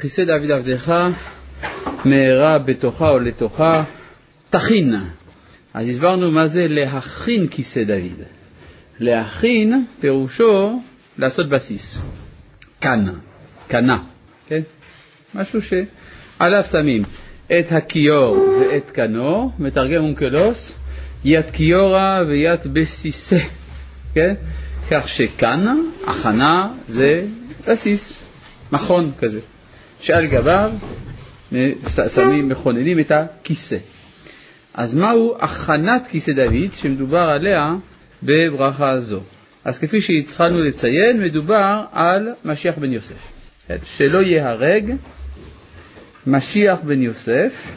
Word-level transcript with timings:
כיסא 0.00 0.24
דוד 0.24 0.50
עבדך 0.50 0.94
מהרה 2.04 2.58
בתוכה 2.58 3.10
או 3.10 3.18
לתוכה 3.18 3.84
תכין. 4.50 4.94
אז 5.74 5.88
הסברנו 5.88 6.30
מה 6.30 6.46
זה 6.46 6.66
להכין 6.68 7.48
כיסא 7.48 7.84
דוד. 7.84 8.22
להכין 9.00 9.84
פירושו 10.00 10.80
לעשות 11.18 11.48
בסיס. 11.48 12.00
כאן, 12.80 13.04
קנה, 13.68 14.02
כן? 14.48 14.60
משהו 15.34 15.60
שעליו 15.62 16.64
שמים 16.70 17.02
את 17.58 17.72
הכיור 17.72 18.36
ואת 18.60 18.90
קנו, 18.90 19.50
מתרגם 19.58 20.04
אונקלוס, 20.04 20.72
יד 21.24 21.50
כיורה 21.50 22.22
ויד 22.28 22.60
בסיסה, 22.72 23.38
כן? 24.14 24.34
כך 24.90 25.08
שכאן, 25.08 25.78
הכנה 26.06 26.72
זה 26.88 27.24
בסיס, 27.68 28.18
מכון 28.72 29.10
כזה, 29.18 29.40
שעל 30.00 30.26
גביו 30.26 30.70
שמים, 32.08 32.48
מכוננים 32.48 32.98
את 32.98 33.10
הכיסא. 33.10 33.76
אז 34.74 34.94
מהו 34.94 35.34
הכנת 35.38 36.06
כיסא 36.06 36.32
דוד 36.32 36.72
שמדובר 36.72 37.18
עליה 37.18 37.74
בברכה 38.22 39.00
זו? 39.00 39.20
אז 39.64 39.78
כפי 39.78 40.00
שהתחלנו 40.00 40.60
לציין, 40.60 41.22
מדובר 41.22 41.84
על 41.92 42.28
משיח 42.44 42.78
בן 42.78 42.92
יוסף. 42.92 43.32
כן, 43.68 43.76
שלא 43.84 44.18
ייהרג 44.18 44.94
משיח 46.26 46.78
בן 46.84 47.02
יוסף 47.02 47.72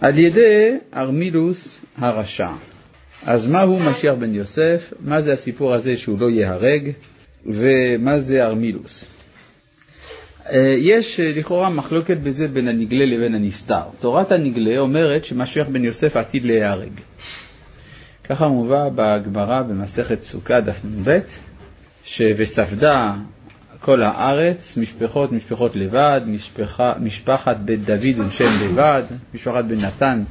על 0.00 0.18
ידי 0.18 0.74
ארמילוס 0.96 1.80
הרשע. 1.96 2.50
אז 3.26 3.46
מהו 3.46 3.78
משיח 3.78 4.14
בן 4.14 4.34
יוסף? 4.34 4.92
מה 5.00 5.20
זה 5.20 5.32
הסיפור 5.32 5.74
הזה 5.74 5.96
שהוא 5.96 6.18
לא 6.20 6.30
ייהרג? 6.30 6.90
ומה 7.46 8.20
זה 8.20 8.44
ארמילוס? 8.44 9.15
אה, 10.52 10.74
יש 10.78 11.20
אה, 11.20 11.24
לכאורה 11.36 11.70
מחלוקת 11.70 12.16
בזה 12.16 12.48
בין 12.48 12.68
הנגלה 12.68 13.04
לבין 13.04 13.34
הנסתר. 13.34 13.82
תורת 14.00 14.32
הנגלה 14.32 14.78
אומרת 14.78 15.24
שמשיח 15.24 15.66
בן 15.68 15.84
יוסף 15.84 16.16
עתיד 16.16 16.44
להיהרג. 16.44 16.90
ככה 18.24 18.48
מובא 18.48 18.88
בגמרא 18.94 19.62
במסכת 19.62 20.22
סוכה 20.22 20.60
דף 20.60 20.80
נ"ב, 20.84 21.18
ש"וספדה 22.04 23.14
כל 23.80 24.02
הארץ, 24.02 24.76
משפחות 24.76 25.32
משפחות 25.32 25.76
לבד, 25.76 26.20
משפחה, 26.26 26.92
משפחת 27.00 27.56
בית 27.56 27.84
דוד 27.84 28.18
ונשם 28.18 28.50
לבד, 28.64 29.02
משפחת 29.34 29.64
בן 29.64 29.80
נתן 29.80 30.22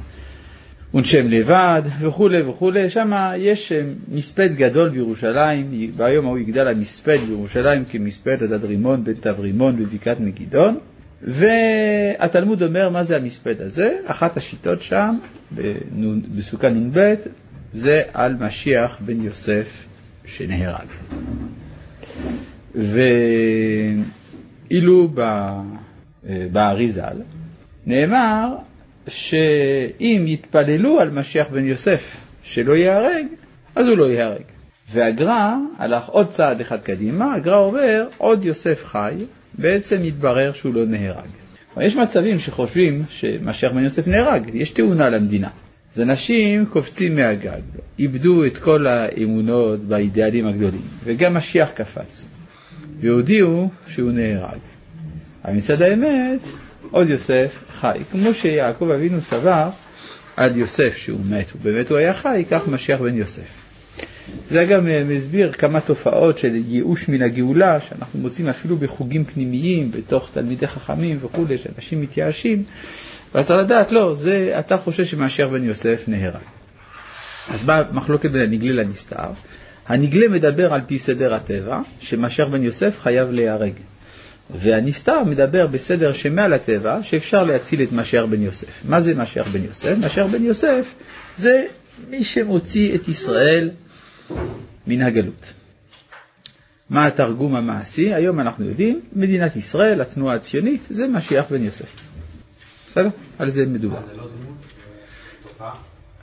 ונשם 0.94 1.28
לבד 1.28 1.82
וכולי 2.00 2.42
וכולי, 2.42 2.90
שם 2.90 3.12
יש 3.36 3.72
אה, 3.72 3.82
מספד 4.08 4.54
גדול 4.54 4.88
בירושלים, 4.88 5.70
ביום 5.96 6.26
ההוא 6.26 6.38
יגדל 6.38 6.68
המספד 6.68 7.18
בירושלים 7.28 7.84
כמספד 7.84 8.42
הדד 8.42 8.64
רימון 8.64 9.04
בן 9.04 9.12
תברימון 9.12 9.76
בבקעת 9.76 10.20
מגידון, 10.20 10.78
והתלמוד 11.22 12.62
אומר 12.62 12.88
מה 12.88 13.02
זה 13.02 13.16
המספד 13.16 13.62
הזה, 13.62 13.96
אחת 14.06 14.36
השיטות 14.36 14.82
שם, 14.82 15.16
בסוכה 16.36 16.68
נ"ב, 16.68 17.14
זה 17.74 18.02
על 18.14 18.34
משיח 18.40 18.98
בן 19.00 19.20
יוסף 19.20 19.86
שנהרג. 20.24 20.86
ואילו 24.70 25.08
באריזל 26.52 27.16
נאמר 27.86 28.56
שאם 29.08 30.24
יתפללו 30.26 31.00
על 31.00 31.10
משיח 31.10 31.48
בן 31.48 31.64
יוסף 31.64 32.16
שלא 32.42 32.72
ייהרג, 32.72 33.26
אז 33.76 33.86
הוא 33.86 33.98
לא 33.98 34.10
ייהרג. 34.10 34.42
והגר"א 34.92 35.54
הלך 35.78 36.08
עוד 36.08 36.28
צעד 36.28 36.60
אחד 36.60 36.80
קדימה, 36.80 37.34
הגר"א 37.34 37.56
אומר 37.56 38.06
עוד 38.18 38.44
יוסף 38.44 38.84
חי, 38.84 39.14
בעצם 39.58 40.04
יתברר 40.04 40.52
שהוא 40.52 40.74
לא 40.74 40.84
נהרג. 40.84 41.28
יש 41.80 41.96
מצבים 41.96 42.38
שחושבים 42.38 43.04
שמשיח 43.08 43.72
בן 43.72 43.84
יוסף 43.84 44.08
נהרג, 44.08 44.50
יש 44.54 44.70
תאונה 44.70 45.10
למדינה. 45.10 45.48
אז 45.94 46.00
אנשים 46.00 46.66
קופצים 46.66 47.16
מהגג, 47.16 47.60
איבדו 47.98 48.44
את 48.46 48.58
כל 48.58 48.86
האמונות 48.86 49.80
באידיאלים 49.80 50.46
הגדולים, 50.46 50.82
וגם 51.04 51.34
משיח 51.34 51.70
קפץ, 51.70 52.26
והודיעו 53.00 53.68
שהוא 53.86 54.12
נהרג. 54.12 54.58
אבל 55.44 55.54
מצד 55.54 55.82
האמת, 55.82 56.40
עוד 56.90 57.08
יוסף 57.10 57.64
חי. 57.80 57.98
כמו 58.12 58.34
שיעקב 58.34 58.90
אבינו 58.90 59.20
סבר 59.20 59.68
עד 60.36 60.56
יוסף 60.56 60.96
שהוא 60.96 61.20
מת, 61.28 61.52
ובאמת 61.56 61.90
הוא 61.90 61.98
היה 61.98 62.14
חי, 62.14 62.44
כך 62.50 62.68
משיח 62.68 63.00
בן 63.00 63.16
יוסף. 63.16 63.66
זה 64.50 64.64
גם 64.64 64.86
מסביר 65.08 65.52
כמה 65.52 65.80
תופעות 65.80 66.38
של 66.38 66.54
ייאוש 66.54 67.08
מן 67.08 67.22
הגאולה, 67.22 67.80
שאנחנו 67.80 68.18
מוצאים 68.20 68.48
אפילו 68.48 68.76
בחוגים 68.76 69.24
פנימיים, 69.24 69.90
בתוך 69.90 70.30
תלמידי 70.34 70.66
חכמים 70.66 71.18
וכולי, 71.20 71.58
שאנשים 71.58 72.00
מתייאשים, 72.00 72.64
ואז 73.34 73.50
על 73.50 73.60
לדעת, 73.60 73.92
לא, 73.92 74.14
זה, 74.14 74.54
אתה 74.58 74.76
חושב 74.76 75.04
שמשיח 75.04 75.48
בן 75.48 75.64
יוסף 75.64 76.04
נהרג. 76.08 76.40
אז 77.48 77.62
באה 77.62 77.82
מחלוקת 77.92 78.30
בין 78.30 78.40
הנגלה 78.40 78.82
לנסתר. 78.82 79.30
הנגלה 79.88 80.28
מדבר 80.28 80.74
על 80.74 80.80
פי 80.86 80.98
סדר 80.98 81.34
הטבע, 81.34 81.80
שמשיח 82.00 82.48
בן 82.52 82.62
יוסף 82.62 83.00
חייב 83.02 83.30
להיהרג. 83.30 83.72
והנסתר 84.50 85.24
מדבר 85.24 85.66
בסדר 85.66 86.12
שמעל 86.12 86.52
הטבע, 86.52 87.02
שאפשר 87.02 87.44
להציל 87.44 87.82
את 87.82 87.92
משיח 87.92 88.24
בן 88.24 88.42
יוסף. 88.42 88.84
מה 88.84 89.00
זה 89.00 89.14
משיח 89.14 89.48
בן 89.48 89.64
יוסף? 89.64 89.96
משיח 90.06 90.26
בן 90.26 90.44
יוסף 90.44 90.94
זה 91.36 91.64
מי 92.10 92.24
שמוציא 92.24 92.94
את 92.94 93.08
ישראל 93.08 93.70
מן 94.86 95.02
הגלות. 95.02 95.52
מה 96.90 97.06
התרגום 97.06 97.56
המעשי? 97.56 98.14
היום 98.14 98.40
אנחנו 98.40 98.68
יודעים, 98.68 99.00
מדינת 99.12 99.56
ישראל, 99.56 100.00
התנועה 100.00 100.34
הציונית, 100.34 100.86
זה 100.90 101.08
משיח 101.08 101.44
בן 101.50 101.62
יוסף. 101.62 102.00
בסדר? 102.88 103.08
על 103.38 103.50
זה 103.50 103.66
מדובר. 103.66 104.00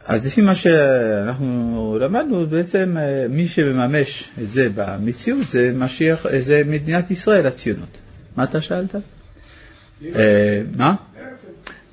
אז 0.06 0.26
לפי 0.26 0.42
מה 0.42 0.56
שאנחנו 0.56 1.98
למדנו, 2.02 2.48
בעצם 2.48 2.98
אה, 2.98 3.26
מי 3.30 3.48
שמממש 3.48 4.30
את 4.42 4.50
זה 4.50 4.64
במציאות 4.76 5.48
זה 5.48 5.60
משיח, 5.76 6.26
זה 6.40 6.62
מדינת 6.66 7.12
ישראל, 7.12 7.48
הציונות. 7.48 7.98
מה 8.38 8.44
אתה 8.44 8.62
שאלת? 8.62 8.96
אה, 10.16 10.62
מה? 10.76 10.96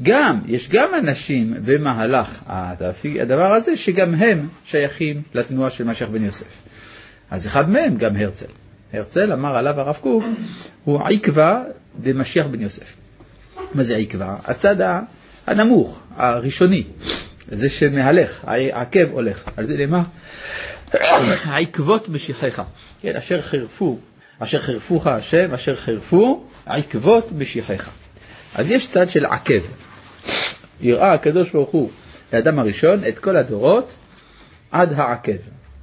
גם, 0.03 0.41
יש 0.47 0.69
גם 0.69 0.95
אנשים 0.99 1.55
במהלך 1.65 2.43
הדבר 3.21 3.53
הזה 3.53 3.77
שגם 3.77 4.15
הם 4.15 4.49
שייכים 4.65 5.23
לתנועה 5.34 5.71
של 5.71 5.84
משיח 5.84 6.09
בן 6.09 6.25
יוסף. 6.25 6.59
אז 7.31 7.47
אחד 7.47 7.71
מהם 7.71 7.97
גם 7.97 8.17
הרצל. 8.17 8.47
הרצל 8.93 9.33
אמר 9.33 9.56
עליו 9.56 9.81
הרב 9.81 9.97
קוק, 10.01 10.25
הוא 10.84 11.01
עקבא 11.03 11.62
במשיח 12.03 12.47
בן 12.47 12.61
יוסף. 12.61 12.97
מה 13.75 13.83
זה 13.83 13.97
עקבא? 13.97 14.37
הצד 14.45 14.77
הנמוך, 15.47 16.01
הראשוני, 16.17 16.84
זה 17.49 17.69
שמהלך, 17.69 18.41
העקב 18.45 19.11
הולך. 19.12 19.45
על 19.57 19.65
זה 19.65 19.77
נאמר, 19.77 20.03
העקבות 21.45 22.09
משיחיך, 22.09 22.62
כן, 23.03 23.17
אשר 23.17 23.43
חירפו 23.43 23.99
אשר 24.43 24.59
חירפוך 24.59 25.06
השם, 25.06 25.55
אשר 25.55 25.77
חירפו 25.77 26.45
עקבות 26.67 27.33
משיחיך. 27.33 27.91
אז 28.55 28.71
יש 28.71 28.89
צד 28.89 29.09
של 29.09 29.27
עקב. 29.27 29.62
יראה 30.81 31.12
הקדוש 31.12 31.51
ברוך 31.51 31.71
הוא 31.71 31.91
לאדם 32.33 32.59
הראשון 32.59 33.01
את 33.09 33.19
כל 33.19 33.37
הדורות 33.37 33.95
עד 34.71 34.93
העקב. 34.93 35.33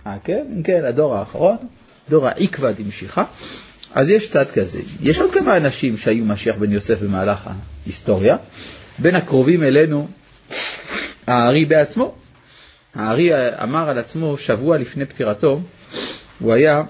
העקב, 0.06 0.41
אם 0.56 0.63
כן, 0.63 0.85
הדור 0.85 1.16
האחרון, 1.16 1.57
דור 2.09 2.28
העקבא 2.28 2.72
דמשיחא. 2.72 3.23
אז 3.94 4.09
יש 4.09 4.29
צד 4.29 4.45
כזה. 4.53 4.79
יש 5.01 5.19
עוד 5.19 5.31
כמה 5.31 5.57
אנשים 5.57 5.97
שהיו 5.97 6.25
משיח 6.25 6.56
בן 6.56 6.72
יוסף 6.72 7.01
במהלך 7.01 7.50
ההיסטוריה. 7.85 8.38
בין 9.00 9.16
הקרובים 9.16 9.63
אלינו, 9.63 10.07
הארי 11.28 11.66
בעצמו. 11.66 12.16
הארי 12.95 13.29
אמר 13.63 13.89
על 13.89 13.97
עצמו 13.97 14.38
שבוע 14.38 14.78
לפני 14.78 15.06
פטירתו, 15.06 15.62
הוא 16.39 16.53
היה 16.53 16.81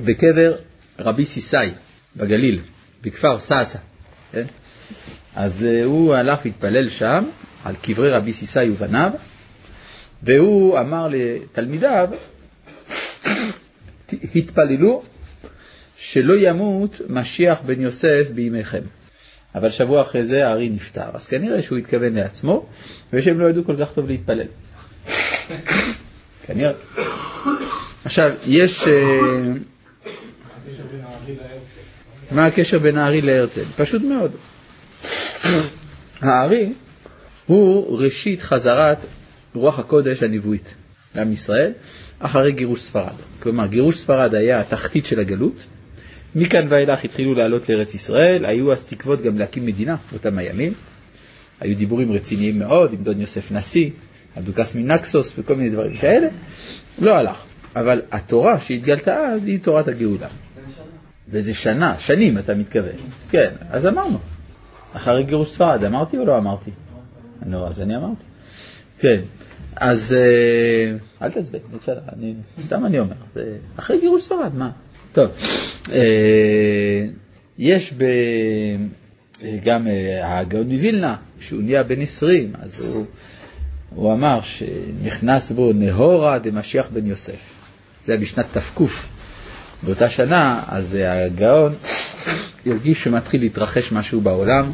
בקבר 0.00 0.54
רבי 0.98 1.26
סיסאי 1.26 1.70
בגליל, 2.16 2.60
בכפר 3.02 3.38
סאסא. 3.38 3.78
כן? 4.32 4.44
אז 5.34 5.66
uh, 5.68 5.84
הוא 5.84 6.14
הלך 6.14 6.38
והתפלל 6.44 6.88
שם, 6.88 7.24
על 7.64 7.74
קברי 7.82 8.10
רבי 8.10 8.32
סיסאי 8.32 8.70
ובניו, 8.70 9.10
והוא 10.22 10.78
אמר 10.78 11.08
לתלמידיו, 11.10 12.08
התפללו 14.36 15.02
שלא 15.96 16.34
ימות 16.38 17.00
משיח 17.08 17.60
בן 17.66 17.80
יוסף 17.80 18.30
בימיכם. 18.34 18.82
אבל 19.54 19.70
שבוע 19.70 20.02
אחרי 20.02 20.24
זה 20.24 20.46
הארי 20.46 20.68
נפטר, 20.68 21.10
אז 21.12 21.26
כנראה 21.26 21.62
שהוא 21.62 21.78
התכוון 21.78 22.14
לעצמו, 22.14 22.66
ושהם 23.12 23.40
לא 23.40 23.50
ידעו 23.50 23.64
כל 23.64 23.76
כך 23.80 23.92
טוב 23.92 24.06
להתפלל. 24.06 24.46
כנראה. 26.46 26.72
עכשיו, 28.04 28.30
יש... 28.46 28.82
Uh, 28.82 28.88
מה 32.34 32.46
הקשר 32.46 32.78
בין 32.78 32.98
הארי 32.98 33.20
להרצל? 33.20 33.64
פשוט 33.76 34.02
מאוד. 34.02 34.32
הארי 36.20 36.72
הוא 37.46 37.98
ראשית 37.98 38.42
חזרת 38.42 38.98
רוח 39.54 39.78
הקודש 39.78 40.22
הנבואית 40.22 40.74
לעם 41.14 41.32
ישראל 41.32 41.72
אחרי 42.18 42.52
גירוש 42.52 42.80
ספרד. 42.80 43.12
כלומר, 43.40 43.66
גירוש 43.66 43.98
ספרד 43.98 44.34
היה 44.34 44.60
התחתית 44.60 45.06
של 45.06 45.20
הגלות, 45.20 45.66
מכאן 46.34 46.66
ואילך 46.68 47.04
התחילו 47.04 47.34
לעלות 47.34 47.68
לארץ 47.68 47.94
ישראל, 47.94 48.44
היו 48.44 48.72
אז 48.72 48.84
תקוות 48.84 49.22
גם 49.22 49.38
להקים 49.38 49.66
מדינה 49.66 49.96
באותם 50.10 50.38
הימים. 50.38 50.72
היו 51.60 51.76
דיבורים 51.76 52.12
רציניים 52.12 52.58
מאוד 52.58 52.92
עם 52.92 53.02
דון 53.02 53.20
יוסף 53.20 53.52
נשיא, 53.52 53.90
הדוכס 54.36 54.74
מנקסוס 54.74 55.32
וכל 55.38 55.54
מיני 55.54 55.70
דברים 55.70 55.96
כאלה. 55.96 56.28
לא 56.98 57.14
הלך. 57.14 57.44
אבל 57.76 58.02
התורה 58.12 58.60
שהתגלתה 58.60 59.16
אז 59.16 59.46
היא 59.46 59.58
תורת 59.58 59.88
הגאולה. 59.88 60.28
וזה 61.32 61.54
שנה, 61.54 61.98
שנים 61.98 62.38
אתה 62.38 62.54
מתכוון. 62.54 62.96
כן, 63.30 63.50
אז 63.70 63.86
אמרנו. 63.86 64.18
אחרי 64.92 65.22
גירוש 65.22 65.52
ספרד, 65.52 65.84
אמרתי 65.84 66.18
או 66.18 66.24
לא 66.24 66.38
אמרתי? 66.38 66.70
נו, 67.46 67.66
אז 67.66 67.82
אני 67.82 67.96
אמרתי. 67.96 68.24
כן, 68.98 69.20
אז 69.76 70.16
אה, 70.18 70.96
אל 71.22 71.30
תעצבן, 71.30 71.58
בסדר, 71.78 72.00
אני, 72.16 72.34
סתם 72.60 72.86
אני 72.86 72.98
אומר, 72.98 73.14
אחרי 73.76 74.00
גירוש 74.00 74.22
ספרד, 74.22 74.54
מה? 74.54 74.70
טוב, 75.12 75.30
אה, 75.92 77.06
יש 77.58 77.92
ב... 77.92 78.04
גם 79.64 79.88
אה, 79.88 80.38
הגאון 80.38 80.72
מווילנה, 80.72 81.16
כשהוא 81.38 81.62
נהיה 81.62 81.82
בן 81.82 82.00
20, 82.00 82.52
אז 82.58 82.80
הוא, 82.80 83.04
הוא 83.90 84.12
אמר 84.12 84.40
שנכנס 84.40 85.52
בו 85.52 85.72
נהורה 85.72 86.38
דמשיח 86.38 86.88
בן 86.92 87.06
יוסף. 87.06 87.54
זה 88.04 88.12
היה 88.12 88.20
בשנת 88.20 88.46
תק. 88.52 88.80
באותה 89.82 90.08
שנה, 90.08 90.62
אז 90.68 90.98
הגאון 91.06 91.74
הרגיש 92.66 93.04
שמתחיל 93.04 93.40
להתרחש 93.40 93.92
משהו 93.92 94.20
בעולם. 94.20 94.72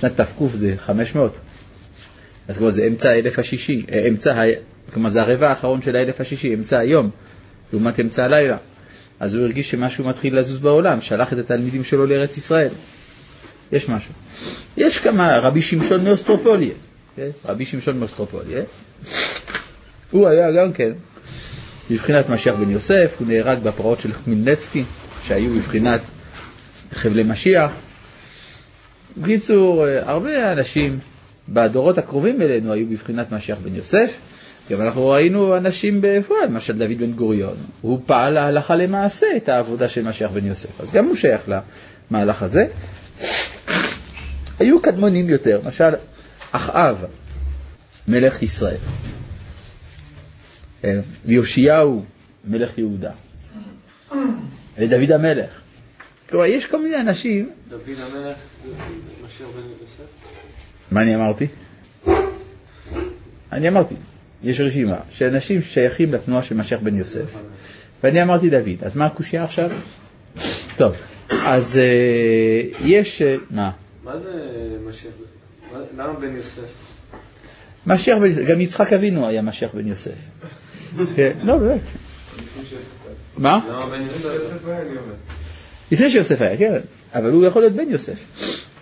שנת 0.00 0.20
תק 0.20 0.26
זה 0.54 0.74
500. 0.76 1.36
אז 2.48 2.56
כבר 2.56 2.70
זה 2.70 2.86
אמצע 2.86 3.08
האלף 3.08 3.38
השישי, 3.38 3.86
אה, 3.92 4.08
אמצע, 4.08 4.42
כלומר 4.92 5.08
זה 5.10 5.22
הרבע 5.22 5.48
האחרון 5.48 5.82
של 5.82 5.96
האלף 5.96 6.20
השישי, 6.20 6.54
אמצע 6.54 6.78
היום, 6.78 7.10
לעומת 7.72 8.00
אמצע 8.00 8.24
הלילה. 8.24 8.56
אז 9.20 9.34
הוא 9.34 9.44
הרגיש 9.44 9.70
שמשהו 9.70 10.04
מתחיל 10.04 10.38
לזוז 10.38 10.58
בעולם, 10.58 11.00
שלח 11.00 11.32
את 11.32 11.38
התלמידים 11.38 11.84
שלו 11.84 12.06
לארץ 12.06 12.36
ישראל. 12.36 12.70
יש 13.72 13.88
משהו. 13.88 14.12
יש 14.76 14.98
כמה, 14.98 15.38
רבי 15.38 15.62
שמשון 15.62 16.04
מאוסטרופוליה, 16.04 16.74
כן? 17.16 17.28
רבי 17.44 17.64
שמשון 17.64 17.98
מאוסטרופוליה, 17.98 18.62
הוא 20.10 20.28
היה 20.28 20.52
גם 20.52 20.72
כן 20.72 20.92
בבחינת 21.90 22.28
משיח 22.28 22.54
בן 22.54 22.70
יוסף, 22.70 23.16
הוא 23.18 23.28
נהרג 23.28 23.58
בפרעות 23.58 24.00
של 24.00 24.12
חמילנצקי, 24.12 24.84
שהיו 25.26 25.54
בבחינת 25.54 26.00
חבלי 26.92 27.22
משיח. 27.22 27.72
בקיצור, 29.16 29.86
הרבה 29.86 30.52
אנשים 30.52 30.98
בדורות 31.48 31.98
הקרובים 31.98 32.42
אלינו 32.42 32.72
היו 32.72 32.86
בבחינת 32.90 33.32
משיח 33.32 33.58
בן 33.58 33.74
יוסף. 33.74 34.16
גם 34.70 34.80
אנחנו 34.80 35.08
ראינו 35.08 35.56
אנשים 35.56 35.98
בפועל, 36.00 36.44
למשל 36.44 36.72
דוד 36.78 36.98
בן 36.98 37.12
גוריון, 37.12 37.56
הוא 37.80 38.00
פעל 38.06 38.32
להלכה 38.32 38.76
למעשה 38.76 39.26
את 39.36 39.48
העבודה 39.48 39.88
של 39.88 40.02
משיח 40.02 40.30
בן 40.30 40.46
יוסף, 40.46 40.80
אז 40.80 40.92
גם 40.92 41.06
הוא 41.06 41.16
שייך 41.16 41.48
למהלך 42.10 42.42
הזה. 42.42 42.66
היו 44.58 44.82
קדמונים 44.82 45.28
יותר, 45.28 45.60
למשל 45.64 45.84
אחאב, 46.52 47.04
מלך 48.08 48.42
ישראל, 48.42 48.76
אה, 48.76 49.21
ויאשיהו, 51.26 52.04
מלך 52.44 52.78
יהודה, 52.78 53.10
ודוד 54.78 55.10
המלך. 55.12 55.60
כלומר, 56.28 56.46
יש 56.46 56.66
כל 56.66 56.82
מיני 56.82 57.00
אנשים... 57.00 57.50
דוד 57.68 57.80
המלך, 57.98 58.36
משיח 59.26 59.46
בן 59.46 59.82
יוסף? 59.82 60.04
מה 60.90 61.00
אני 61.02 61.14
אמרתי? 61.14 61.46
אני 63.52 63.68
אמרתי, 63.68 63.94
יש 64.42 64.60
רשימה 64.60 64.96
של 65.10 65.24
אנשים 65.24 65.60
ששייכים 65.60 66.12
לתנועה 66.12 66.42
של 66.42 66.54
משיח 66.54 66.80
בן 66.80 66.96
יוסף, 66.96 67.36
ואני 68.02 68.22
אמרתי 68.22 68.50
דוד, 68.50 68.84
אז 68.84 68.96
מה 68.96 69.06
הקושייה 69.06 69.44
עכשיו? 69.44 69.70
טוב, 70.76 70.92
אז 71.30 71.80
uh, 71.80 72.76
יש... 72.84 73.22
Uh, 73.22 73.24
מה? 73.50 73.70
מה 74.04 74.18
זה 74.18 74.30
משיח? 74.88 75.12
למה 75.96 76.12
בן 76.12 76.36
יוסף? 76.36 76.62
משיח 77.86 78.18
בן 78.18 78.26
יוסף, 78.26 78.42
גם 78.48 78.60
יצחק 78.60 78.92
אבינו 78.92 79.28
היה 79.28 79.42
משיח 79.42 79.74
בן 79.74 79.86
יוסף. 79.86 80.14
כן, 81.16 81.32
לא, 81.42 81.58
באמת. 81.58 81.80
מה? 83.36 83.60
אני 83.64 83.76
אומר. 83.76 83.98
לפני 85.92 86.10
שיוסף 86.10 86.40
היה, 86.40 86.56
כן, 86.56 86.78
אבל 87.14 87.30
הוא 87.30 87.46
יכול 87.46 87.62
להיות 87.62 87.74
בן 87.74 87.90
יוסף. 87.90 88.18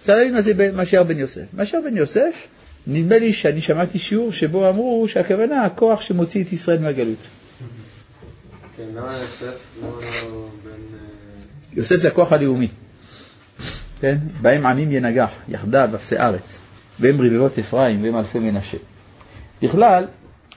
צריך 0.03 0.17
להבין 0.19 0.35
מה 0.35 0.41
זה 0.41 0.71
משיח 0.75 1.03
בן 1.09 1.19
יוסף. 1.19 1.43
משיח 1.55 1.81
בן 1.85 1.97
יוסף, 1.97 2.47
נדמה 2.87 3.19
לי 3.19 3.33
שאני 3.33 3.61
שמעתי 3.61 3.99
שיעור 3.99 4.33
שבו 4.33 4.69
אמרו 4.69 5.09
שהכוונה 5.09 5.65
הכוח 5.65 6.03
שמוציא 6.03 6.45
את 6.45 6.53
ישראל 6.53 6.79
מהגלות. 6.79 7.19
כן, 8.77 8.83
למה 8.95 9.17
יוסף? 9.21 9.59
לא 9.83 10.01
בן... 10.65 10.97
יוסף 11.77 11.97
זה 11.97 12.09
הכוח 12.09 12.33
הלאומי. 12.33 12.69
כן? 14.01 14.17
בהם 14.43 14.67
עמים 14.67 14.93
ינגח, 14.93 15.31
יחדיו 15.49 15.91
אפסי 15.95 16.19
ארץ, 16.19 16.59
והם 17.01 17.21
רבבות 17.21 17.59
אפרים 17.59 18.03
והם 18.03 18.17
אלפי 18.17 18.39
מנשה. 18.39 18.79
בכלל, 19.63 20.05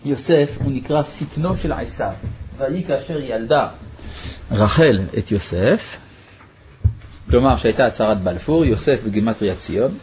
יוסף 0.06 0.58
הוא 0.64 0.72
נקרא 0.72 1.04
שטנו 1.04 1.58
של 1.58 1.74
עשיו. 1.74 2.12
ויהי 2.58 2.84
כאשר 2.84 3.22
ילדה 3.22 3.70
רחל 4.52 5.00
את 5.18 5.32
יוסף, 5.32 5.98
כלומר 7.30 7.58
שהייתה 7.58 7.86
הצהרת 7.86 8.22
בלפור, 8.22 8.66
יוסף 8.66 9.04
בגימטריה 9.06 9.56
ציון, 9.56 9.98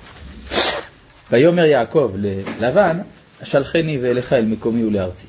ויאמר 1.31 1.65
יעקב 1.65 2.13
ללבן, 2.17 2.99
שלחני 3.43 3.99
ואליך 4.03 4.33
אל 4.33 4.45
מקומי 4.45 4.85
ולארצי. 4.85 5.27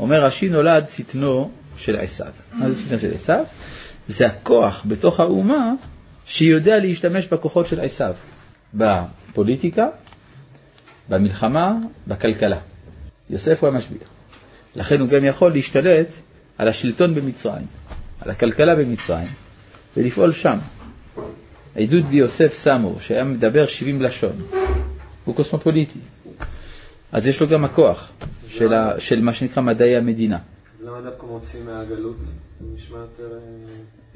אומר 0.00 0.24
רש"י 0.24 0.48
נולד 0.48 0.88
שטנו 0.88 1.50
של 1.76 1.96
עשיו. 1.96 2.32
מה 2.52 2.70
זה 2.70 2.80
שטנו 2.82 2.98
של 2.98 3.14
עשיו? 3.14 3.44
זה 4.08 4.26
הכוח 4.26 4.84
בתוך 4.88 5.20
האומה 5.20 5.72
שיודע 6.26 6.76
להשתמש 6.78 7.26
בכוחות 7.26 7.66
של 7.66 7.80
עשיו, 7.80 8.14
בפוליטיקה, 8.74 9.86
במלחמה, 11.08 11.74
בכלכלה. 12.06 12.58
יוסף 13.30 13.62
הוא 13.62 13.68
המשביע. 13.68 14.09
לכן 14.76 15.00
הוא 15.00 15.08
גם 15.08 15.24
יכול 15.24 15.52
להשתלט 15.52 16.06
על 16.58 16.68
השלטון 16.68 17.14
במצרים, 17.14 17.66
על 18.20 18.30
הכלכלה 18.30 18.74
במצרים, 18.76 19.28
ולפעול 19.96 20.32
שם. 20.32 20.58
העדות 21.76 22.04
ביוסף 22.04 22.52
סמו, 22.52 22.96
שהיה 23.00 23.24
מדבר 23.24 23.66
70 23.66 24.02
לשון, 24.02 24.32
הוא 25.24 25.34
קוסמופוליטי. 25.34 25.98
אז 27.12 27.26
יש 27.26 27.40
לו 27.40 27.48
גם 27.48 27.64
הכוח 27.64 28.12
של, 28.48 28.72
ה, 28.74 29.00
של 29.00 29.20
מה 29.20 29.34
שנקרא 29.34 29.62
מדעי 29.62 29.96
המדינה. 29.96 30.38
אז 30.78 30.84
למה 30.84 31.00
דווקא 31.00 31.26
מוצאים 31.26 31.66
מהגלות? 31.66 32.16
נשמע 32.74 32.98
יותר... 32.98 33.32
אה, 33.32 33.38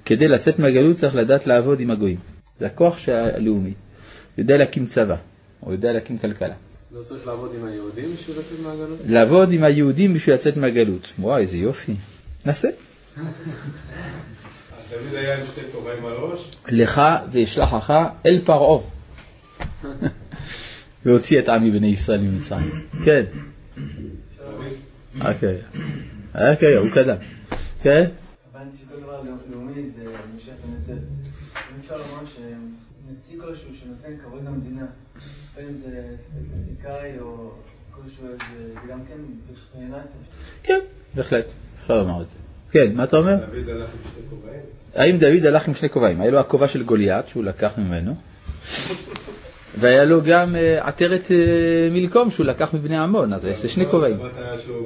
כדי 0.05 0.29
לצאת 0.29 0.59
מהגלות 0.59 0.97
צריך 0.97 1.15
לדעת 1.15 1.47
לעבוד 1.47 1.81
עם 1.81 1.91
הגויים. 1.91 2.19
זה 2.61 2.67
הכוח 2.67 2.99
הלאומי. 3.09 3.73
יודע 4.39 4.57
להקים 4.57 4.87
צבא, 4.87 5.17
או 5.63 5.73
יודע 5.73 5.93
להקים 5.93 6.19
כלכלה. 6.19 6.55
לא 6.95 7.03
צריך 7.03 7.27
לעבוד 7.27 7.55
עם 7.55 7.65
היהודים 7.67 8.13
בשביל 8.13 8.39
לצאת 8.39 8.61
מהגלות? 8.63 8.99
לעבוד 9.07 9.53
עם 9.53 9.65
היהודים 9.65 10.15
בשביל 10.15 10.35
לצאת 10.35 10.57
מהגלות. 10.57 11.13
וואי, 11.19 11.43
איזה 11.43 11.57
יופי. 11.57 11.95
נסה. 12.47 12.69
דוד 14.91 15.15
היה 15.15 15.39
עם 15.39 15.47
שתי 15.47 15.61
כובעים 15.73 16.07
על 16.07 16.13
ראש? 16.13 16.51
לך 16.69 17.03
ואשלחך 17.33 17.95
אל 18.27 18.41
פרעה. 18.45 18.83
והוציא 21.05 21.39
את 21.39 21.49
עמי 21.49 21.71
בני 21.71 21.87
ישראל 21.87 22.21
ממצרים. 22.21 22.71
כן. 23.05 23.25
אוקיי. 25.21 25.59
אוקיי, 26.35 26.77
הוא 26.77 26.91
קדם. 26.91 27.17
כן? 27.83 28.05
הבנתי 28.55 28.77
שכל 28.77 29.01
דבר 29.01 29.23
לאומי 29.53 29.91
זה 29.97 30.03
ממשך 30.35 30.53
ונזל. 30.69 30.93
אם 30.93 31.81
אפשר 31.81 31.97
לומר 31.97 32.25
שנציג 32.27 33.41
כלשהו 33.41 33.71
שנותן 33.75 34.13
כבוד 34.25 34.45
למדינה, 34.45 34.87
בין 35.57 35.75
זה 35.75 36.01
או 37.21 37.51
כלשהו, 37.91 38.27
זה 38.29 38.81
גם 38.91 38.99
כן 39.09 39.19
מבחינת... 39.51 40.07
כן, 40.63 40.81
בהחלט. 41.15 41.45
אפשר 41.83 41.95
לומר 41.95 42.23
את 42.23 42.29
זה. 42.29 42.35
כן, 42.71 42.95
מה 42.95 43.05
אתה 43.05 43.17
אומר? 43.17 43.37
דוד 43.37 43.69
הלך 43.69 43.91
עם 43.95 44.11
שתי 44.11 44.21
כובעים? 44.31 44.61
האם 44.95 45.19
דוד 45.19 45.47
הלך 45.47 45.69
עם 45.69 45.75
שני 45.75 45.89
כובעים? 45.89 46.21
היה 46.21 46.31
לו 46.31 46.39
הכובע 46.39 46.69
של 46.69 46.83
גוליית 46.83 47.29
שהוא 47.29 47.45
לקח 47.45 47.79
ממנו, 47.79 48.15
והיה 49.79 50.05
לו 50.05 50.23
גם 50.23 50.57
אה, 50.57 50.89
עטרת 50.89 51.31
אה, 51.31 51.89
מלקום 51.91 52.31
שהוא 52.31 52.47
לקח 52.47 52.75
מבני 52.75 52.99
עמון, 52.99 53.33
אז 53.33 53.43
זה 53.43 53.69
שני 53.69 53.87
כובעים. 53.87 54.17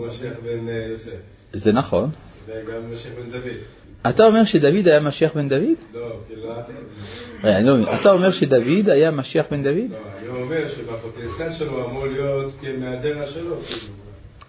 משיח 0.06 0.32
בן 0.44 0.68
אה, 0.68 0.86
יוסף, 0.90 1.12
זה 1.52 1.72
נכון. 1.72 2.10
וגם 2.46 2.92
משיח 2.92 3.12
בן 3.12 3.30
דוד. 3.30 3.77
אתה 4.06 4.24
אומר 4.24 4.44
שדוד 4.44 4.88
היה 4.88 5.00
משיח 5.00 5.34
בן 5.34 5.48
דוד? 5.48 5.62
לא, 5.94 6.00
כאילו... 6.26 6.54
רגע, 7.44 7.56
אני 7.56 7.66
לא 7.66 7.74
מבין. 7.74 7.94
אתה 8.00 8.10
אומר 8.10 8.30
שדוד 8.30 8.88
היה 8.88 9.10
משיח 9.10 9.46
בן 9.50 9.62
דוד? 9.62 9.74
לא, 9.90 9.96
אני 10.18 10.42
אומר 10.42 10.68
שבפוטנציאל 10.68 11.52
שלו 11.52 11.84
אמור 11.86 12.06
להיות 12.06 12.54
מהזרע 12.78 13.26
שלו. 13.26 13.56
כאילו. 13.66 13.92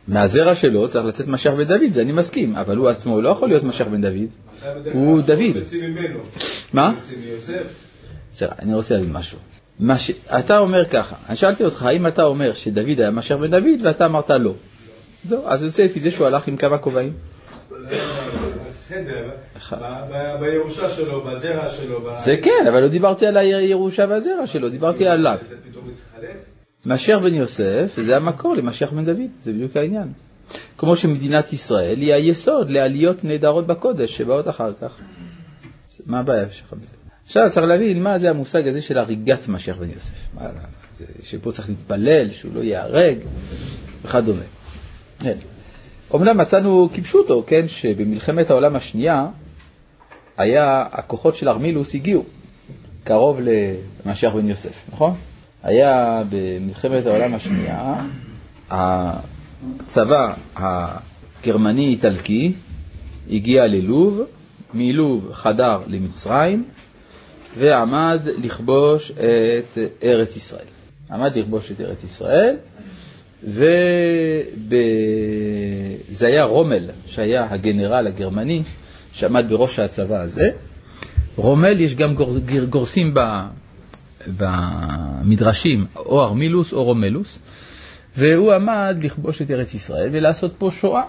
מהזרע 0.07 0.55
שלו 0.55 0.87
צריך 0.87 1.05
לצאת 1.05 1.27
משיח 1.27 1.53
בן 1.53 1.63
דוד, 1.63 1.89
זה 1.89 2.01
אני 2.01 2.11
מסכים, 2.11 2.55
אבל 2.55 2.77
הוא 2.77 2.89
עצמו 2.89 3.21
לא 3.21 3.29
יכול 3.29 3.47
להיות 3.47 3.63
משיח 3.63 3.87
בן 3.87 4.01
דוד. 4.01 4.27
הוא 4.93 5.21
דוד. 5.21 5.57
מה? 6.73 6.93
בסדר, 8.31 8.49
אני 8.59 8.73
רוצה 8.73 8.95
להגיד 8.95 9.11
משהו. 9.11 9.37
אתה 10.39 10.57
אומר 10.57 10.85
ככה, 10.85 11.15
אני 11.29 11.35
שאלתי 11.35 11.63
אותך, 11.63 11.83
האם 11.83 12.07
אתה 12.07 12.23
אומר 12.23 12.53
שדוד 12.53 12.99
היה 12.99 13.11
משיח 13.11 13.37
בן 13.37 13.51
דוד, 13.51 13.81
ואתה 13.83 14.05
אמרת 14.05 14.29
לא. 14.29 14.53
זהו, 15.25 15.43
אז 15.45 15.63
יוצא 15.63 15.83
לפי 15.83 15.99
זה 15.99 16.11
שהוא 16.11 16.27
הלך 16.27 16.47
עם 16.47 16.57
כמה 16.57 16.77
כובעים. 16.77 17.13
ב- 19.81 20.13
ב- 20.13 20.39
בירושה 20.39 20.89
שלו, 20.89 21.23
בזרע 21.23 21.69
שלו. 21.69 22.19
זה 22.19 22.35
כן, 22.37 22.65
אבל 22.67 22.81
לא 22.81 22.87
דיברתי 22.87 23.25
על 23.25 23.37
הירושה 23.37 24.05
והזרע 24.09 24.47
שלו, 24.47 24.69
דיברתי 24.69 25.07
עליו. 25.07 25.37
פתאום 25.71 25.85
מתחלף? 25.87 26.35
משיח 26.85 27.19
בן 27.19 27.33
יוסף 27.33 27.97
זה 28.01 28.15
המקור 28.15 28.55
למשיח 28.55 28.93
בן 28.93 29.05
דוד, 29.05 29.29
זה 29.41 29.53
בדיוק 29.53 29.75
העניין. 29.75 30.07
כמו 30.77 30.95
שמדינת 30.95 31.53
ישראל 31.53 31.97
היא 31.97 32.13
היסוד 32.13 32.69
לעליות 32.69 33.23
נהדרות 33.23 33.67
בקודש 33.67 34.17
שבאות 34.17 34.47
אחר 34.47 34.71
כך. 34.81 34.97
מה 36.05 36.19
הבעיה 36.19 36.49
שלך 36.51 36.73
בזה? 36.73 36.93
עכשיו 37.25 37.43
צריך 37.49 37.65
להבין 37.65 38.03
מה 38.03 38.17
זה 38.17 38.29
המושג 38.29 38.67
הזה 38.67 38.81
של 38.81 38.97
הריגת 38.97 39.47
משיח 39.47 39.77
בן 39.77 39.89
יוסף. 39.89 40.29
שפה 41.23 41.51
צריך 41.51 41.69
להתפלל, 41.69 42.31
שהוא 42.31 42.55
לא 42.55 42.59
ייהרג 42.59 43.17
וכדומה. 44.05 44.41
אומנם 46.11 46.37
מצאנו 46.37 46.89
כפשוטו, 46.93 47.43
כן, 47.47 47.67
שבמלחמת 47.67 48.49
העולם 48.49 48.75
השנייה 48.75 49.27
היה, 50.37 50.85
הכוחות 50.91 51.35
של 51.35 51.49
ארמילוס 51.49 51.95
הגיעו 51.95 52.23
קרוב 53.03 53.39
למשיח 54.05 54.33
בן 54.33 54.49
יוסף, 54.49 54.89
נכון? 54.93 55.13
היה 55.63 56.23
במלחמת 56.29 57.05
העולם 57.05 57.33
השנייה, 57.33 57.95
הצבא 58.69 60.33
הגרמני-איטלקי 60.55 62.53
הגיע 63.29 63.67
ללוב, 63.67 64.21
מלוב 64.73 65.29
חדר 65.31 65.79
למצרים 65.87 66.63
ועמד 67.57 68.19
לכבוש 68.43 69.11
את 69.11 69.77
ארץ 70.03 70.35
ישראל. 70.35 70.65
עמד 71.11 71.37
לכבוש 71.37 71.71
את 71.71 71.81
ארץ 71.81 72.03
ישראל, 72.03 72.55
וזה 76.19 76.27
היה 76.27 76.43
רומל, 76.43 76.83
שהיה 77.07 77.47
הגנרל 77.49 78.07
הגרמני 78.07 78.63
שעמד 79.13 79.45
בראש 79.49 79.79
הצבא 79.79 80.21
הזה. 80.21 80.49
רומל, 81.35 81.81
יש 81.81 81.95
גם 81.95 82.13
גור, 82.13 82.37
גורסים 82.69 83.13
במדרשים, 84.37 85.85
או 85.95 86.23
ארמילוס 86.23 86.73
או 86.73 86.83
רומלוס, 86.83 87.39
והוא 88.17 88.53
עמד 88.53 88.97
לכבוש 89.01 89.41
את 89.41 89.51
ארץ 89.51 89.73
ישראל 89.73 90.09
ולעשות 90.13 90.53
פה 90.57 90.69
שואה. 90.71 91.03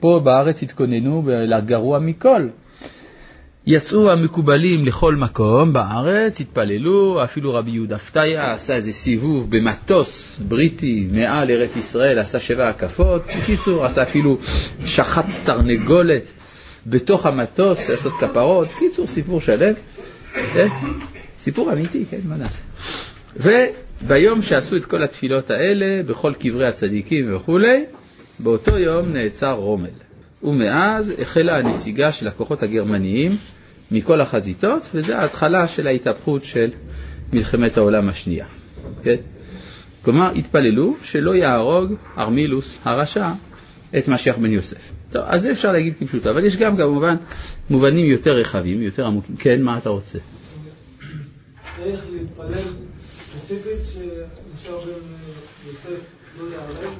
פה 0.00 0.20
בארץ 0.24 0.62
התכוננו 0.62 1.22
לגרוע 1.26 1.98
מכל. 1.98 2.48
יצאו 3.70 4.10
המקובלים 4.10 4.84
לכל 4.84 5.14
מקום 5.14 5.72
בארץ, 5.72 6.40
התפללו, 6.40 7.24
אפילו 7.24 7.54
רבי 7.54 7.70
יהודה 7.70 7.98
פתיה 7.98 8.52
עשה 8.52 8.74
איזה 8.74 8.92
סיבוב 8.92 9.56
במטוס 9.56 10.38
בריטי 10.48 11.08
מעל 11.12 11.50
ארץ 11.50 11.76
ישראל, 11.76 12.18
עשה 12.18 12.40
שבע 12.40 12.68
הקפות, 12.68 13.22
בקיצור, 13.26 13.84
עשה 13.86 14.02
אפילו 14.02 14.38
שחט 14.86 15.24
תרנגולת 15.44 16.32
בתוך 16.86 17.26
המטוס, 17.26 17.90
לעשות 17.90 18.12
כפרות, 18.12 18.68
בקיצור, 18.76 19.06
סיפור 19.06 19.40
שלם, 19.40 19.74
כן? 20.34 20.68
סיפור 21.38 21.72
אמיתי, 21.72 22.04
כן, 22.10 22.20
מה 22.24 22.36
נעשה? 22.36 22.62
וביום 23.36 24.42
שעשו 24.42 24.76
את 24.76 24.84
כל 24.84 25.02
התפילות 25.02 25.50
האלה, 25.50 26.02
בכל 26.02 26.32
קברי 26.38 26.66
הצדיקים 26.66 27.36
וכולי, 27.36 27.84
באותו 28.38 28.78
יום 28.78 29.12
נעצר 29.12 29.52
רומל. 29.52 29.88
ומאז 30.42 31.12
החלה 31.18 31.58
הנסיגה 31.58 32.12
של 32.12 32.28
הכוחות 32.28 32.62
הגרמניים 32.62 33.36
מכל 33.90 34.20
החזיתות, 34.20 34.88
וזו 34.94 35.14
ההתחלה 35.14 35.68
של 35.68 35.86
ההתהפכות 35.86 36.44
של 36.44 36.70
מלחמת 37.32 37.76
העולם 37.76 38.08
השנייה. 38.08 38.46
כן? 39.02 39.16
כלומר, 40.02 40.30
התפללו 40.30 40.96
שלא 41.02 41.34
יהרוג 41.34 41.92
ארמילוס 42.18 42.78
הרשע 42.84 43.30
את 43.98 44.08
משיח 44.08 44.36
בן 44.36 44.52
יוסף. 44.52 44.92
טוב, 45.10 45.22
אז 45.26 45.42
זה 45.42 45.52
אפשר 45.52 45.72
להגיד 45.72 45.94
כפשוטו, 45.98 46.30
אבל 46.30 46.44
יש 46.44 46.56
גם 46.56 46.76
כמובן 46.76 47.16
מובנים 47.70 48.06
יותר 48.06 48.36
רחבים, 48.36 48.82
יותר 48.82 49.06
עמוקים. 49.06 49.36
כן, 49.36 49.62
מה 49.62 49.78
אתה 49.78 49.88
רוצה? 49.88 50.18
צריך 51.76 52.00
להתפלל 52.12 52.62
ספציפית 53.30 53.78
שמשה 53.92 54.72
בן 54.72 55.68
יוסף 55.68 56.00
לא 56.40 56.44
ייהרג, 56.50 56.94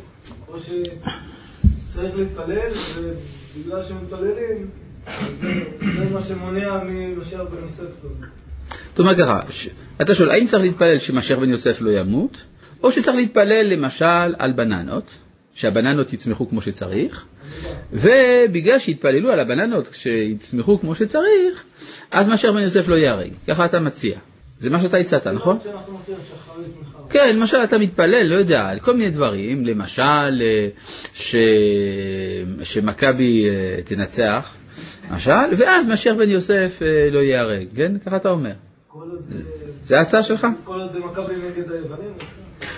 או 0.48 0.58
שצריך 0.58 2.16
להתפלל 2.16 2.70
ובגלל 2.96 3.82
שמתפללים, 3.82 4.70
זה 5.40 5.54
זה 5.98 6.10
מה 6.12 6.22
שמונע 6.22 6.80
ממשה 6.84 7.44
בן 7.44 7.66
יוסף. 7.66 7.82
זאת 8.90 8.98
אומרת 8.98 9.16
ככה, 9.16 9.40
אתה 10.00 10.14
שואל, 10.14 10.30
האם 10.30 10.46
צריך 10.46 10.62
להתפלל 10.62 10.98
שמשיח 10.98 11.38
בן 11.38 11.50
יוסף 11.50 11.80
לא 11.80 11.90
ימות, 11.90 12.42
או 12.82 12.92
שצריך 12.92 13.16
להתפלל 13.16 13.66
למשל 13.66 14.34
על 14.38 14.52
בננות, 14.52 15.10
שהבננות 15.54 16.12
יצמחו 16.12 16.48
כמו 16.48 16.60
שצריך, 16.60 17.24
ובגלל 17.92 18.78
שהתפללו 18.78 19.30
על 19.30 19.40
הבננות 19.40 19.88
שיצמחו 19.92 20.80
כמו 20.80 20.94
שצריך, 20.94 21.64
אז 22.10 22.28
משיח 22.28 22.50
בן 22.50 22.62
יוסף 22.62 22.88
לא 22.88 22.94
ייהרג. 22.94 23.30
ככה 23.46 23.64
אתה 23.64 23.80
מציע. 23.80 24.18
זה 24.60 24.70
מה 24.70 24.80
שאתה 24.80 24.96
הצעת, 24.96 25.26
נכון? 25.26 25.58
כן, 27.10 27.36
למשל 27.36 27.56
אתה 27.56 27.78
מתפלל, 27.78 28.26
לא 28.26 28.34
יודע, 28.34 28.66
על 28.66 28.78
כל 28.78 28.96
מיני 28.96 29.10
דברים, 29.10 29.66
למשל 29.66 30.42
אה, 30.42 30.68
ש... 31.14 31.36
שמכבי 32.62 33.48
אה, 33.48 33.82
תנצח, 33.84 34.54
למשל, 35.10 35.30
ואז 35.56 35.86
משיח 35.88 36.14
בן 36.16 36.28
יוסף 36.28 36.78
אה, 36.82 37.10
לא 37.10 37.18
ייהרג, 37.18 37.66
כן? 37.76 37.92
ככה 38.06 38.16
אתה 38.16 38.30
אומר. 38.30 38.50
זה- 39.84 39.98
ההצעה 39.98 40.22
שלך? 40.22 40.46
כל 40.64 40.80
עוד 40.80 40.92
זה 40.92 40.98
מכבי 40.98 41.34
נגד 41.34 41.70
היוונים. 41.72 42.10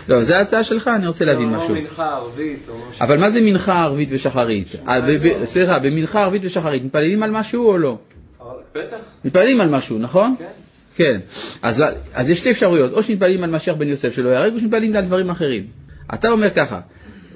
לא, 0.08 0.22
זה 0.22 0.38
ההצעה 0.38 0.64
שלך, 0.64 0.88
אני 0.96 1.06
רוצה 1.06 1.24
להבין 1.24 1.50
משהו. 1.50 1.74
ערבית 1.98 2.58
או 2.68 2.74
משהו. 2.90 3.04
אבל 3.04 3.18
מה 3.18 3.30
זה 3.30 3.40
מנחה 3.42 3.82
ערבית 3.82 4.08
ושחרית? 4.12 4.68
אה, 4.88 5.00
סליחה, 5.44 5.78
במנחה 5.78 6.22
ערבית 6.22 6.42
ושחרית 6.44 6.84
מתפללים 6.84 7.22
על 7.22 7.30
משהו 7.30 7.68
או 7.68 7.78
לא? 7.78 7.98
בטח. 8.74 8.96
מתפללים 9.24 9.60
על 9.60 9.68
משהו, 9.68 9.98
נכון? 9.98 10.34
כן. 10.38 10.44
כן. 10.96 11.20
אז, 11.62 11.84
אז 12.14 12.30
יש 12.30 12.38
שתי 12.38 12.50
אפשרויות, 12.50 12.92
או 12.92 13.02
שמתפללים 13.02 13.44
על 13.44 13.50
משיח 13.50 13.74
בן 13.76 13.88
יוסף 13.88 14.14
שלא 14.14 14.28
ייהרג, 14.28 14.54
או 14.54 14.60
שמתפללים 14.60 14.96
על 14.96 15.04
דברים 15.04 15.30
אחרים. 15.30 15.66
אתה 16.14 16.28
אומר 16.30 16.50
ככה, 16.50 16.80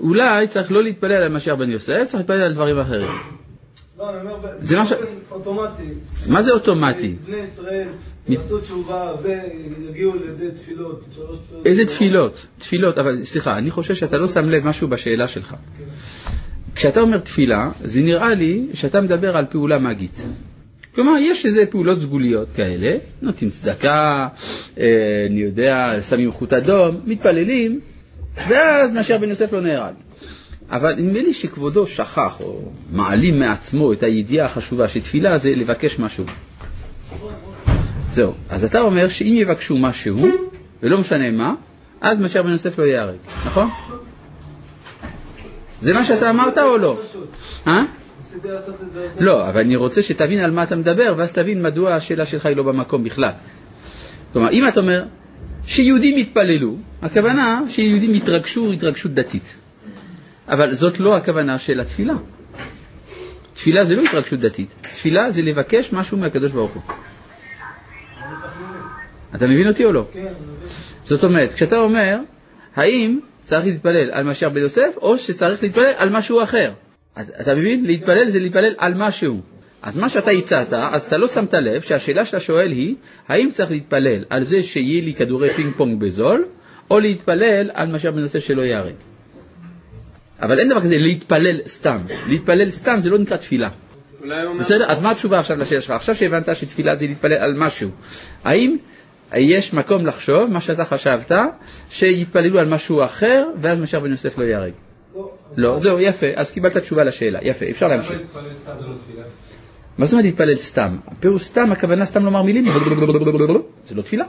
אולי 0.01 0.47
צריך 0.49 0.73
לא 0.73 0.83
להתפלל 0.83 1.13
על 1.13 1.29
משיח 1.29 1.55
בן 1.55 1.71
יוסף, 1.71 2.03
צריך 2.07 2.15
להתפלל 2.15 2.41
על 2.43 2.53
דברים 2.53 2.79
אחרים. 2.79 3.09
לא, 4.13 4.21
אני 4.21 4.31
אומר, 4.31 4.49
זה 4.61 4.77
מה 4.77 4.87
ש- 4.87 4.93
אוטומטי. 5.31 5.83
מה 6.27 6.43
זה 6.43 6.53
אוטומטי? 6.53 7.15
בני 7.27 7.37
ישראל 7.37 7.89
יעשו 8.29 8.59
תשובה 8.61 9.13
ויגיעו 9.23 10.13
לידי 10.15 10.51
תפילות. 10.57 11.05
איזה 11.65 11.85
תפילות? 11.87 12.47
תפילות, 12.59 12.99
אבל 12.99 13.25
סליחה, 13.25 13.59
אני 13.59 13.71
חושב 13.71 13.95
שאתה 13.95 14.17
לא 14.19 14.29
שם 14.29 14.49
לב 14.51 14.67
משהו 14.67 14.89
בשאלה 14.89 15.29
שלך. 15.29 15.55
כשאתה 16.75 17.01
אומר 17.01 17.19
תפילה, 17.19 17.71
זה 17.85 18.01
נראה 18.01 18.35
לי 18.35 18.67
שאתה 18.75 19.01
מדבר 19.01 19.37
על 19.37 19.45
פעולה 19.51 19.79
מגית. 19.79 20.27
כלומר, 20.95 21.13
יש 21.19 21.47
איזה 21.47 21.67
פעולות 21.67 22.01
סגוליות 22.01 22.49
כאלה, 22.57 22.97
נותנים 23.23 23.51
צדקה, 23.51 24.29
אה, 24.81 24.87
אני 25.31 25.41
יודע, 25.41 25.97
שמים 26.09 26.31
חוט 26.31 26.53
אדום, 26.53 27.01
מתפללים, 27.05 27.81
ואז 28.49 28.93
משיח 28.93 29.21
בן 29.21 29.29
יוסף 29.29 29.53
לא 29.53 29.61
נהרג. 29.61 29.95
אבל 30.75 30.95
נדמה 30.95 31.21
לי 31.21 31.35
שכבודו 31.35 31.87
שכח, 31.87 32.41
או 32.41 32.61
מעלים 32.93 33.39
מעצמו 33.39 33.93
את 33.93 34.03
הידיעה 34.03 34.47
החשובה 34.47 34.89
שתפילה 34.89 35.39
זה 35.39 35.55
לבקש 35.57 35.99
משהו. 35.99 36.25
זהו, 38.11 38.33
אז 38.49 38.65
אתה 38.65 38.81
אומר 38.81 39.09
שאם 39.09 39.35
יבקשו 39.37 39.79
משהו, 39.79 40.27
ולא 40.83 40.99
משנה 40.99 41.31
מה, 41.31 41.55
אז 42.01 42.21
משיח 42.21 42.43
בן 42.43 42.51
יוסף 42.51 42.79
לא 42.79 42.85
ייהרג, 42.85 43.17
נכון? 43.47 43.71
זה 45.81 45.93
מה 45.93 46.05
שאתה 46.05 46.31
אמרת 46.31 46.59
או 46.59 46.79
לא? 46.79 47.01
אה? 47.67 47.85
לא, 49.21 49.49
אבל 49.49 49.61
אני 49.61 49.77
רוצה 49.77 50.03
שתבין 50.03 50.41
על 50.41 50.51
מה 50.51 50.63
אתה 50.63 50.77
מדבר, 50.77 51.15
ואז 51.17 51.33
תבין 51.33 51.63
מדוע 51.63 51.95
השאלה 51.95 52.27
שלך 52.27 52.47
היא 52.47 52.57
לא 52.57 52.63
במקום 52.63 53.05
בכלל. 53.05 53.31
כלומר, 54.33 54.51
אם 54.51 54.69
אתה 54.69 54.81
אומר 54.81 55.05
שיהודים 55.67 56.19
יתפללו, 56.19 56.77
הכוונה 57.03 57.63
שיהודים 57.69 58.15
יתרגשו 58.15 58.73
התרגשות 58.73 59.15
דתית. 59.15 59.64
אבל 60.49 60.75
זאת 60.75 61.01
לא 61.01 61.17
הכוונה 61.17 61.59
של 61.59 61.81
התפילה. 61.81 62.15
תפילה 63.55 63.85
זה 63.85 63.97
לא 63.97 64.03
התרגשות 64.03 64.41
דתית, 64.41 64.75
תפילה 64.81 65.31
זה 65.31 65.43
לבקש 65.43 65.93
משהו 65.93 66.19
מהקדוש 66.19 66.53
ברוך 66.53 66.73
הוא. 66.73 66.83
אתה 69.35 69.47
מבין 69.47 69.69
אותי 69.69 69.85
או 69.85 69.93
לא? 69.93 70.07
כן. 70.13 70.33
זאת 71.05 71.25
אומרת, 71.25 71.53
כשאתה 71.53 71.77
אומר, 71.77 72.19
האם 72.77 73.19
צריך 73.43 73.67
להתפלל 73.67 74.11
על 74.13 74.25
משיח 74.25 74.49
בן 74.49 74.61
יוסף, 74.61 74.91
או 74.97 75.19
שצריך 75.19 75.63
להתפלל 75.63 75.93
על 75.97 76.11
משהו 76.11 76.43
אחר. 76.43 76.73
אתה 77.13 77.23
אתה 77.41 77.55
מבין? 77.55 77.85
להתפלל 77.85 78.29
זה 78.29 78.41
להתפלל 78.41 78.75
על 78.79 78.95
משהו. 78.97 79.41
אז 79.83 79.99
מה 79.99 80.09
שאתה 80.09 80.31
הצעת, 80.31 80.73
אז 80.73 81.03
אתה 81.03 81.17
לא 81.17 81.29
שמת 81.29 81.55
לב 81.55 81.81
שהשאלה 81.81 82.25
של 82.25 82.37
השואל 82.37 82.71
היא, 82.71 82.95
האם 83.29 83.49
צריך 83.51 83.71
להתפלל 83.71 84.25
על 84.31 84.45
זה 84.45 84.63
שיהיה 84.63 85.03
לי 85.03 85.15
כדורי 85.15 85.51
פינג 85.51 85.73
פונג 85.77 86.01
בזול, 86.01 86.45
או 86.91 87.01
להתפלל 87.01 87.71
על 87.75 87.89
משיח 87.89 88.13
בן 88.13 88.21
יוסף 88.21 88.39
שלא 88.39 88.63
ייהרג. 88.63 88.95
אבל 90.45 90.59
אין 90.59 90.69
דבר 90.69 90.81
כזה 90.81 90.99
להתפלל 90.99 91.61
סתם. 91.67 91.99
להתפלל 92.29 92.71
סתם 92.71 92.97
זה 92.99 93.11
לא 93.11 93.19
נקרא 93.19 93.37
תפילה. 93.37 93.69
אומר... 94.23 94.61
בסדר? 94.61 94.85
אז 94.89 95.03
מה 95.03 95.11
התשובה 95.11 95.41
עכשיו 95.41 95.59
לשאלה 95.59 95.81
שלך? 95.81 95.91
עכשיו 95.91 96.17
שהבנת 96.17 96.57
שתפילה 96.57 96.97
זה 96.97 97.07
להתפלל 97.07 97.33
על 97.33 97.55
משהו, 97.55 97.91
האם 98.45 98.77
יש 99.35 99.73
מקום 99.73 100.07
לחשוב, 100.07 100.51
מה 100.51 100.61
שאתה 100.61 100.85
חשבת, 100.85 101.33
שיתפללו 101.91 102.59
על 102.59 102.69
משהו 102.69 103.05
אחר, 103.05 103.47
ואז 103.61 103.81
משיח 103.81 104.03
בן 104.03 104.11
יוסף 104.11 104.39
לא 104.39 104.45
ייהרג? 104.45 104.73
לא. 105.17 105.31
לא, 105.57 105.79
זהו, 105.79 106.01
יפה, 106.01 106.27
אז 106.35 106.51
קיבלת 106.51 106.77
תשובה 106.77 107.05
לשאלה, 107.05 107.39
יפה, 107.43 107.67
אפשר 107.71 107.87
למה 107.87 107.97
להמשיך. 107.97 108.17
להתפלל 108.21 108.55
סתם 108.55 108.73
זה 108.81 108.87
לא 108.87 108.95
תפילה? 109.05 109.25
מה 109.99 110.07
זאת 110.07 110.13
אומרת 110.13 110.25
להתפלל 110.25 110.55
סתם? 110.55 110.97
פירוש 111.21 111.45
סתם, 111.45 111.73
הכוונה 111.73 112.05
סתם 112.05 112.25
לומר 112.25 112.43
מילים, 112.43 112.65
זה 113.87 113.95
לא 113.95 114.03
תפילה. 114.03 114.25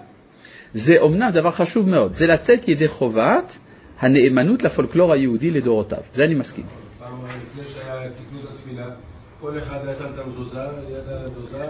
זה 0.73 0.93
אומנם 0.99 1.29
דבר 1.33 1.51
חשוב 1.51 1.89
מאוד, 1.89 2.13
זה 2.13 2.27
לצאת 2.27 2.67
ידי 2.67 2.87
חובת 2.87 3.57
הנאמנות 3.99 4.63
לפולקלור 4.63 5.13
היהודי 5.13 5.51
לדורותיו, 5.51 5.99
זה 6.13 6.23
אני 6.23 6.35
מסכים. 6.35 6.65
פעם 6.99 7.13
לפני 7.57 7.73
שהיה 7.73 8.01
תיקנו 8.17 8.39
את 8.43 8.49
התפילה, 8.51 8.87
כל 9.41 9.59
אחד 9.59 9.77
היה 9.87 9.95
שם 9.95 10.05
את 10.13 10.19
המזוזה, 10.19 10.59
ליד 10.89 11.03
המזוזה, 11.07 11.65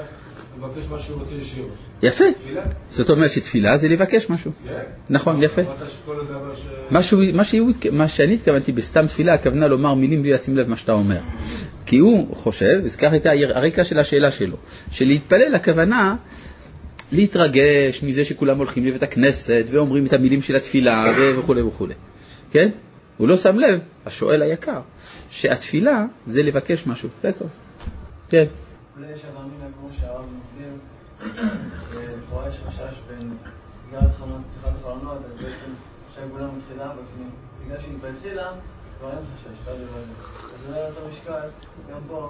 מבקש 0.60 0.88
מה 0.92 1.00
שהוא 1.00 1.20
רוצה 1.20 1.36
לשיר. 1.36 1.66
יפה. 2.04 2.26
תפילה? 2.38 2.62
זאת 2.90 3.10
אומרת 3.10 3.32
שתפילה 3.32 3.78
זה 3.78 3.90
לבקש 3.90 4.30
משהו. 4.30 4.52
כן. 4.68 4.80
נכון, 5.10 5.44
יפה. 5.44 5.62
מה 7.92 8.08
שאני 8.08 8.34
התכוונתי 8.34 8.72
בסתם 8.72 9.08
תפילה, 9.08 9.34
הכוונה 9.34 9.68
לומר 9.68 9.94
מילים 9.94 10.22
בלי 10.22 10.32
לשים 10.32 10.58
לב 10.58 10.70
מה 10.70 10.78
שאתה 10.78 10.92
אומר. 10.92 11.20
כי 11.86 11.98
הוא 11.98 12.36
חושב, 12.36 12.82
וכך 12.84 13.12
הייתה 13.12 13.32
הרקע 13.32 13.84
של 13.84 14.00
השאלה 14.00 14.32
שלו, 14.32 14.58
שלהתפלל 14.92 15.56
הכוונה 15.56 16.16
להתרגש 17.12 18.04
מזה 18.04 18.26
שכולם 18.26 18.58
הולכים 18.58 18.86
לבית 18.86 19.04
הכנסת 19.04 19.66
ואומרים 19.72 20.06
את 20.06 20.14
המילים 20.14 20.42
של 20.42 20.56
התפילה 20.56 21.06
וכולי 21.38 21.62
וכולי. 21.62 21.94
כן? 22.56 22.70
הוא 23.18 23.28
לא 23.28 23.38
שם 23.38 23.60
לב, 23.60 23.80
השואל 24.06 24.42
היקר, 24.42 24.82
שהתפילה 25.30 26.06
זה 26.28 26.44
לבקש 26.44 26.88
משהו, 26.88 27.10
זה 27.22 27.30
הכל. 27.30 27.46
כן. 28.30 28.46
אולי 28.98 29.12
יש 29.12 29.22
אבל 29.26 29.46
מן 29.46 29.72
כמו 29.80 29.90
שהרב 29.98 30.26
מסביר, 30.40 30.72
שלכאורה 31.92 32.50
יש 32.50 32.56
חשש 32.68 33.00
בין 33.08 33.34
סגירת 33.74 34.16
חלונות, 34.16 34.42
פתיחת 34.52 34.76
החלונות, 34.80 35.18
אז 35.26 35.44
בעצם 35.44 35.72
שהגאולה 36.16 36.48
מתחילה, 36.58 36.90
בפנים. 36.90 37.30
בגלל 37.66 37.82
שהיא 37.82 37.98
אז 38.88 38.94
כבר 39.00 39.10
אין 39.10 39.20
חשש, 39.36 39.68
לא. 39.68 39.72
אז 39.72 40.68
אולי 40.68 40.80
על 40.80 40.92
אותו 40.92 41.02
משקל, 41.12 41.48
גם 41.92 42.00
פה, 42.08 42.30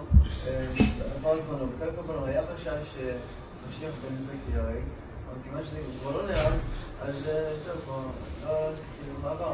עבר 1.16 1.36
זמנו, 1.48 1.68
בתל 1.68 1.92
קבלנו 2.02 2.26
היה 2.26 2.42
חשש 2.56 2.68
שמשיח 2.68 3.92
בן 4.10 4.16
יוסף 4.18 4.50
ייהרג, 4.54 4.84
אבל 5.30 5.38
כיוון 5.44 5.64
שזה 5.64 5.80
כבר 6.02 6.18
לא 6.18 6.28
נהרג, 6.28 6.60
אז 7.02 7.16
זהו, 7.66 7.78
כבר 7.86 8.02
לא, 8.46 8.70
כאילו, 9.02 9.20
מה 9.24 9.32
עבר? 9.32 9.54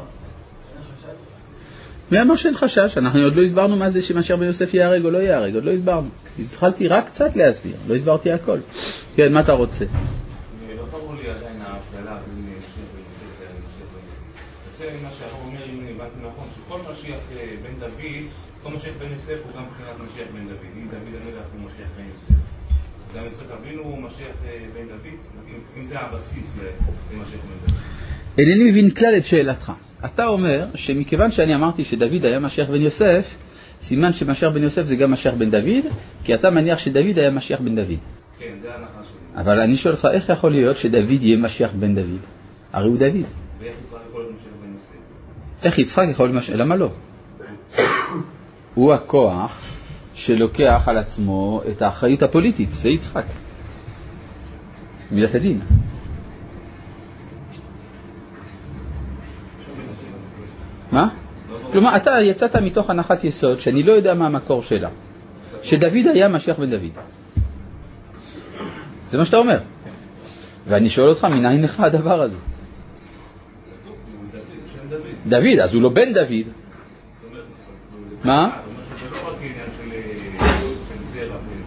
מי 2.10 2.22
אמר 2.22 2.36
שאין 2.36 2.56
חשש? 2.56 2.98
אנחנו 2.98 3.20
עוד 3.20 3.34
לא 3.36 3.42
הסברנו 3.42 3.76
מה 3.76 3.90
זה 3.90 4.02
שמשיח 4.02 4.36
בן 4.38 4.44
יוסף 4.46 4.74
ייהרג 4.74 5.04
או 5.04 5.10
לא 5.10 5.18
ייהרג, 5.18 5.54
עוד 5.54 5.64
לא 5.64 5.70
הסברנו. 5.72 6.08
התחלתי 6.38 6.88
רק 6.88 7.06
קצת 7.06 7.36
להסביר, 7.36 7.76
לא 7.88 7.94
הסברתי 7.94 8.32
הכל. 8.32 8.58
כן, 9.16 9.32
מה 9.32 9.40
אתה 9.40 9.52
רוצה? 9.52 9.84
לא 16.22 16.28
נכון, 16.28 16.44
שכל 16.56 16.92
משיח 16.92 17.18
אה, 17.36 17.54
בן 17.62 17.80
דוד, 17.80 18.24
כל 18.62 18.70
משיח 18.72 18.92
בן 18.98 19.12
יוסף 19.12 19.38
הוא 19.44 19.52
גם 19.56 19.64
מבחינת 19.64 19.96
משיח 20.10 20.26
בן 20.34 20.44
דוד. 20.48 20.66
אם 20.76 20.88
דוד 20.88 21.14
המלך 21.22 21.46
הוא 21.52 21.60
משיח 21.66 21.88
בן 21.96 22.04
יוסף. 22.12 22.34
גם 23.16 23.26
יצחק 23.26 23.46
אבינו 23.60 23.82
הוא 23.82 24.02
משיח 24.02 24.36
אה, 24.46 24.64
בן 24.74 24.88
דוד, 24.88 25.46
אם- 25.76 25.84
זה 25.84 25.98
הבסיס 26.00 26.54
למשיח 27.12 27.40
בן 27.40 27.66
דוד. 27.66 27.78
אינני 28.38 28.70
מבין 28.70 28.90
כלל 28.90 29.16
את 29.16 29.24
שאלתך. 29.24 29.72
אתה 30.04 30.26
אומר 30.26 30.66
שמכיוון 30.74 31.30
שאני 31.30 31.54
אמרתי 31.54 31.84
שדוד 31.84 32.24
היה 32.24 32.38
משיח 32.38 32.68
בן 32.68 32.80
יוסף, 32.80 33.34
סימן 33.82 34.12
שמשיח 34.12 34.52
בן 34.52 34.62
יוסף 34.62 34.82
זה 34.82 34.96
גם 34.96 35.12
משיח 35.12 35.34
בן 35.34 35.50
דוד, 35.50 35.84
כי 36.24 36.34
אתה 36.34 36.50
מניח 36.50 36.78
שדוד 36.78 37.18
היה 37.18 37.30
משיח 37.30 37.60
בן 37.60 37.76
דוד. 37.76 37.98
כן, 38.38 38.54
זה 38.62 38.68
ההנחה 38.74 39.00
שלי. 39.02 39.40
אבל 39.42 39.60
אני 39.60 39.76
שואל 39.76 39.94
אותך, 39.94 40.08
איך 40.12 40.28
יכול 40.28 40.52
להיות 40.52 40.76
שדוד 40.76 41.22
יהיה 41.22 41.36
משיח 41.36 41.70
בן 41.78 41.94
דוד? 41.94 42.20
הרי 42.72 42.88
הוא 42.88 42.96
דוד. 42.98 43.24
ואיך 43.60 43.74
יצחק 43.82 43.98
יכול 44.08 44.22
להיות 44.22 44.34
משיח 44.34 44.52
בן 44.62 44.72
יוסף? 44.74 44.94
איך 45.62 45.78
יצחק 45.78 46.04
יכול 46.10 46.26
להיות 46.26 46.36
משיח? 46.36 46.56
למה 46.56 46.76
לא? 46.76 46.90
הוא 48.74 48.92
הכוח 48.92 49.60
שלוקח 50.14 50.82
על 50.86 50.98
עצמו 50.98 51.62
את 51.70 51.82
האחריות 51.82 52.22
הפוליטית, 52.22 52.70
זה 52.70 52.90
יצחק. 52.90 53.24
מידת 55.10 55.34
הדין. 55.34 55.60
מה? 60.92 61.08
כלומר, 61.72 61.96
אתה 61.96 62.20
יצאת 62.20 62.56
מתוך 62.56 62.90
הנחת 62.90 63.24
יסוד 63.24 63.60
שאני 63.60 63.82
לא 63.82 63.92
יודע 63.92 64.14
מה 64.14 64.26
המקור 64.26 64.62
שלה, 64.62 64.88
שדוד 65.62 66.06
היה 66.14 66.28
משיח 66.28 66.58
בן 66.58 66.70
דוד. 66.70 66.90
זה 69.10 69.18
מה 69.18 69.24
שאתה 69.24 69.36
אומר. 69.36 69.58
ואני 70.66 70.88
שואל 70.88 71.08
אותך, 71.08 71.24
מניין 71.24 71.62
לך 71.62 71.80
הדבר 71.80 72.22
הזה? 72.22 72.36
דוד, 75.26 75.58
אז 75.62 75.74
הוא 75.74 75.82
לא 75.82 75.88
בן 75.88 76.12
דוד. 76.14 76.46
מה? 78.24 78.50
זה 79.02 79.10
לא 79.10 79.28
רק 79.28 79.34
עניין 79.40 79.66
של 79.78 79.92
אה, 79.92 80.00
של 80.88 81.04
זרע. 81.04 81.36
ו- 81.36 81.62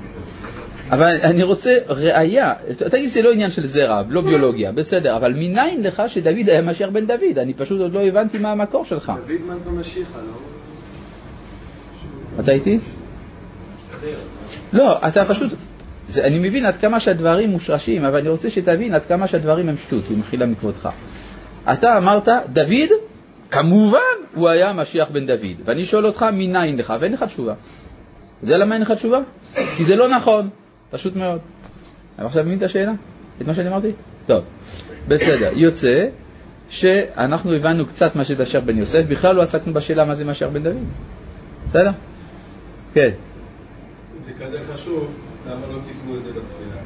אבל 0.91 1.19
אני 1.23 1.43
רוצה 1.43 1.77
ראייה, 1.87 2.53
תגיד 2.77 3.09
שזה 3.09 3.21
לא 3.21 3.31
עניין 3.31 3.51
של 3.51 3.67
זרע, 3.67 4.03
לא 4.09 4.21
ביולוגיה, 4.21 4.71
בסדר, 4.71 5.15
אבל 5.15 5.33
מניין 5.33 5.83
לך 5.83 6.03
שדוד 6.07 6.49
היה 6.49 6.61
משיח 6.61 6.89
בן 6.89 7.07
דוד? 7.07 7.39
אני 7.39 7.53
פשוט 7.53 7.81
עוד 7.81 7.93
לא 7.93 8.07
הבנתי 8.07 8.37
מה 8.37 8.51
המקור 8.51 8.85
שלך. 8.85 9.11
דוד 9.27 9.41
מלכה 9.47 9.69
משיחה, 9.69 10.19
לא? 10.19 10.33
אתה 12.39 12.51
איתי? 12.51 12.79
לא, 14.73 14.97
אתה 15.07 15.25
פשוט, 15.25 15.53
זה, 16.09 16.25
אני 16.25 16.39
מבין 16.39 16.65
עד 16.65 16.77
כמה 16.77 16.99
שהדברים 16.99 17.49
מושרשים, 17.49 18.05
אבל 18.05 18.19
אני 18.19 18.29
רוצה 18.29 18.49
שתבין 18.49 18.93
עד 18.93 19.05
כמה 19.05 19.27
שהדברים 19.27 19.69
הם 19.69 19.77
שטות, 19.77 20.03
במחילה 20.03 20.45
מכבודך. 20.45 20.89
אתה 21.73 21.97
אמרת, 21.97 22.29
דוד, 22.53 22.89
כמובן, 23.51 23.99
הוא 24.35 24.49
היה 24.49 24.73
משיח 24.73 25.09
בן 25.11 25.25
דוד. 25.25 25.55
ואני 25.65 25.85
שואל 25.85 26.05
אותך, 26.05 26.25
מניין 26.33 26.77
לך? 26.77 26.93
ואין 26.99 27.13
לך 27.13 27.23
תשובה. 27.23 27.53
אתה 27.53 28.45
יודע 28.45 28.57
למה 28.57 28.75
אין 28.75 28.81
לך 28.81 28.91
תשובה? 28.91 29.19
כי 29.77 29.83
זה 29.83 29.95
לא 29.95 30.07
נכון, 30.07 30.49
פשוט 30.95 31.15
מאוד. 31.15 31.39
אתה 32.15 32.25
עכשיו 32.25 32.43
מבין 32.43 32.57
את 32.57 32.63
השאלה? 32.63 32.91
את 33.41 33.47
מה 33.47 33.55
שאני 33.55 33.67
אמרתי? 33.67 33.91
טוב, 34.25 34.43
בסדר. 35.07 35.51
יוצא 35.55 36.07
שאנחנו 36.69 37.53
הבנו 37.55 37.85
קצת 37.85 38.15
מה 38.15 38.23
זה 38.23 38.43
משיח 38.43 38.63
בן 38.65 38.77
יוסף, 38.77 39.03
בכלל 39.07 39.35
לא 39.35 39.41
עסקנו 39.41 39.73
בשאלה 39.73 40.05
מה 40.05 40.15
זה 40.15 40.25
משיח 40.25 40.49
בן 40.49 40.63
דוד. 40.63 40.75
בסדר? 41.69 41.91
כן. 42.93 43.09
זה 44.25 44.31
כזה 44.45 44.59
חשוב, 44.73 45.11
למה 45.47 45.67
לא 45.67 45.77
תיקנו 45.87 46.17
את 46.17 46.23
זה 46.23 46.29
בתפילה? 46.29 46.81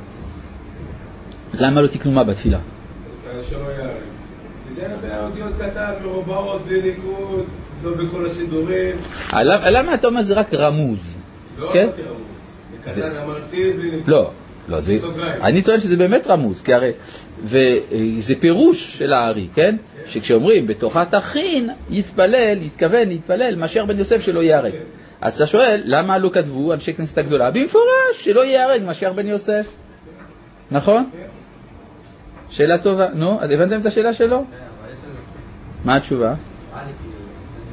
למה 1.54 1.82
לא 1.82 1.88
תקנו 1.88 2.12
מה 2.12 2.24
בתפילה? 2.24 2.60
זה 4.72 4.86
היה 5.04 5.22
באותיות 5.22 5.54
קטן, 5.60 5.94
מרובעות, 6.04 6.62
בלי 6.66 6.82
ניקוד, 6.82 7.46
לא 7.84 7.92
בכל 7.92 8.26
הסידורים. 8.26 8.96
למה 9.34 9.70
למה 9.70 9.94
אתה 9.94 10.08
אומר 10.08 10.22
זה 10.22 10.34
רק 10.34 10.54
רמוז? 10.54 11.18
לא 11.58 11.70
כן? 11.74 11.90
אמרתי 12.98 13.74
בלי 13.74 13.92
ניקוד. 13.92 14.10
לא, 14.10 14.32
לא, 14.70 14.80
זה. 14.80 14.98
אני 15.42 15.62
טוען 15.62 15.80
שזה 15.80 15.98
באמת 15.98 16.28
רמוז, 16.28 16.62
כי 16.62 16.74
הרי, 16.74 16.92
וזה 17.44 18.36
פירוש 18.40 18.98
של 18.98 19.14
הארי, 19.14 19.48
כן? 19.54 19.76
שכשאומרים 20.06 20.68
בתוכה 20.68 21.06
תכין, 21.06 21.70
יתפלל, 21.90 22.58
יתכוון, 22.62 23.12
יתפלל, 23.12 23.56
מאשר 23.56 23.86
בן 23.86 24.00
יוסף 24.00 24.22
שלא 24.22 24.40
ייהרג. 24.44 24.74
אז 25.22 25.36
אתה 25.36 25.46
שואל, 25.46 25.82
למה 25.86 26.18
לא 26.18 26.30
כתבו 26.34 26.74
אנשי 26.74 26.94
כנסת 26.94 27.18
הגדולה? 27.18 27.52
במפורש, 27.52 27.86
שלא 28.14 28.46
ייהרג 28.46 28.84
מאשר 28.84 29.14
בן 29.14 29.28
יוסף. 29.28 29.76
נכון? 30.72 31.10
שאלה 32.50 32.78
טובה. 32.78 33.08
נו, 33.14 33.42
אז 33.42 33.52
הבנתם 33.52 33.82
את 33.82 33.86
השאלה 33.86 34.14
שלו? 34.14 34.38
כן, 34.38 34.58
מה 35.86 35.96
התשובה? 35.96 36.26
נראה 36.26 36.84
לי 36.86 36.92
כאילו, 37.02 37.16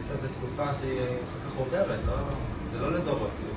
שזו 0.02 0.28
תקופה 0.38 0.64
שהיא 0.80 0.98
אחר 1.00 1.50
כך 1.50 1.56
עוברת, 1.58 1.98
לא, 2.06 2.12
זה 2.72 2.86
לא 2.86 2.92
לדורות, 2.92 3.30
כאילו. 3.40 3.54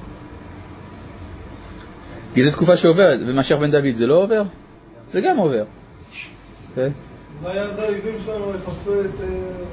כי 2.34 2.46
זו 2.46 2.52
תקופה 2.52 2.78
שעוברת, 2.78 3.20
ומשיח 3.28 3.60
בן 3.60 3.72
דוד 3.72 3.94
זה 3.94 4.08
לא 4.08 4.24
עובר? 4.24 4.44
זה 5.14 5.22
גם 5.22 5.38
עובר. 5.38 5.64
כן? 6.76 6.90
אולי 7.44 7.60
אז 7.60 7.80
האויבים 7.80 8.16
שלנו 8.26 8.52
יחפשו 8.56 9.02
את 9.02 9.06
אה. 9.22 9.70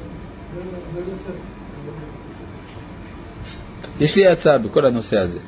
יש 4.01 4.17
לי 4.17 4.29
הצעה 4.33 4.59
בכל 4.59 4.87
הנושא 4.87 5.19
הזה. 5.19 5.39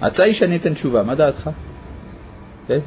ההצעה 0.00 0.26
היא 0.26 0.34
שאני 0.34 0.56
אתן 0.56 0.74
תשובה, 0.74 1.02
מה 1.02 1.14
דעתך? 1.14 1.50
כן? 2.68 2.78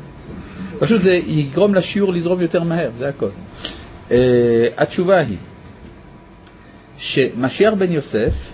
פשוט 0.80 1.02
זה 1.02 1.14
יגרום 1.14 1.76
לשיעור 1.76 2.14
לזרום 2.14 2.42
יותר 2.42 2.64
מהר, 2.64 2.90
זה 2.94 3.10
הכל. 3.10 3.30
Uh, 4.10 4.14
התשובה 4.78 5.20
היא 5.20 5.38
שמשיח 6.98 7.74
בן 7.74 7.92
יוסף 7.92 8.52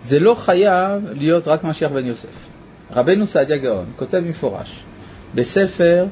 זה 0.00 0.18
לא 0.18 0.34
חייב 0.34 1.02
להיות 1.12 1.48
רק 1.48 1.64
משיח 1.64 1.90
בן 1.90 2.06
יוסף. 2.06 2.51
רבנו 2.92 3.26
סעדיה 3.26 3.56
גאון 3.56 3.86
כותב 3.96 4.18
מפורש 4.18 4.82
בספר 5.34 6.06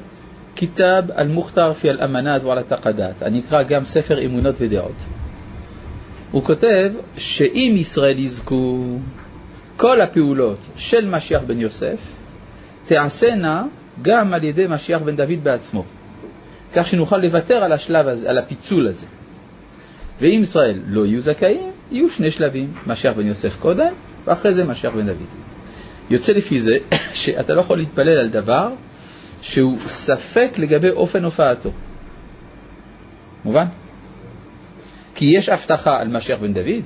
כיתב 0.55 1.03
אל-מוכתר 1.17 1.73
פי 1.73 1.89
אל-אמנת 1.89 2.43
ועל 2.43 2.57
התקדת, 2.57 3.21
הנקרא 3.21 3.63
גם 3.63 3.83
ספר 3.83 4.25
אמונות 4.25 4.55
ודעות. 4.59 4.95
הוא 6.31 6.43
כותב 6.43 6.91
שאם 7.17 7.75
ישראל 7.77 8.19
יזכו 8.19 8.97
כל 9.77 10.01
הפעולות 10.01 10.59
של 10.75 11.09
משיח 11.09 11.43
בן 11.43 11.59
יוסף 11.59 11.99
תעשינה 12.85 13.65
גם 14.01 14.33
על 14.33 14.43
ידי 14.43 14.65
משיח 14.69 15.01
בן 15.01 15.15
דוד 15.15 15.43
בעצמו, 15.43 15.83
כך 16.75 16.87
שנוכל 16.87 17.17
לוותר 17.17 17.55
על 17.55 17.71
השלב 17.71 18.07
הזה, 18.07 18.29
על 18.29 18.37
הפיצול 18.37 18.87
הזה. 18.87 19.05
ואם 20.21 20.39
ישראל 20.43 20.79
לא 20.87 21.05
יהיו 21.05 21.21
זכאים, 21.21 21.71
יהיו 21.91 22.09
שני 22.09 22.31
שלבים, 22.31 22.73
משיח 22.87 23.13
בן 23.17 23.27
יוסף 23.27 23.59
קודם, 23.59 23.93
ואחרי 24.25 24.53
זה 24.53 24.63
משיח 24.63 24.93
בן 24.93 25.05
דוד. 25.05 25.50
יוצא 26.11 26.33
לפי 26.33 26.59
זה 26.59 26.77
שאתה 27.21 27.53
לא 27.53 27.59
יכול 27.59 27.77
להתפלל 27.77 28.19
על 28.19 28.29
דבר 28.29 28.69
שהוא 29.41 29.79
ספק 29.87 30.49
לגבי 30.57 30.89
אופן 30.89 31.23
הופעתו. 31.23 31.71
מובן? 33.45 33.65
כי 35.15 35.33
יש 35.37 35.49
הבטחה 35.49 35.91
על 36.01 36.07
משיח 36.07 36.39
בן 36.39 36.53
דוד, 36.53 36.83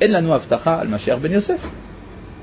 אין 0.00 0.12
לנו 0.12 0.34
הבטחה 0.34 0.80
על 0.80 0.88
משיח 0.88 1.18
בן 1.18 1.32
יוסף. 1.32 1.66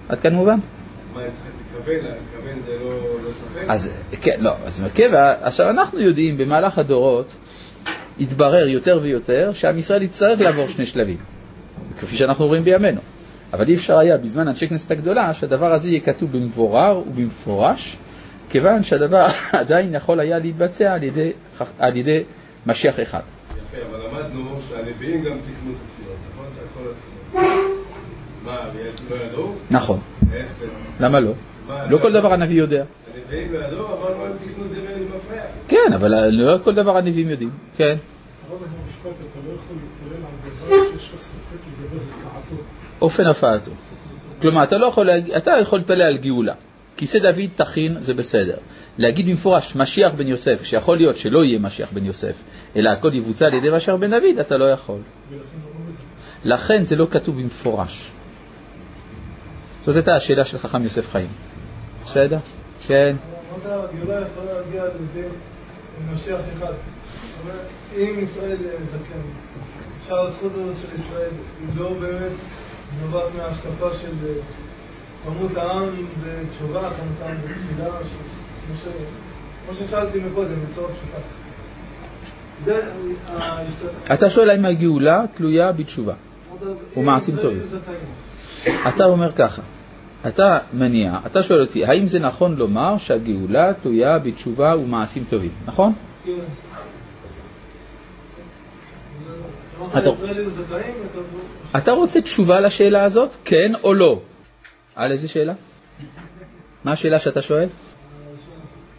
עד 0.10 0.20
כאן 0.20 0.34
מובן? 0.34 0.58
אז 0.60 1.16
מה, 1.16 1.22
צריך 1.22 1.46
להתכוון? 1.76 1.96
להתכוון 1.96 2.62
זה 2.66 2.84
לא 2.84 2.90
לא 3.26 3.32
ספק? 3.32 3.62
אז 3.68 3.90
כן, 4.22 4.36
לא, 4.40 4.52
אז 4.66 4.84
מרכבה, 4.84 5.34
עכשיו 5.42 5.70
אנחנו 5.70 6.00
יודעים 6.00 6.38
במהלך 6.38 6.78
הדורות 6.78 7.36
התברר 8.20 8.68
יותר 8.68 9.00
ויותר 9.02 9.52
שעם 9.54 9.78
ישראל 9.78 10.02
יצטרך 10.02 10.42
לעבור 10.42 10.68
שני 10.68 10.86
שלבים, 10.86 11.18
כפי 12.00 12.16
שאנחנו 12.16 12.48
רואים 12.48 12.64
בימינו. 12.64 13.02
אבל 13.54 13.68
אי 13.68 13.76
אפשר 13.76 14.00
היה 14.00 14.18
בזמן 14.18 14.48
אנשי 14.48 14.68
כנסת 14.68 14.92
הגדולה 14.92 15.34
שהדבר 15.34 15.74
הזה 15.74 15.90
יהיה 15.90 16.00
כתוב 16.00 16.32
במבורר 16.32 17.00
ובמפורש, 17.08 17.98
כיוון 18.50 18.84
שהדבר 18.84 19.26
עדיין 19.62 19.96
יכול 19.96 20.20
היה 20.20 20.40
להתבצע 20.40 20.94
על 20.94 21.04
ידי, 21.04 21.32
על 21.80 21.98
ידי 21.98 22.24
משיח 22.66 23.00
אחד. 23.00 23.22
יפה, 23.52 23.78
אבל 23.90 24.00
למדנו 24.08 24.58
שהנביאים 24.62 25.24
גם 25.24 25.38
תיקנו 25.46 25.72
את 25.72 25.78
התפילות, 25.84 26.18
נכון? 26.34 26.46
את 26.46 26.68
כל 26.78 26.90
התפילות. 26.90 27.82
מה, 28.44 28.58
לא 29.10 29.16
ידעו? 29.16 29.56
נכון. 29.72 30.00
איך 30.34 30.52
זה? 30.52 30.66
למה 31.00 31.20
לא? 31.20 31.34
לא 31.90 31.98
כל 31.98 32.14
דבר 32.14 32.34
הנביא 32.34 32.58
יודע. 32.58 32.84
הנביאים 33.16 33.54
לא 33.54 33.60
ידעו, 33.60 33.86
אבל 33.86 34.18
מה 34.18 34.24
הם 34.24 34.38
תיקנו 34.44 34.66
את 34.66 34.70
זה 34.70 34.82
במפריע? 34.82 35.42
כן, 35.68 35.94
אבל 35.96 36.30
לא 36.30 36.58
כל 36.64 36.76
דבר 36.76 36.98
הנביאים 36.98 37.30
יודעים. 37.30 37.50
כן. 37.76 37.96
הרב 38.50 38.60
המשפט, 38.64 39.06
אתה 39.06 39.40
לא 39.48 39.54
יכול 39.54 39.76
להתפלל 39.76 40.26
על 40.26 40.78
דבר 40.78 40.98
שיש 40.98 41.14
לך 41.14 41.20
ספק 41.20 41.58
לגבי 41.68 41.98
הופעתו. 41.98 42.81
אופן 43.02 43.26
הופעתו. 43.26 43.72
כלומר, 44.42 44.64
אתה 44.64 44.78
לא 44.78 44.88
יכול, 44.88 45.06
להג... 45.06 45.32
אתה 45.32 45.52
יכול 45.62 45.80
להתפלל 45.80 46.02
על 46.02 46.18
גאולה. 46.18 46.54
כיסא 46.98 47.20
דוד 47.20 47.50
תכין 47.56 47.98
זה 48.00 48.14
בסדר. 48.14 48.58
להגיד 48.98 49.26
במפורש 49.26 49.76
משיח 49.76 50.14
בן 50.14 50.28
יוסף, 50.28 50.64
שיכול 50.64 50.98
להיות 50.98 51.18
שלא 51.18 51.46
יהיה 51.46 51.60
משיח 51.60 51.92
בן 51.92 52.06
יוסף, 52.06 52.36
אלא 52.76 52.90
הכל 52.90 53.14
יבוצע 53.14 53.46
על 53.46 53.54
ידי 53.54 53.70
משיח 53.76 53.96
בן 53.96 54.12
דוד, 54.12 54.40
אתה 54.40 54.58
לא 54.58 54.72
יכול. 54.72 55.00
לכן 56.44 56.84
זה 56.84 56.96
לא 56.96 57.08
כתוב 57.12 57.40
במפורש. 57.42 58.12
זאת 59.86 59.96
הייתה 59.96 60.16
השאלה 60.16 60.46
של 60.46 60.58
חכם 60.58 60.84
יוסף 60.84 61.12
חיים. 61.12 61.28
בסדר? 62.04 62.38
כן. 62.88 63.16
אם 67.98 68.20
ישראל 68.24 68.58
זקן, 68.92 69.22
אפשר 70.02 70.20
הזכות 70.20 70.52
הזאת 70.56 70.76
של 70.82 71.02
ישראל 71.02 71.32
היא 71.60 71.68
לא 71.76 71.94
באמת 72.00 72.32
נובעת 73.02 73.36
מההשקפה 73.38 73.90
של 74.02 74.28
אה, 74.28 74.34
כמות 75.26 75.58
העם 75.58 75.90
בתשובה, 76.26 76.80
כמות 76.80 77.22
העם 77.22 77.36
בתפילה, 77.38 77.90
כמו 79.66 79.76
ששאלתי 79.76 80.20
מקודם, 80.32 80.56
בצורה 80.70 80.88
פשוטה. 80.88 81.18
ההשת- 83.28 84.14
אתה 84.14 84.30
שואל 84.30 84.50
האם 84.50 84.66
הגאולה 84.66 85.24
תלויה 85.36 85.72
בתשובה. 85.72 86.14
ומעשים 86.98 87.36
ישראל 87.38 87.60
טובים. 87.62 87.80
אתה 88.88 89.06
אומר 89.06 89.32
ככה, 89.32 89.62
אתה 90.28 90.58
מניע, 90.74 91.20
אתה 91.26 91.44
שואל 91.44 91.62
אותי, 91.62 91.86
האם 91.86 92.08
זה 92.08 92.20
נכון 92.20 92.56
לומר 92.56 92.98
שהגאולה 92.98 93.74
תלויה 93.82 94.20
בתשובה 94.20 94.76
ומעשים 94.78 95.24
טובים, 95.30 95.52
נכון? 95.66 95.94
כן. 96.26 96.32
אתה- 101.78 101.92
רוצה 101.92 102.22
תשובה 102.22 102.60
לשאלה 102.60 103.04
הזאת, 103.04 103.30
כן 103.46 103.72
או 103.84 103.94
לא? 103.94 104.22
על 104.96 105.12
איזה 105.12 105.28
שאלה? 105.28 105.54
מה 106.84 106.92
השאלה 106.92 107.20
שאתה 107.20 107.42
שואל? 107.42 107.68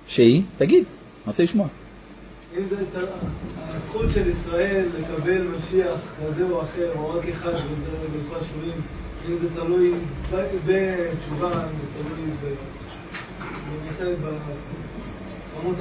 שהיא? 0.07 0.43
תגיד, 0.59 0.85
אני 0.85 0.87
רוצה 1.27 1.43
לשמוע. 1.43 1.69
אם 2.59 2.65
זה 2.67 2.77
ה- 2.77 3.01
הזכות 3.77 4.07
של 4.15 4.29
ישראל 4.29 4.85
לקבל 5.01 5.43
משיח 5.43 6.01
כזה 6.27 6.45
או 6.51 6.63
אחר, 6.63 6.91
או 6.99 7.11
רק 7.11 7.29
אחד 7.29 7.53
בכל 7.53 8.37
השבויים, 8.41 8.81
אם 9.29 9.37
זה 9.43 9.49
תלוי 9.55 9.93
בתשובה, 10.67 11.51
זה 11.51 11.65
תלוי 12.03 12.31
ב- 12.43 12.55
במעשה, 13.85 14.05
בכמות 15.57 15.77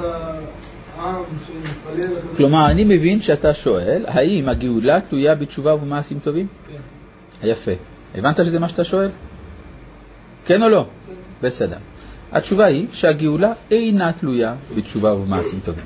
שמתפלל 1.48 2.16
כלומר, 2.38 2.72
אני 2.72 2.84
מבין 2.84 3.22
שאתה 3.22 3.54
שואל, 3.54 4.06
האם 4.08 4.50
הגאולה 4.50 5.02
תלויה 5.02 5.36
בתשובה 5.36 5.76
ובמעשים 5.76 6.20
טובים? 6.20 6.48
כן. 6.68 7.48
יפה. 7.48 7.72
הבנת 8.16 8.36
שזה 8.38 8.60
מה 8.60 8.70
שאתה 8.70 8.84
שואל? 8.84 9.10
כן 10.46 10.64
או 10.64 10.70
לא? 10.70 10.86
בסדר. 11.42 11.78
התשובה 12.32 12.66
היא 12.66 12.88
שהגאולה 12.94 13.54
אינה 13.72 14.14
תלויה 14.14 14.56
בתשובה 14.76 15.14
ובמעשים 15.14 15.60
טובים. 15.66 15.86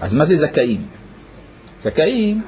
אז 0.00 0.14
מה 0.14 0.24
זה 0.24 0.36
זכאים? 0.36 0.86
זכאים 1.80 2.42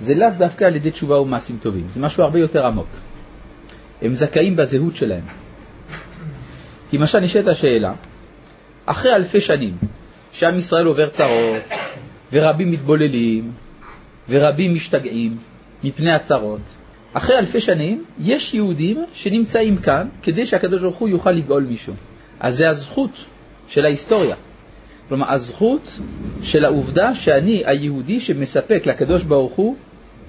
זה 0.00 0.14
לאו 0.14 0.28
דווקא 0.38 0.64
על 0.64 0.76
ידי 0.76 0.90
תשובה 0.90 1.20
ומעשים 1.20 1.58
טובים, 1.62 1.88
זה 1.88 2.00
משהו 2.00 2.22
הרבה 2.22 2.38
יותר 2.38 2.66
עמוק. 2.66 2.88
הם 4.02 4.14
זכאים 4.14 4.56
בזהות 4.56 4.96
שלהם. 4.96 5.24
כי 6.90 6.98
למשל 6.98 7.20
נשאלת 7.20 7.46
השאלה, 7.46 7.94
אחרי 8.86 9.14
אלפי 9.14 9.40
שנים 9.40 9.76
שעם 10.32 10.58
ישראל 10.58 10.86
עובר 10.86 11.08
צרות, 11.08 11.62
ורבים 12.32 12.70
מתבוללים, 12.70 13.52
ורבים 14.28 14.74
משתגעים 14.74 15.36
מפני 15.84 16.12
הצרות, 16.12 16.60
אחרי 17.12 17.38
אלפי 17.38 17.60
שנים 17.60 18.04
יש 18.18 18.54
יהודים 18.54 19.04
שנמצאים 19.12 19.76
כאן 19.76 20.08
כדי 20.22 20.46
שהקדוש 20.46 20.82
ברוך 20.82 20.96
הוא 20.96 21.08
יוכל 21.08 21.30
לגאול 21.30 21.62
מישהו. 21.62 21.94
אז 22.40 22.56
זה 22.56 22.68
הזכות 22.68 23.24
של 23.68 23.84
ההיסטוריה. 23.84 24.36
כלומר, 25.08 25.32
הזכות 25.32 25.98
של 26.42 26.64
העובדה 26.64 27.14
שאני 27.14 27.62
היהודי 27.66 28.20
שמספק 28.20 28.82
לקדוש 28.86 29.24
ברוך 29.24 29.54
הוא 29.54 29.76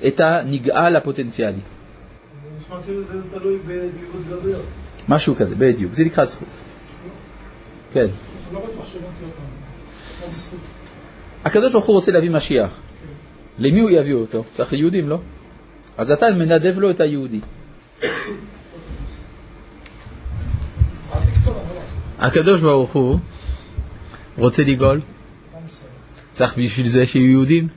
את 0.08 0.20
הנגאל 0.20 0.96
הפוטנציאלי. 0.96 1.58
זה 1.58 2.50
נשמע 2.60 2.84
כאילו 2.84 3.04
זה 3.04 3.14
תלוי 3.34 3.58
בקיבוץ 3.58 4.28
גלויות. 4.30 4.66
משהו 5.08 5.36
כזה, 5.36 5.56
בדיוק, 5.56 5.94
זה 5.94 6.06
נקרא 6.06 6.26
זכות. 6.26 6.48
כן. 7.94 8.08
הקדוש 11.46 11.72
ברוך 11.72 11.86
הוא 11.86 11.96
רוצה 11.96 12.12
להביא 12.12 12.30
משיח. 12.30 12.76
למי 13.58 13.80
הוא 13.80 13.90
יביא 13.90 14.14
אותו? 14.14 14.44
צריך 14.54 14.74
יהודים, 14.74 15.10
לא? 15.10 15.20
אז 15.98 16.12
אתה 16.12 16.26
מנדב 16.38 16.80
לו 16.80 16.90
את 16.90 17.00
היהודי. 17.00 17.40
הקדוש 22.20 22.62
ברוך 22.62 22.94
הוא 22.94 23.20
רוצה 24.38 24.64
לגאול. 24.64 25.02
צריך 26.32 26.58
בשביל 26.58 26.88
זה 26.88 27.06
שיהיו 27.06 27.32
יהודים. 27.32 27.68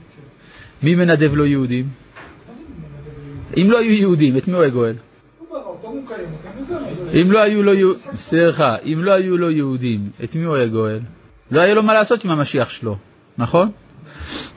מי 0.83 0.95
מנדב 0.95 1.35
לו 1.35 1.45
יהודים? 1.45 1.89
אם 3.57 3.67
לא 3.71 3.79
היו 3.79 3.91
יהודים, 3.91 4.37
את 4.37 4.47
מי 4.47 4.53
הוא 4.53 4.63
היה 4.63 4.93
אם 7.21 7.31
לא 7.31 7.39
היו 7.39 7.63
לו 7.63 7.95
סליחה, 7.95 8.75
אם 8.85 8.99
לא 9.03 9.11
היו 9.11 9.37
לו 9.37 9.51
יהודים, 9.51 10.09
את 10.23 10.35
מי 10.35 10.43
הוא 10.43 10.55
היה 10.55 10.67
גואל? 10.67 10.99
לא 11.51 11.61
היה 11.61 11.73
לו 11.73 11.83
מה 11.83 11.93
לעשות 11.93 12.25
עם 12.25 12.31
המשיח 12.31 12.69
שלו, 12.69 12.97
נכון? 13.37 13.71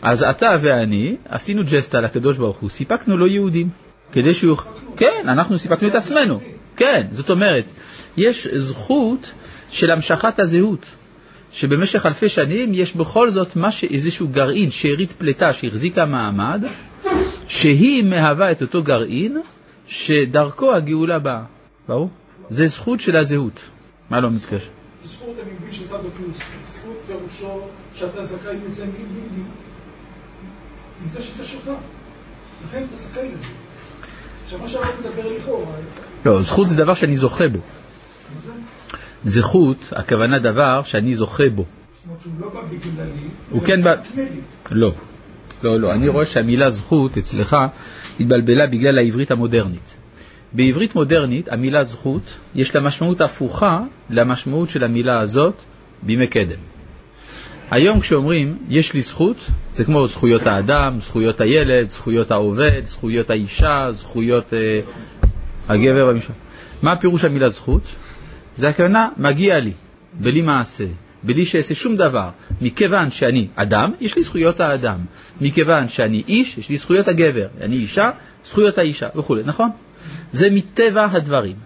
אז 0.03 0.23
אתה 0.23 0.47
ואני 0.61 1.17
עשינו 1.29 1.63
ג'סטה 1.71 2.01
לקדוש 2.01 2.39
ברוך 2.39 2.59
הוא, 2.59 2.71
סיפקנו 2.71 3.17
לו 3.17 3.27
יהודים, 3.27 3.69
כדי 4.13 4.35
שהוא... 4.35 4.57
כן, 4.97 5.29
אנחנו 5.29 5.59
סיפקנו 5.59 5.89
את 5.89 5.95
עצמנו. 5.95 6.41
כן, 6.77 7.07
זאת 7.11 7.31
אומרת, 7.31 7.65
יש 8.17 8.49
זכות 8.55 9.33
של 9.71 9.91
המשכת 9.91 10.39
הזהות, 10.39 10.87
שבמשך 11.53 12.07
אלפי 12.07 12.29
שנים 12.29 12.75
יש 12.75 12.97
בכל 12.97 13.31
זאת. 13.31 13.57
איזשהו 13.91 14.29
גרעין, 14.29 14.71
שארית 14.71 15.13
פלטה 15.13 15.53
שהחזיקה 15.53 16.05
מעמד, 16.05 16.65
שהיא 17.49 18.05
מהווה 18.05 18.51
את 18.51 18.63
אותו 18.63 18.83
גרעין 18.83 19.41
שדרכו 19.87 20.75
הגאולה 20.75 21.19
באה. 21.19 21.43
ברור? 21.89 22.11
זה 22.49 22.67
זכות 22.67 23.01
של 23.01 23.17
הזהות. 23.17 23.61
מה 24.11 24.21
לא 24.21 24.31
מתקשר? 24.31 24.71
זכות 25.05 25.37
אני 25.43 25.53
מבין 25.61 25.73
שאתה 25.73 25.97
בפיוס. 25.97 26.51
זכות 26.67 26.97
פירושו 27.07 27.61
שאתה 27.95 28.23
זכאי 28.23 28.57
לזה 28.67 28.87
מזה 31.05 31.23
שזה 31.23 31.45
שלך. 31.45 31.71
לכן 32.69 32.85
אתה 32.89 32.97
זכאי 32.97 33.29
לזה. 33.35 33.47
עכשיו 34.45 34.59
מה 34.59 34.69
שהרב 34.69 34.95
מדבר 35.01 35.37
לכאורה, 35.37 35.73
לא, 36.27 36.43
זכות 36.43 36.69
זה 36.69 36.77
דבר 36.77 36.95
שאני 36.95 37.17
זוכה 37.17 37.49
בו. 37.49 37.59
זכות, 39.25 39.93
הכוונה 39.97 40.39
דבר 40.39 40.83
שאני 40.83 41.15
זוכה 41.15 41.49
בו. 41.55 41.65
זאת 41.95 42.05
אומרת 42.07 42.21
שהוא 42.21 42.33
לא 42.41 42.49
בא 42.49 42.61
בגללי, 42.61 43.29
הוא 43.51 43.63
כן 43.63 43.83
בא-. 43.83 43.95
לא. 44.71 44.93
לא, 45.63 45.81
לא. 45.81 45.93
אני 45.93 46.09
רואה 46.09 46.27
שהמילה 46.27 46.71
זכות 46.71 47.19
אצלך 47.19 47.57
התבלבלה 48.21 48.67
בגלל 48.67 48.99
העברית 48.99 49.31
המודרנית. 49.31 49.97
בעברית 50.53 50.95
מודרנית 50.95 51.49
המילה 51.53 51.85
זכות 51.85 52.23
יש 52.55 52.77
לה 52.77 52.83
משמעות 52.83 53.21
הפוכה 53.21 53.81
למשמעות 54.11 54.69
של 54.71 54.85
המילה 54.85 55.21
הזאת 55.21 55.63
בימי 56.03 56.27
קדם. 56.27 56.59
היום 57.71 58.01
כשאומרים 58.01 58.59
יש 58.69 58.95
לי 58.95 59.01
זכות, 59.01 59.51
זה 59.73 59.85
כמו 59.85 60.07
זכויות 60.07 60.47
האדם, 60.47 61.01
זכויות 61.01 61.41
הילד, 61.41 61.89
זכויות 61.89 62.31
העובד, 62.31 62.81
זכויות 62.85 63.31
האישה, 63.31 63.89
זכויות 63.91 64.55
אה, 64.55 64.81
הגבר 65.69 66.07
והמשפחה. 66.07 66.33
מה 66.83 66.97
פירוש 66.97 67.25
המילה 67.25 67.49
זכות? 67.49 67.83
זה 68.57 68.69
הכוונה 68.69 69.09
מגיע 69.17 69.59
לי, 69.59 69.73
בלי 70.13 70.43
מעשה, 70.43 70.85
בלי 71.27 71.47
שאעשה 71.47 71.75
שום 71.75 71.97
דבר. 71.97 72.29
מכיוון 72.61 73.11
שאני 73.11 73.49
אדם, 73.55 73.93
יש 74.01 74.17
לי 74.17 74.23
זכויות 74.23 74.61
האדם. 74.61 74.99
מכיוון 75.41 75.89
שאני 75.89 76.23
איש, 76.29 76.59
יש 76.59 76.69
לי 76.69 76.77
זכויות 76.77 77.09
הגבר. 77.09 77.47
אני 77.61 77.77
אישה, 77.77 78.11
זכויות 78.45 78.79
האישה 78.79 79.07
וכולי, 79.17 79.43
נכון? 79.45 79.71
זה 80.31 80.49
מטבע 80.51 81.07
הדברים. 81.13 81.57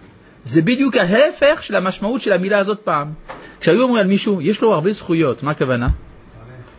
זה 0.43 0.61
בדיוק 0.61 0.95
ההפך 0.95 1.63
של 1.63 1.75
המשמעות 1.75 2.21
של 2.21 2.33
המילה 2.33 2.57
הזאת 2.57 2.79
פעם. 2.79 3.13
כשהיו 3.59 3.81
אומרים 3.81 4.01
על 4.01 4.07
מישהו, 4.07 4.41
יש 4.41 4.61
לו 4.61 4.73
הרבה 4.73 4.91
זכויות, 4.91 5.43
מה 5.43 5.51
הכוונה? 5.51 5.87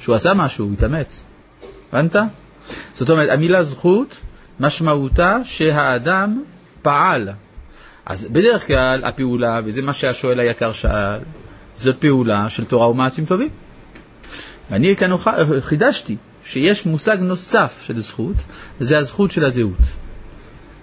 שהוא 0.00 0.14
עשה 0.14 0.30
משהו, 0.36 0.64
הוא 0.64 0.72
התאמץ. 0.72 1.24
הבנת? 1.92 2.16
זאת 2.94 3.10
אומרת, 3.10 3.28
המילה 3.30 3.62
זכות, 3.62 4.20
משמעותה 4.60 5.36
שהאדם 5.44 6.42
פעל. 6.82 7.28
אז 8.06 8.28
בדרך 8.32 8.66
כלל 8.66 9.00
הפעולה, 9.04 9.60
וזה 9.64 9.82
מה 9.82 9.92
שהשואל 9.92 10.40
היקר 10.40 10.72
שאל, 10.72 11.20
זאת 11.82 11.96
פעולה 12.00 12.48
של 12.48 12.64
תורה 12.64 12.90
ומעשים 12.90 13.24
טובים. 13.24 13.48
ואני 14.70 14.96
כאן 14.96 15.10
חידשתי 15.60 16.16
שיש 16.44 16.86
מושג 16.86 17.16
נוסף 17.20 17.82
של 17.86 18.00
זכות, 18.00 18.36
וזה 18.80 18.98
הזכות 18.98 19.30
של 19.30 19.44
הזהות. 19.44 19.78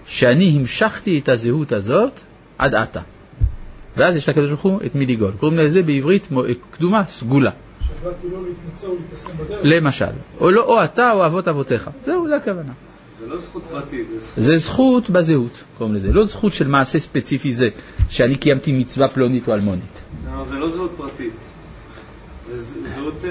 שאני 0.06 0.56
המשכתי 0.58 1.18
את 1.18 1.28
הזהות 1.28 1.72
הזאת 1.72 2.20
עד 2.58 2.74
עתה. 2.74 3.00
ואז 3.96 4.16
יש 4.16 4.28
לקדוש 4.28 4.50
ברוך 4.50 4.62
הוא 4.62 4.80
את 4.86 4.94
מי 4.94 5.06
לגאול. 5.06 5.32
קוראים 5.40 5.58
לזה 5.58 5.82
בעברית 5.82 6.28
קדומה 6.70 7.04
סגולה. 7.04 7.50
לא 8.04 8.10
להתנצל 8.48 8.86
ולהתנסם 8.86 9.32
בדרך. 9.38 9.60
למשל. 9.62 10.04
או, 10.40 10.50
לא, 10.50 10.62
או 10.64 10.84
אתה 10.84 11.12
או 11.12 11.26
אבות 11.26 11.48
אבותיך. 11.48 11.90
זהו, 12.04 12.28
זה 12.28 12.36
הכוונה. 12.36 12.72
זה 13.20 13.26
לא 13.26 13.36
זכות 13.38 13.62
פרטית, 13.70 14.06
זה 14.08 14.18
זכות... 14.18 14.44
זה 14.44 14.56
זכות 14.56 15.10
בזהות, 15.10 15.62
קוראים 15.78 15.94
לזה. 15.94 16.12
לא 16.12 16.24
זכות 16.24 16.52
של 16.52 16.68
מעשה 16.68 16.98
ספציפי 16.98 17.52
זה, 17.52 17.66
שאני 18.08 18.36
קיימתי 18.36 18.72
מצווה 18.72 19.08
פלונית 19.08 19.48
או 19.48 19.54
אלמונית. 19.54 20.00
לא, 20.38 20.44
זה 20.44 20.58
לא 20.58 20.68
זהות 20.70 20.90
פרטית. 20.96 21.32
זה 22.56 22.88
זהות 22.88 23.14
אה, 23.24 23.30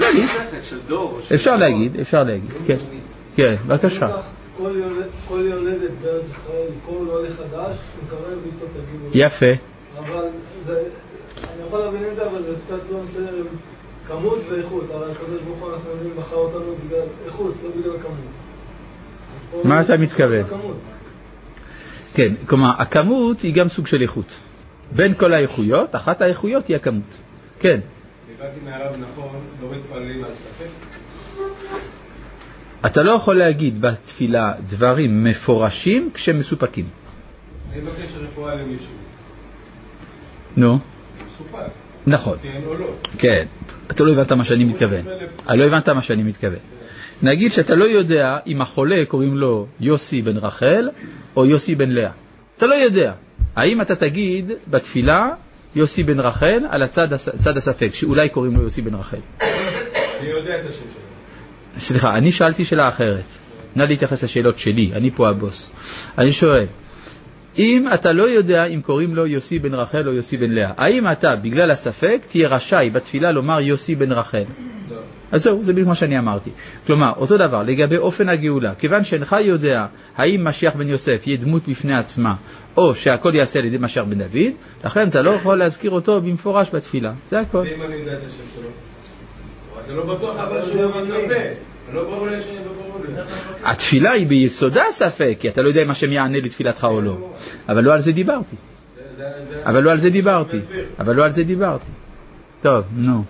להגיד. 0.00 0.22
מתמשכת 0.22 0.64
של 0.64 0.78
דור. 0.88 1.18
אפשר. 1.34 1.56
להגיד, 1.56 2.00
אפשר 2.00 2.22
להגיד. 2.22 2.50
כן, 2.66 2.76
כן, 3.36 3.54
בבקשה. 3.66 4.08
כל 4.56 4.70
יולד- 4.76 5.10
כל 5.28 5.40
יולדת 5.44 5.90
בארץ 6.02 6.24
ישראל, 6.30 6.66
כל 6.86 7.04
עולה 7.08 7.28
חדש, 7.28 7.76
מקבל 8.06 8.16
ואיתו 8.42 8.66
תגידו. 8.72 9.18
יפה. 9.18 9.46
אבל 9.98 10.24
זה, 10.64 10.82
אני 11.54 11.66
יכול 11.66 11.78
להבין 11.80 12.04
את 12.10 12.16
זה, 12.16 12.26
אבל 12.30 12.42
זה 12.42 12.54
קצת 12.66 12.78
לא 12.92 12.98
מסתדר 13.02 13.34
עם 13.38 13.46
כמות 14.08 14.38
ואיכות. 14.50 14.84
הרי 14.90 15.12
הקדוש 15.12 15.40
ברוך 15.46 15.58
הוא, 15.58 15.70
אנחנו 15.74 15.90
יודעים, 15.90 16.12
בחר 16.16 16.36
אותנו 16.36 16.74
בגלל 16.86 17.00
איכות, 17.26 17.54
לא 17.64 17.70
בגלל 17.80 17.92
כמות. 18.02 19.64
מה 19.64 19.80
אתה 19.80 19.96
מתכוון? 19.96 20.44
כן, 22.14 22.34
כלומר, 22.46 22.70
הכמות 22.78 23.40
היא 23.40 23.54
גם 23.54 23.68
סוג 23.68 23.86
של 23.86 24.02
איכות. 24.02 24.32
בין 24.92 25.14
כל 25.14 25.32
האיכויות, 25.34 25.94
אחת 25.94 26.22
האיכויות 26.22 26.66
היא 26.66 26.76
הכמות. 26.76 27.18
כן. 27.60 27.80
הבנתי 28.38 28.60
מהרב 28.64 28.96
נכון, 29.00 29.40
לא 29.62 29.68
מתפללים 29.70 30.24
על 30.24 30.34
ספק? 30.34 30.66
אתה 32.86 33.02
לא 33.02 33.12
יכול 33.12 33.36
להגיד 33.36 33.80
בתפילה 33.80 34.52
דברים 34.68 35.24
מפורשים 35.24 36.10
כשמסופקים. 36.14 36.84
אני 37.72 37.80
מבקש 37.80 38.16
רפואה 38.20 38.54
למישהו. 38.54 38.92
נו, 40.56 40.78
מסופק, 41.26 41.58
נכון. 42.06 42.38
כן 42.42 42.60
או 42.66 42.74
לא. 42.74 42.86
כן, 43.18 43.46
אתה 43.90 44.04
לא 44.04 44.12
הבנת 44.12 44.32
מה 44.32 44.44
שאני 44.44 44.64
מתכוון. 44.64 45.04
אה, 45.48 45.56
לא 45.56 45.64
הבנת 45.64 45.88
מה 45.88 46.02
שאני 46.02 46.22
מתכוון. 46.22 46.58
נגיד 47.22 47.52
שאתה 47.52 47.74
לא 47.74 47.84
יודע 47.84 48.38
אם 48.46 48.60
החולה 48.60 49.04
קוראים 49.08 49.36
לו 49.36 49.66
יוסי 49.80 50.22
בן 50.22 50.36
רחל 50.36 50.88
או 51.36 51.46
יוסי 51.46 51.74
בן 51.74 51.90
לאה. 51.90 52.10
אתה 52.56 52.66
לא 52.66 52.74
יודע. 52.74 53.12
האם 53.58 53.80
אתה 53.80 53.96
תגיד 53.96 54.50
בתפילה 54.68 55.28
יוסי 55.74 56.02
בן 56.02 56.20
רחל 56.20 56.58
על 56.68 56.82
הצד, 56.82 57.12
הס- 57.12 57.28
צד 57.28 57.56
הספק, 57.56 57.90
שאולי 57.94 58.28
קוראים 58.28 58.56
לו 58.56 58.62
יוסי 58.62 58.82
בן 58.82 58.94
רחל? 58.94 59.16
אני 59.40 59.48
יודע 60.28 60.60
את 60.60 60.66
השם 60.68 60.78
שלו. 60.80 61.80
סליחה, 61.80 62.14
אני 62.16 62.32
שאלתי 62.32 62.64
שאלה 62.64 62.88
אחרת. 62.88 63.22
נא 63.76 63.82
להתייחס 63.82 64.24
לשאלות 64.24 64.58
שלי, 64.58 64.90
אני 64.94 65.10
פה 65.10 65.28
הבוס. 65.28 65.70
אני 66.18 66.32
שואל, 66.32 66.66
אם 67.58 67.88
אתה 67.94 68.12
לא 68.12 68.22
יודע 68.22 68.64
אם 68.64 68.80
קוראים 68.80 69.14
לו 69.16 69.26
יוסי 69.26 69.58
בן 69.58 69.74
רחל 69.74 70.08
או 70.08 70.12
יוסי 70.12 70.36
בן 70.36 70.50
לאה, 70.50 70.72
האם 70.76 71.10
אתה, 71.12 71.36
בגלל 71.36 71.70
הספק, 71.70 72.20
תהיה 72.28 72.48
רשאי 72.48 72.90
בתפילה 72.90 73.32
לומר 73.32 73.60
יוסי 73.60 73.94
בן 73.94 74.12
רחל? 74.12 74.44
לא. 74.90 74.96
אז 75.32 75.42
זהו, 75.42 75.64
זה 75.64 75.72
בדיוק 75.72 75.88
מה 75.88 75.94
שאני 75.94 76.18
אמרתי. 76.18 76.50
כלומר, 76.86 77.12
אותו 77.16 77.36
דבר, 77.36 77.62
לגבי 77.62 77.96
אופן 77.96 78.28
הגאולה, 78.28 78.74
כיוון 78.74 79.04
שאינך 79.04 79.36
יודע 79.40 79.86
האם 80.16 80.44
משיח 80.44 80.74
בן 80.74 80.88
יוסף 80.88 81.22
יהיה 81.26 81.36
דמות 81.36 81.68
בפני 81.68 81.96
עצמה, 81.96 82.34
או 82.76 82.94
שהכל 82.94 83.30
ייעשה 83.34 83.58
על 83.58 83.64
ידי 83.64 83.78
משיח 83.80 84.04
בן 84.04 84.18
דוד, 84.18 84.52
לכן 84.84 85.08
אתה 85.08 85.22
לא 85.22 85.30
יכול 85.30 85.58
להזכיר 85.58 85.90
אותו 85.90 86.20
במפורש 86.20 86.74
בתפילה. 86.74 87.12
זה 87.26 87.40
הכל. 87.40 87.58
ואם 87.58 87.82
אני 87.82 87.94
יודע 87.94 88.12
את 88.12 88.18
השם 88.18 88.42
שלו? 88.54 88.68
זה 89.86 89.94
לא 89.94 90.14
בטוח 90.14 90.36
אבל 90.36 90.62
שהוא 90.64 90.82
מהפה. 90.84 91.34
לא 91.92 92.04
ברור 92.04 92.26
לי 92.26 92.40
שאני 92.40 92.56
לא. 92.64 92.78
התפילה 93.64 94.12
היא 94.12 94.28
ביסודה 94.28 94.82
ספק, 94.90 95.36
כי 95.40 95.48
אתה 95.48 95.62
לא 95.62 95.68
יודע 95.68 95.82
אם 95.82 95.90
השם 95.90 96.12
יענה 96.12 96.38
לתפילתך 96.38 96.84
או 96.90 97.00
לא. 97.00 97.32
אבל 97.68 97.84
לא 97.84 97.92
על 97.92 98.00
זה 98.00 98.12
דיברתי. 98.12 98.56
אבל 99.64 99.80
לא 99.82 99.90
על 99.90 99.98
זה 99.98 100.10
דיברתי. 100.10 100.58
אבל 100.98 101.14
לא 101.14 101.24
על 101.24 101.30
זה 101.30 101.44
דיברתי. 101.44 101.90
טוב, 102.62 102.84
נו. 102.96 103.24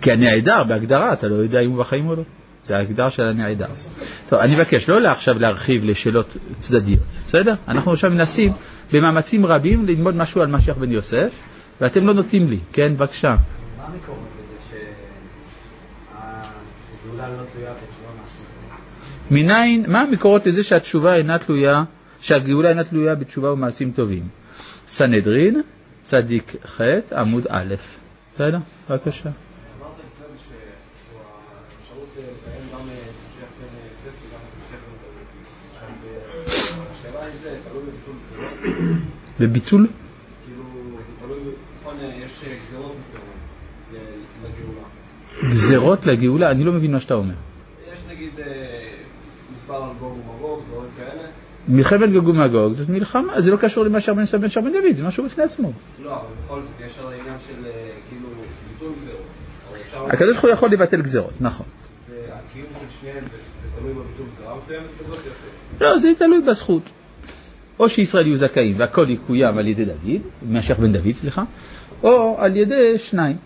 כי 0.00 0.12
הנעדר, 0.12 0.64
בהגדרה, 0.68 1.12
אתה 1.12 1.28
לא 1.28 1.34
יודע 1.34 1.60
אם 1.60 1.70
הוא 1.70 1.78
בחיים 1.78 2.08
או 2.08 2.14
לא. 2.14 2.22
זה 2.64 2.76
ההגדרה 2.76 3.10
של 3.10 3.22
הנעדר. 3.22 3.66
טוב, 4.28 4.38
אני 4.38 4.54
מבקש 4.54 4.88
לא 4.88 5.08
עכשיו 5.08 5.34
להרחיב 5.38 5.84
לשאלות 5.84 6.36
צדדיות, 6.58 7.06
בסדר? 7.26 7.54
אנחנו 7.68 7.92
עכשיו 7.92 8.10
מנסים 8.10 8.52
במאמצים 8.92 9.46
רבים 9.46 9.86
ללמוד 9.86 10.16
משהו 10.16 10.40
על 10.40 10.46
משיח 10.46 10.76
בן 10.76 10.92
יוסף, 10.92 11.34
ואתם 11.80 12.06
לא 12.06 12.14
נותנים 12.14 12.50
לי, 12.50 12.58
כן? 12.72 12.96
בבקשה. 12.96 13.36
מה 13.78 13.84
המקורות 13.84 14.28
לזה 14.38 14.58
שהגאולה 17.10 17.28
לא 17.28 17.42
תלויה 17.52 17.72
בתשובה 17.72 18.08
מעשית? 18.20 18.46
מניין, 19.30 19.84
מה 19.88 20.00
המקורות 20.00 20.46
לזה 20.46 20.64
שהתשובה 20.64 21.16
אינה 21.16 21.38
תלויה, 21.38 21.82
שהגאולה 22.20 22.68
אינה 22.68 22.84
תלויה 22.84 23.14
בתשובה 23.14 23.52
ומעשים 23.52 23.90
טובים? 23.90 24.39
סנהדרין, 24.94 25.62
צדיק 26.02 26.52
ח', 26.66 26.80
עמוד 27.16 27.46
א', 27.50 27.74
בסדר? 28.34 28.58
בבקשה. 28.90 29.30
בביטול 39.40 39.40
בביטול? 39.40 39.86
כאילו, 40.46 40.64
נכון, 41.80 41.94
גזירות 42.60 42.94
מסוימות 42.96 42.96
ל- 43.92 43.96
לגאולה. 44.46 45.50
גזרות 45.52 46.06
לגאולה? 46.06 46.50
אני 46.50 46.64
לא 46.64 46.72
מבין 46.72 46.92
מה 46.92 47.00
שאתה 47.00 47.14
אומר. 47.14 47.34
יש 47.92 47.98
נגיד 48.10 48.40
אה, 48.40 48.46
מספר 49.52 49.74
על 49.84 49.90
כאלה. 50.00 50.19
מלחמת 51.70 52.12
גוג 52.12 52.28
ומגוג 52.28 52.72
זאת 52.72 52.88
מלחמה, 52.88 53.40
זה 53.40 53.50
לא 53.50 53.56
קשור 53.56 53.88
בן 53.88 53.94
יוסף 53.94 54.38
בן 54.38 54.48
שר 54.48 54.60
בן 54.60 54.72
דוד, 54.72 54.92
זה 54.92 55.04
משהו 55.04 55.24
בפני 55.24 55.44
עצמו. 55.44 55.72
לא, 56.04 56.16
אבל 56.16 56.26
בכל 56.44 56.62
זאת 56.62 56.86
יש 56.86 56.98
הרי 56.98 57.14
עניין 57.20 57.36
של 57.46 57.66
אה, 57.66 57.70
כאילו 58.08 58.28
ביטול 58.72 58.92
גזירות. 59.02 60.12
הקדוש 60.12 60.32
ברוך 60.32 60.44
הוא 60.44 60.50
יכול 60.50 60.72
לבטל 60.72 61.02
גזרות, 61.02 61.32
נכון. 61.40 61.66
והקיום 62.10 62.66
של 62.80 63.00
שניהם 63.00 63.24
זה 63.24 63.36
תלוי 63.78 63.92
בביטול 63.92 64.26
או 64.46 64.60
ש... 65.78 65.80
לא, 65.80 65.98
זה 65.98 66.08
תלוי 66.18 66.40
בזכות. 66.40 66.82
או 67.78 67.88
שישראל 67.88 68.26
יהיו 68.26 68.36
זכאים 68.36 68.74
והכל 68.76 69.10
יקוים 69.10 69.58
על 69.58 69.68
ידי 69.68 69.84
דוד, 69.84 70.20
משיח 70.48 70.78
בן 70.78 70.92
דוד, 70.92 71.12
סליחה, 71.12 71.42
או 72.02 72.36
על 72.38 72.56
ידי 72.56 72.98
שניים. 72.98 73.36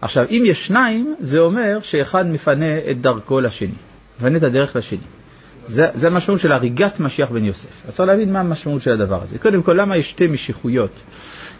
עכשיו, 0.00 0.24
אם 0.30 0.42
יש 0.46 0.66
שניים, 0.66 1.14
זה 1.20 1.38
אומר 1.38 1.78
שאחד 1.82 2.26
מפנה 2.26 2.78
את 2.90 3.00
דרכו 3.00 3.40
לשני, 3.40 3.74
מפנה 4.18 4.38
את 4.38 4.42
הדרך 4.42 4.76
לשני. 4.76 4.98
זה, 5.66 5.86
זה 5.94 6.06
המשמעות 6.06 6.40
של 6.40 6.52
הריגת 6.52 7.00
משיח 7.00 7.30
בן 7.30 7.44
יוסף. 7.44 7.86
אז 7.88 7.94
צריך 7.94 8.08
להבין 8.08 8.32
מה 8.32 8.40
המשמעות 8.40 8.82
של 8.82 8.92
הדבר 8.92 9.22
הזה. 9.22 9.38
קודם 9.38 9.62
כל, 9.62 9.72
למה 9.72 9.96
יש 9.96 10.10
שתי 10.10 10.26
משיחויות? 10.26 10.90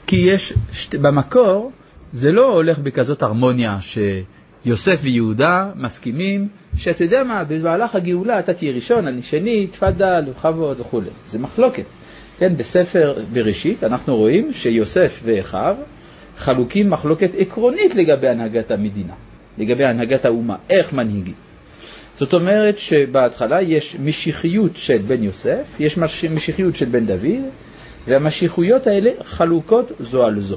כי 0.07 0.17
יש, 0.17 0.53
שת, 0.73 0.95
במקור, 0.95 1.73
זה 2.13 2.33
לא 2.33 2.55
הולך 2.55 2.79
בכזאת 2.79 3.23
הרמוניה 3.23 3.77
שיוסף 3.81 5.01
ויהודה 5.03 5.71
מסכימים, 5.77 6.49
שאתה 6.77 7.05
יודע 7.05 7.23
מה, 7.25 7.45
במהלך 7.45 7.95
הגאולה 7.95 8.39
אתה 8.39 8.55
תהיה 8.55 8.73
ראשון, 8.73 9.07
אני 9.07 9.23
שני, 9.23 9.67
תפדל, 9.67 10.25
בכבוד 10.31 10.81
וכולי. 10.81 11.11
זה 11.27 11.39
מחלוקת. 11.39 11.85
כן, 12.39 12.57
בספר 12.57 13.15
בראשית 13.33 13.85
אנחנו 13.85 14.17
רואים 14.17 14.53
שיוסף 14.53 15.21
ואחיו 15.25 15.77
חלוקים 16.37 16.91
מחלוקת 16.91 17.31
עקרונית 17.39 17.95
לגבי 17.95 18.29
הנהגת 18.29 18.71
המדינה, 18.71 19.15
לגבי 19.59 19.85
הנהגת 19.85 20.25
האומה, 20.25 20.57
איך 20.71 20.93
מנהיגים. 20.93 21.35
זאת 22.17 22.35
אומרת 22.35 22.79
שבהתחלה 22.79 23.63
יש 23.63 23.97
משיחיות 24.05 24.77
של 24.77 24.99
בן 24.99 25.23
יוסף, 25.23 25.65
יש 25.81 25.99
מש- 25.99 26.25
משיחיות 26.25 26.77
של 26.77 26.87
בן 26.87 27.07
דוד, 27.07 27.43
והמשיחויות 28.07 28.87
האלה 28.87 29.11
חלוקות 29.23 29.93
זו 30.01 30.25
על 30.25 30.41
זו. 30.41 30.57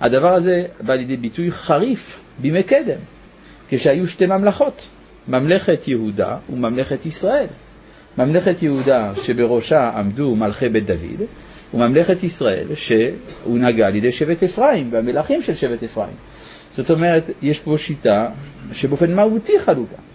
הדבר 0.00 0.34
הזה 0.34 0.64
בא 0.80 0.94
לידי 0.94 1.16
ביטוי 1.16 1.50
חריף 1.52 2.20
בימי 2.38 2.62
קדם, 2.62 3.00
כשהיו 3.68 4.08
שתי 4.08 4.26
ממלכות, 4.26 4.86
ממלכת 5.28 5.88
יהודה 5.88 6.36
וממלכת 6.50 7.06
ישראל. 7.06 7.46
ממלכת 8.18 8.62
יהודה 8.62 9.12
שבראשה 9.22 9.90
עמדו 9.96 10.36
מלכי 10.36 10.68
בית 10.68 10.86
דוד, 10.86 11.26
וממלכת 11.74 12.22
ישראל 12.22 12.66
שהונהגה 12.74 13.86
על 13.86 13.96
ידי 13.96 14.12
שבט 14.12 14.42
אפרים 14.42 14.88
והמלכים 14.92 15.42
של 15.42 15.54
שבט 15.54 15.82
אפרים. 15.82 16.14
זאת 16.72 16.90
אומרת, 16.90 17.30
יש 17.42 17.60
פה 17.60 17.74
שיטה 17.78 18.28
שבאופן 18.72 19.14
מהותי 19.14 19.60
חלוקה. 19.60 20.09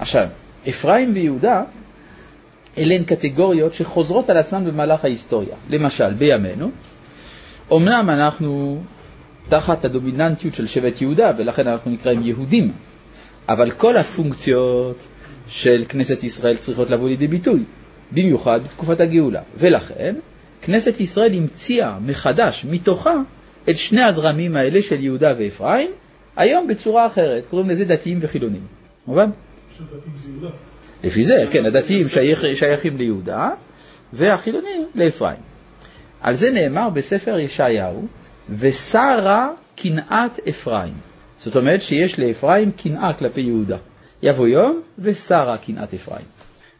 עכשיו, 0.00 0.28
אפרים 0.68 1.10
ויהודה 1.14 1.62
אלה 2.78 2.94
הן 2.94 3.04
קטגוריות 3.04 3.74
שחוזרות 3.74 4.30
על 4.30 4.36
עצמן 4.36 4.64
במהלך 4.64 5.04
ההיסטוריה. 5.04 5.56
למשל, 5.70 6.14
בימינו, 6.14 6.70
אמנם 7.72 8.10
אנחנו 8.10 8.82
תחת 9.48 9.84
הדומיננטיות 9.84 10.54
של 10.54 10.66
שבט 10.66 11.00
יהודה, 11.00 11.32
ולכן 11.36 11.68
אנחנו 11.68 11.90
נקראים 11.90 12.22
יהודים, 12.22 12.72
אבל 13.48 13.70
כל 13.70 13.96
הפונקציות 13.96 14.98
של 15.46 15.84
כנסת 15.88 16.24
ישראל 16.24 16.56
צריכות 16.56 16.90
לבוא 16.90 17.08
לידי 17.08 17.26
ביטוי, 17.26 17.62
במיוחד 18.12 18.60
בתקופת 18.64 19.00
הגאולה. 19.00 19.40
ולכן, 19.58 20.14
כנסת 20.62 21.00
ישראל 21.00 21.34
המציאה 21.34 21.98
מחדש 22.06 22.66
מתוכה 22.70 23.14
את 23.70 23.76
שני 23.78 24.02
הזרמים 24.04 24.56
האלה 24.56 24.82
של 24.82 25.00
יהודה 25.00 25.34
ואפרים, 25.38 25.90
היום 26.36 26.66
בצורה 26.66 27.06
אחרת, 27.06 27.44
קוראים 27.50 27.70
לזה 27.70 27.84
דתיים 27.84 28.18
וחילונים. 28.22 28.62
מובן? 29.06 29.30
לפי 31.04 31.24
זה, 31.24 31.44
כן, 31.50 31.66
הדתיים 31.66 32.08
שייך, 32.08 32.44
שייכים 32.54 32.96
ליהודה 32.96 33.48
והחילונים 34.12 34.86
לאפרים. 34.94 35.38
על 36.20 36.34
זה 36.34 36.50
נאמר 36.50 36.88
בספר 36.90 37.38
ישעיהו, 37.38 38.06
ושרה 38.50 39.50
קנאת 39.76 40.38
אפרים. 40.48 40.94
זאת 41.38 41.56
אומרת 41.56 41.82
שיש 41.82 42.18
לאפרים 42.18 42.70
קנאה 42.72 43.12
כלפי 43.12 43.40
יהודה. 43.40 43.76
יבוא 44.22 44.48
יום 44.48 44.82
ושרה 44.98 45.58
קנאת 45.58 45.94
אפרים. 45.94 46.24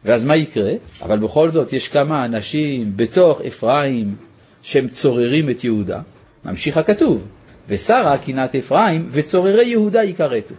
ואז 0.05 0.23
מה 0.23 0.35
יקרה? 0.35 0.71
אבל 1.01 1.19
בכל 1.19 1.49
זאת 1.49 1.73
יש 1.73 1.87
כמה 1.87 2.25
אנשים 2.25 2.93
בתוך 2.95 3.41
אפרים 3.41 4.15
שהם 4.61 4.87
צוררים 4.87 5.49
את 5.49 5.63
יהודה. 5.63 5.99
ממשיך 6.45 6.77
הכתוב, 6.77 7.21
ושרה 7.69 8.17
קנאת 8.17 8.55
אפרים 8.55 9.09
וצוררי 9.11 9.65
יהודה 9.65 10.03
יכרתו. 10.03 10.55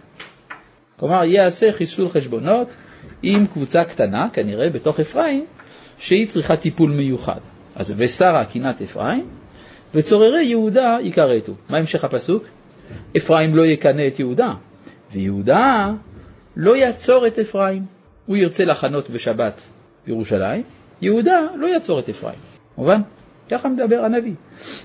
כלומר, 0.99 1.23
יעשה 1.23 1.71
חיסול 1.71 2.09
חשבונות 2.09 2.67
עם 3.23 3.47
קבוצה 3.47 3.83
קטנה, 3.83 4.27
כנראה, 4.33 4.69
בתוך 4.69 4.99
אפרים, 4.99 5.45
שהיא 5.97 6.27
צריכה 6.27 6.55
טיפול 6.55 6.91
מיוחד. 6.91 7.39
אז 7.75 7.93
ושרה 7.97 8.45
קנאת 8.45 8.81
אפרים, 8.81 9.27
וצוררי 9.93 10.45
יהודה 10.45 10.97
יכרתו. 11.01 11.53
מה 11.69 11.77
המשך 11.77 12.03
הפסוק? 12.03 12.43
אפרים 13.17 13.55
לא 13.55 13.65
יקנא 13.65 14.07
את 14.07 14.19
יהודה, 14.19 14.53
ויהודה 15.13 15.91
לא 16.55 16.75
יעצור 16.75 17.27
את 17.27 17.39
אפרים. 17.39 17.85
הוא 18.25 18.37
ירצה 18.37 18.65
לחנות 18.65 19.09
בשבת 19.09 19.69
בירושלים, 20.07 20.63
יהודה 21.01 21.39
לא 21.55 21.67
יעצור 21.67 21.99
את 21.99 22.09
אפרים. 22.09 22.39
מובן? 22.77 23.01
ככה 23.51 23.69
מדבר 23.69 24.03
הנביא. 24.05 24.33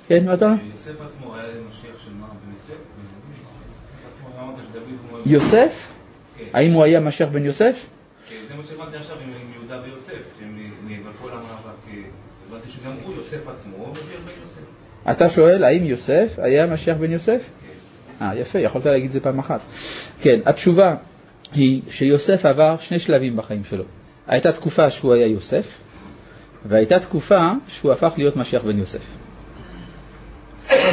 כן, 0.09 0.27
מה 0.27 0.35
אתה 0.35 0.45
אומר? 0.45 0.57
יוסף 0.73 1.01
עצמו 1.01 1.37
היה 1.37 1.47
משיח 1.69 2.05
של 2.05 2.11
מה? 2.21 2.27
בן 2.27 2.53
יוסף? 5.27 5.94
האם 6.53 6.73
הוא 6.73 6.85
היה 6.85 7.01
משיח 7.01 7.29
בן 7.29 7.45
יוסף? 7.45 7.87
כן, 8.29 8.35
זה 8.49 8.55
מה 8.55 8.63
שהבנתי 8.69 8.97
עכשיו 8.97 9.17
עם 9.25 9.33
יהודה 9.55 9.83
ויוסף, 9.85 10.39
שהם 10.39 10.59
בכל 10.89 11.31
המאבק, 11.31 11.79
אה, 11.89 11.95
הבנתי 12.49 12.71
שגם 12.71 12.93
הוא, 13.05 13.15
יוסף 13.15 13.49
עצמו, 13.49 13.77
הוא 13.77 13.93
משיח 13.93 14.21
בן 14.25 14.43
יוסף. 14.43 14.61
אתה 15.11 15.29
שואל 15.29 15.65
האם 15.65 15.85
יוסף 15.85 16.39
היה 16.39 16.67
משיח 16.67 16.97
בן 16.97 17.11
יוסף? 17.11 17.43
אה, 18.23 18.37
יפה, 18.37 18.59
יכולת 18.59 18.87
להגיד 18.87 19.07
את 19.07 19.13
זה 19.13 19.21
פעם 19.21 19.39
אחת. 19.39 19.61
כן, 20.21 20.41
התשובה 20.47 20.95
היא 21.53 21.83
שיוסף 21.89 22.47
עבר 22.47 22.77
שני 22.81 22.99
שלבים 22.99 23.37
בחיים 23.37 23.65
שלו. 23.65 23.85
הייתה 24.27 24.53
תקופה 24.53 24.91
שהוא 24.91 25.15
היה 25.15 25.27
יוסף, 25.27 25.79
והייתה 26.69 26.99
תקופה 26.99 27.51
שהוא 27.69 27.93
הפך 27.93 28.13
להיות 28.17 28.37
משיח 28.37 28.63
בן 28.63 28.79
יוסף. 28.79 29.05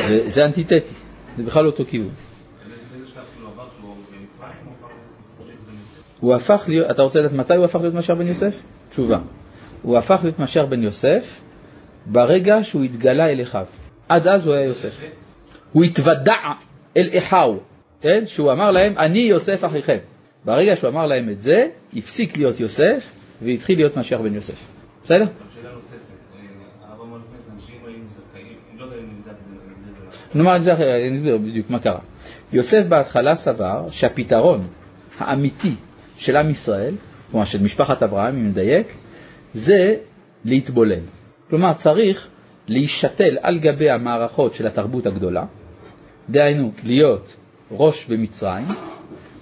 וזה 0.08 0.46
אנטיתטי, 0.46 0.94
זה 1.38 1.44
בכלל 1.44 1.68
אותו 1.68 1.84
כיוון. 1.88 2.10
באיזה 2.92 3.08
שלב 3.08 3.24
כאילו 3.34 3.48
עבר 3.48 3.68
שהוא 3.78 3.96
במצרים 3.96 4.52
או 4.66 4.72
עבר 4.80 4.94
משיח 5.44 5.56
בן 5.68 5.74
יוסף? 5.74 6.02
הוא 6.22 6.34
הפך 6.36 6.64
להיות, 6.68 6.92
אתה 6.92 7.02
רוצה 7.02 7.20
לדעת 7.20 7.34
מתי 7.34 7.56
הוא 7.56 7.66
הפך 7.66 7.80
להיות 7.82 7.94
משיח 7.94 8.18
בן 8.18 8.28
יוסף? 8.28 8.56
תשובה. 8.90 9.20
הוא 9.82 9.98
הפך 9.98 10.20
להיות 10.24 10.40
משיח 10.40 10.66
בן 10.66 10.84
יוסף 10.84 11.42
ברגע 12.06 12.64
שהוא 12.64 12.84
התגלה 12.84 13.30
אל 13.30 13.42
אחיו. 13.42 13.66
עד 14.10 14.28
אז 14.28 14.48
הוא 14.48 14.54
היה 14.54 14.66
יוסף. 14.66 15.02
הוא 15.72 15.84
התוודע 15.84 16.36
אל 16.98 17.10
אחיו, 17.18 17.56
כן? 18.02 18.24
שהוא 18.26 18.52
אמר 18.52 18.72
להם, 18.72 18.94
אני 18.98 19.20
יוסף 19.20 19.66
אחיכם. 19.66 19.98
ברגע 20.46 20.76
שהוא 20.76 20.90
אמר 20.90 21.06
להם 21.06 21.30
את 21.30 21.42
זה, 21.42 21.68
הפסיק 21.96 22.38
להיות 22.38 22.60
יוסף 22.60 23.10
והתחיל 23.42 23.78
להיות 23.78 23.98
משיח 23.98 24.20
בן 24.20 24.36
יוסף. 24.36 24.68
בסדר? 25.04 25.26
נוספת, 25.76 25.98
אה, 28.36 28.50
לא 28.78 28.86
את 28.86 28.92
זה, 28.92 30.38
נאמר 30.40 30.56
את 30.56 30.64
זה 30.64 30.74
אחרת, 30.74 31.08
אני 31.08 31.18
אסביר 31.18 31.38
בדיוק 31.38 31.70
מה 31.70 31.80
קרה. 31.80 32.00
יוסף 32.54 32.86
בהתחלה 32.88 33.36
סבר 33.36 33.86
שהפתרון 33.92 34.68
האמיתי 35.20 35.74
של 36.22 36.38
עם 36.38 36.50
ישראל, 36.50 36.94
כלומר 37.32 37.46
של 37.46 37.64
משפחת 37.64 38.04
אברהם, 38.04 38.36
אם 38.36 38.48
נדייק, 38.48 38.94
זה 39.54 39.96
להתבולל. 40.46 41.00
כלומר, 41.50 41.74
צריך 41.74 42.28
להישתל 42.68 43.38
על 43.42 43.60
גבי 43.60 43.90
המערכות 43.90 44.54
של 44.54 44.68
התרבות 44.68 45.06
הגדולה, 45.06 45.46
דהיינו, 46.30 46.72
להיות 46.84 47.36
ראש 47.72 48.06
במצרים, 48.06 48.66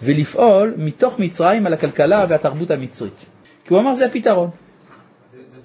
ולפעול 0.03 0.73
מתוך 0.77 1.19
מצרים 1.19 1.65
על 1.65 1.73
הכלכלה 1.73 2.25
והתרבות 2.29 2.71
המצרית. 2.71 3.25
כי 3.65 3.73
הוא 3.73 3.81
אמר 3.81 3.93
זה 3.93 4.05
הפתרון. 4.05 4.49
זה 5.31 5.37
זה? 5.47 5.57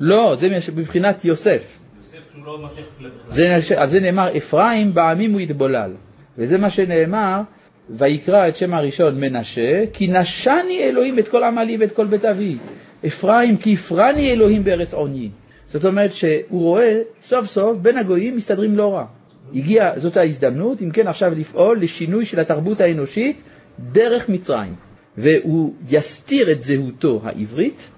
לא, 0.00 0.34
זה 0.34 0.48
מבחינת 0.76 1.24
יוסף. 1.24 1.78
יוסף 1.98 2.18
שהוא 2.32 2.46
לא 2.46 2.58
משיח 2.58 2.84
בכלל. 2.96 3.10
זה, 3.60 3.80
על 3.80 3.88
זה 3.88 4.00
נאמר, 4.00 4.36
אפרים 4.36 4.94
בעמים 4.94 5.32
הוא 5.32 5.40
יתבולל. 5.40 5.92
וזה 6.38 6.58
מה 6.58 6.70
שנאמר, 6.70 7.40
ויקרא 7.92 8.48
את 8.48 8.56
שם 8.56 8.74
הראשון 8.74 9.20
מנשה, 9.20 9.84
כי 9.92 10.08
נשני 10.08 10.78
אלוהים 10.82 11.18
את 11.18 11.28
כל 11.28 11.44
עמלי 11.44 11.76
ואת 11.76 11.92
כל 11.92 12.06
בית 12.06 12.24
אבי. 12.24 12.56
אפרים 13.06 13.56
כי 13.56 13.74
הפרני 13.74 14.32
אלוהים 14.32 14.64
בארץ 14.64 14.94
עוני. 14.94 15.28
זאת 15.66 15.84
אומרת 15.84 16.14
שהוא 16.14 16.62
רואה 16.62 17.00
סוף 17.22 17.46
סוף 17.46 17.78
בין 17.78 17.98
הגויים 17.98 18.36
מסתדרים 18.36 18.76
לא 18.76 18.94
רע. 18.94 19.04
הגיע, 19.54 19.92
זאת 19.96 20.16
ההזדמנות, 20.16 20.82
אם 20.82 20.90
כן 20.90 21.06
עכשיו 21.06 21.32
לפעול 21.34 21.80
לשינוי 21.80 22.24
של 22.24 22.40
התרבות 22.40 22.80
האנושית 22.80 23.42
דרך 23.92 24.28
מצרים. 24.28 24.74
והוא 25.18 25.74
יסתיר 25.90 26.52
את 26.52 26.60
זהותו 26.60 27.20
העברית 27.24 27.90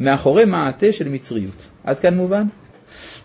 מאחורי 0.00 0.44
מעטה 0.44 0.92
של 0.92 1.08
מצריות. 1.08 1.68
עד 1.84 1.98
כאן 1.98 2.16
מובן? 2.16 2.46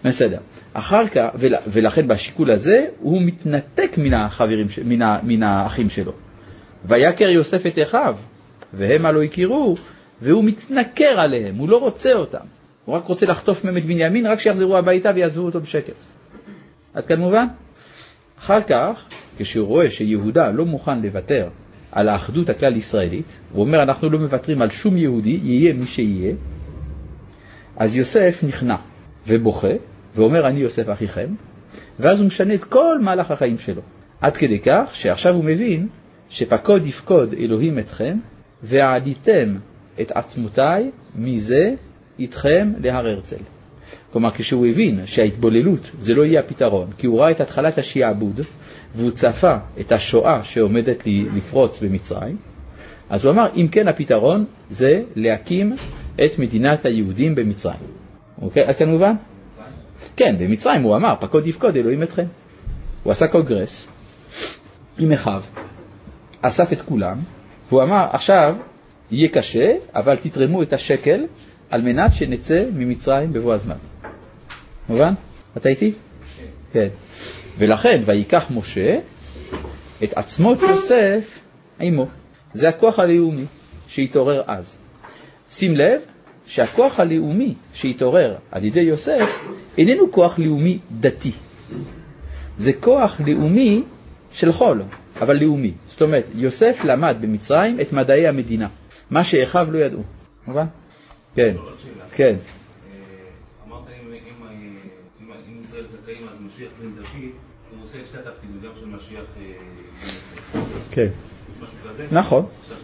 בסדר. 0.05 0.39
אחר 0.79 1.07
כך, 1.07 1.27
ול, 1.35 1.53
ולכן 1.67 2.07
בשיקול 2.07 2.51
הזה 2.51 2.85
הוא 2.99 3.21
מתנתק 3.21 3.97
מן 3.97 4.13
החברים, 4.13 4.67
מן, 4.85 4.99
מן 5.23 5.43
האחים 5.43 5.89
שלו. 5.89 6.11
ויכר 6.85 7.29
יוסף 7.29 7.65
את 7.65 7.79
אחיו, 7.83 8.15
והמה 8.73 9.11
לא 9.11 9.23
הכירו, 9.23 9.75
והוא 10.21 10.43
מתנכר 10.43 11.19
עליהם, 11.19 11.55
הוא 11.55 11.69
לא 11.69 11.77
רוצה 11.77 12.13
אותם. 12.13 12.45
הוא 12.85 12.95
רק 12.95 13.05
רוצה 13.05 13.25
לחטוף 13.25 13.65
מהם 13.65 13.77
את 13.77 13.85
בנימין, 13.85 14.27
רק 14.27 14.39
שיחזרו 14.39 14.77
הביתה 14.77 15.11
ויעזבו 15.15 15.45
אותו 15.45 15.61
בשקט. 15.61 15.93
עד 16.93 17.05
כאן 17.05 17.19
מובן? 17.19 17.45
אחר 18.39 18.61
כך, 18.61 19.03
כשהוא 19.37 19.67
רואה 19.67 19.89
שיהודה 19.89 20.51
לא 20.51 20.65
מוכן 20.65 21.01
לוותר 21.01 21.49
על 21.91 22.09
האחדות 22.09 22.49
הכלל 22.49 22.75
ישראלית, 22.75 23.37
הוא 23.53 23.61
אומר 23.61 23.83
אנחנו 23.83 24.09
לא 24.09 24.19
מוותרים 24.19 24.61
על 24.61 24.69
שום 24.69 24.97
יהודי, 24.97 25.39
יהיה 25.43 25.73
מי 25.73 25.87
שיהיה, 25.87 26.33
אז 27.77 27.95
יוסף 27.95 28.43
נכנע 28.47 28.75
ובוכה, 29.27 29.73
ואומר 30.17 30.47
אני 30.47 30.59
יוסף 30.59 30.89
אחיכם, 30.89 31.27
ואז 31.99 32.19
הוא 32.19 32.27
משנה 32.27 32.53
את 32.53 32.63
כל 32.63 32.99
מהלך 33.01 33.31
החיים 33.31 33.59
שלו. 33.59 33.81
עד 34.21 34.37
כדי 34.37 34.59
כך 34.59 34.89
שעכשיו 34.93 35.33
הוא 35.35 35.43
מבין 35.43 35.87
שפקוד 36.29 36.85
יפקוד 36.85 37.33
אלוהים 37.33 37.79
אתכם, 37.79 38.17
ועליתם 38.63 39.55
את 40.01 40.11
עצמותיי 40.11 40.91
מזה 41.15 41.73
איתכם 42.19 42.71
להר 42.83 43.07
הרצל. 43.07 43.43
כלומר, 44.11 44.31
כשהוא 44.31 44.65
הבין 44.65 45.05
שההתבוללות 45.05 45.91
זה 45.99 46.15
לא 46.15 46.25
יהיה 46.25 46.39
הפתרון, 46.39 46.87
כי 46.97 47.07
הוא 47.07 47.19
ראה 47.19 47.31
את 47.31 47.41
התחלת 47.41 47.77
השיעבוד, 47.77 48.41
והוא 48.95 49.11
צפה 49.11 49.57
את 49.79 49.91
השואה 49.91 50.43
שעומדת 50.43 51.03
לפרוץ 51.07 51.79
במצרים, 51.79 52.37
אז 53.09 53.25
הוא 53.25 53.33
אמר, 53.33 53.47
אם 53.55 53.67
כן 53.71 53.87
הפתרון 53.87 54.45
זה 54.69 55.03
להקים 55.15 55.75
את 56.25 56.39
מדינת 56.39 56.85
היהודים 56.85 57.35
במצרים. 57.35 57.79
אוקיי? 58.41 58.63
עד 58.63 58.75
כאן 58.75 58.89
מובן? 58.89 59.13
כן, 60.17 60.35
במצרים 60.39 60.81
הוא 60.81 60.95
אמר, 60.95 61.15
פקוד 61.19 61.47
יפקוד 61.47 61.75
אלוהים 61.75 62.03
אתכם. 62.03 62.25
הוא 63.03 63.11
עשה 63.11 63.27
קונגרס 63.27 63.87
עם 64.97 65.11
אחיו, 65.11 65.41
אסף 66.41 66.73
את 66.73 66.81
כולם, 66.81 67.17
והוא 67.69 67.83
אמר, 67.83 68.07
עכשיו 68.11 68.55
יהיה 69.11 69.29
קשה, 69.29 69.75
אבל 69.95 70.15
תתרמו 70.15 70.63
את 70.63 70.73
השקל 70.73 71.25
על 71.69 71.81
מנת 71.81 72.13
שנצא 72.13 72.65
ממצרים 72.73 73.33
בבוא 73.33 73.53
הזמן. 73.53 73.75
מובן? 74.89 75.13
אתה 75.57 75.69
איתי? 75.69 75.93
כן. 76.73 76.87
ולכן, 77.57 78.01
ויקח 78.05 78.51
משה 78.51 78.99
את 80.03 80.17
עצמות 80.17 80.61
יוסף 80.61 81.39
עמו. 81.79 82.07
זה 82.53 82.69
הכוח 82.69 82.99
הלאומי 82.99 83.45
שהתעורר 83.87 84.41
אז. 84.47 84.77
שים 85.51 85.75
לב 85.75 86.01
שהכוח 86.47 86.99
הלאומי 86.99 87.53
שהתעורר 87.73 88.35
על 88.51 88.63
ידי 88.63 88.79
יוסף 88.79 89.29
איננו 89.77 90.11
כוח 90.11 90.39
לאומי 90.39 90.79
דתי. 90.99 91.31
זה 92.57 92.73
כוח 92.73 93.21
לאומי 93.27 93.83
של 94.31 94.51
חול, 94.51 94.81
אבל 95.21 95.35
לאומי. 95.43 95.73
זאת 95.89 96.01
אומרת, 96.01 96.25
יוסף 96.35 96.81
למד 96.85 97.17
במצרים 97.21 97.79
את 97.81 97.93
מדעי 97.93 98.27
המדינה, 98.27 98.67
מה 99.09 99.23
שאחיו 99.23 99.67
לא 99.71 99.77
ידעו. 99.79 100.03
מובן? 100.47 100.65
כן. 101.35 101.55
כן. 102.11 102.35
אה, 102.35 102.97
אמרת 103.67 103.83
אם- 103.89 105.61
ישראל 105.61 105.83
זכאים 105.87 106.27
אז 106.29 106.41
משיח 106.41 106.69
בן 106.81 106.89
דוד, 106.95 107.05
הוא 107.71 107.83
עושה 107.83 107.97
את 108.01 108.05
שתי 108.07 108.17
התפקידים, 108.17 108.59
גם 108.63 108.71
של 108.79 108.85
משיח 108.85 109.19
אה, 109.37 109.43
בן 110.01 110.05
יוסף. 110.05 110.57
כן, 110.91 111.07
משהו 111.61 111.75
כזה? 111.89 112.05
נכון. 112.11 112.45
עכשיו, 112.61 112.77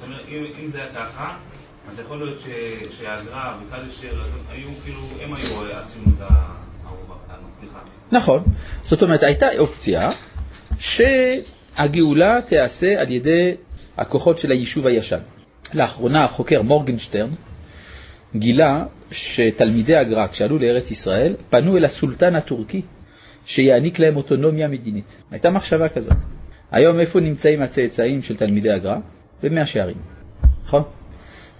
אם 0.63 0.67
זה 0.67 0.77
היה 0.81 0.89
ככה, 0.95 1.37
אז 1.89 1.99
יכול 1.99 2.17
להיות 2.17 2.39
ש, 2.39 2.45
שהגר"א 2.97 3.53
וקדישר, 3.61 4.21
אז 4.21 4.33
הם 4.33 4.39
היו 4.49 4.69
כאילו, 4.83 4.99
הם 5.21 5.33
היו 5.33 5.77
הציונות 5.77 6.19
האהובה, 6.19 7.13
אה, 7.29 7.35
סליחה. 7.59 7.79
נכון. 8.11 8.43
זאת 8.81 9.03
אומרת, 9.03 9.23
הייתה 9.23 9.47
אופציה 9.59 10.09
שהגאולה 10.79 12.41
תיעשה 12.41 13.01
על 13.01 13.11
ידי 13.11 13.55
הכוחות 13.97 14.37
של 14.37 14.51
היישוב 14.51 14.87
הישן. 14.87 15.19
לאחרונה 15.73 16.23
החוקר 16.23 16.61
מורגנשטרן 16.61 17.29
גילה 18.35 18.85
שתלמידי 19.11 19.95
הגר"א, 19.95 20.27
כשעלו 20.27 20.59
לארץ 20.59 20.91
ישראל, 20.91 21.35
פנו 21.49 21.77
אל 21.77 21.85
הסולטן 21.85 22.35
הטורקי 22.35 22.81
שיעניק 23.45 23.99
להם 23.99 24.15
אוטונומיה 24.15 24.67
מדינית. 24.67 25.15
הייתה 25.31 25.49
מחשבה 25.49 25.89
כזאת. 25.89 26.17
היום 26.71 26.99
איפה 26.99 27.19
נמצאים 27.19 27.61
הצאצאים 27.61 28.21
של 28.21 28.37
תלמידי 28.37 28.71
הגר"א? 28.71 28.97
במאה 29.43 29.65
שערים, 29.65 29.97
נכון? 30.65 30.83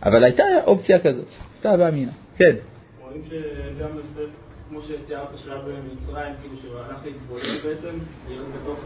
אבל 0.05 0.23
הייתה 0.23 0.43
אופציה 0.65 0.99
כזאת, 0.99 1.25
הייתה 1.55 1.77
באמינה. 1.77 2.11
כן, 2.37 2.55
רואים 3.01 3.21
שגם 3.29 3.87
יוסף, 3.97 4.31
כמו 4.69 4.81
שתיארת 4.81 5.27
שהיה 5.37 5.57
במצרים, 5.57 6.33
כאילו 6.41 6.57
שהוא 6.61 6.79
הלך 6.79 6.99
להתבולל 7.05 7.41
בעצם, 7.41 7.95
להיות 8.29 8.45
בתוך 8.61 8.79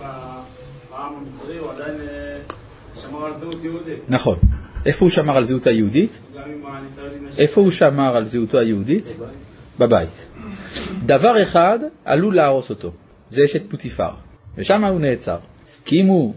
העם 0.91 1.13
המצרי, 1.15 1.57
הוא 1.57 1.71
עדיין 1.71 1.95
אה, 2.01 2.37
שמר 3.01 3.25
על 3.25 3.33
זהות 3.39 3.63
יהודית. 3.63 3.99
נכון. 4.09 4.37
איפה 4.85 5.05
הוא 5.05 5.09
שמר 5.11 5.37
על 5.37 5.43
זהות 5.43 5.67
היהודית? 5.67 6.21
איפה 7.37 7.61
הוא 7.61 7.71
שמר 7.71 8.15
על 8.15 8.25
זהותו 8.25 8.57
היהודית? 8.59 9.15
בבית. 9.79 10.27
דבר 11.05 11.41
אחד 11.43 11.79
עלול 12.05 12.35
להרוס 12.35 12.69
אותו, 12.69 12.91
זה 13.29 13.41
אשת 13.45 13.69
פוטיפר, 13.69 14.09
ושם 14.57 14.83
הוא 14.83 14.99
נעצר. 14.99 15.37
כי 15.85 16.01
אם 16.01 16.05
הוא, 16.07 16.33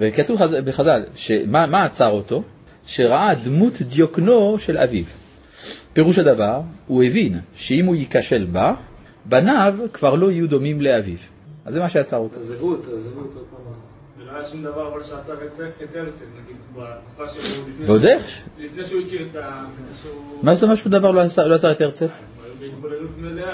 וכתוב 0.00 0.36
חז- 0.42 0.54
בחז"ל, 0.64 1.02
שמה 1.14 1.66
מה 1.66 1.84
עצר 1.84 2.10
אותו? 2.10 2.42
שראה 2.88 3.32
דמות 3.44 3.82
דיוקנו 3.82 4.58
של 4.58 4.78
אביו. 4.78 5.04
פירוש 5.92 6.18
הדבר, 6.18 6.60
הוא 6.86 7.02
הבין 7.04 7.40
שאם 7.54 7.84
הוא 7.86 7.96
ייכשל 7.96 8.44
בה, 8.52 8.74
בניו 9.24 9.74
כבר 9.92 10.14
לא 10.14 10.30
יהיו 10.30 10.48
דומים 10.48 10.80
לאביו. 10.80 11.16
אז 11.64 11.74
זה 11.74 11.80
מה 11.80 11.88
שעצר 11.88 12.16
אותו. 12.16 12.40
הזהות, 12.40 12.86
הזהות, 12.92 13.34
עוד 13.34 13.44
פעם. 13.50 13.72
ולא 14.18 14.32
היה 14.32 14.46
שום 14.48 14.62
דבר 14.62 14.92
אבל 14.92 15.02
שעצר 15.02 15.32
את 15.32 15.96
הרצל, 15.96 16.24
נגיד, 16.42 16.56
בתקופה 16.76 17.28
שהוא... 17.28 17.64
ועוד 17.86 18.04
איך? 18.06 18.40
לפני 18.58 18.84
שהוא 18.84 19.00
הכיר 19.06 19.26
את 19.30 19.36
ה... 19.36 19.64
מה 20.42 20.54
זה 20.54 20.66
אומר 20.66 20.74
שהוא 20.76 20.92
דבר 20.92 21.10
לא 21.10 21.20
עצר- 21.20 21.46
לא 21.46 21.54
עצר 21.54 21.72
את 21.72 21.80
הרצל? 21.80 22.06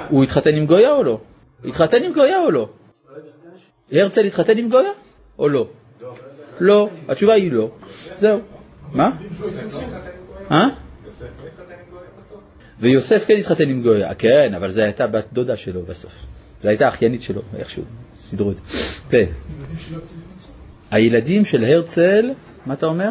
הוא 0.09 0.24
התחתן 0.24 0.55
עם 0.57 0.66
גויה 0.66 0.93
או 0.93 1.03
לא? 1.03 1.20
התחתן 1.64 2.03
עם 2.05 2.12
גויה 2.12 2.41
או 2.41 2.51
לא? 2.51 2.68
הרצל 3.93 4.24
התחתן 4.24 4.59
עם 4.59 4.68
גויה 4.68 4.91
או 5.39 5.49
לא? 5.49 5.68
לא. 6.61 6.89
התשובה 7.09 7.32
היא 7.32 7.53
לא. 7.53 7.70
זהו. 8.16 8.41
מה? 8.95 9.11
אה? 10.51 10.68
ויוסף 12.80 13.24
כן 13.26 13.34
התחתן 13.38 13.68
עם 13.68 13.82
גויה. 13.82 14.14
כן, 14.14 14.55
אבל 14.57 14.70
זו 14.70 14.80
הייתה 14.80 15.07
בת 15.07 15.24
דודה 15.32 15.57
שלו 15.57 15.82
בסוף. 15.82 16.12
זו 16.62 16.68
הייתה 16.68 16.88
אחיינית 16.88 17.22
שלו, 17.22 17.42
איכשהו. 17.59 17.82
סידרו 18.18 18.51
את 18.51 18.57
זה. 18.57 19.24
הילדים 20.90 21.45
של 21.45 21.64
הרצל, 21.64 22.30
מה 22.66 22.74
אתה 22.74 22.86
אומר? 22.86 23.11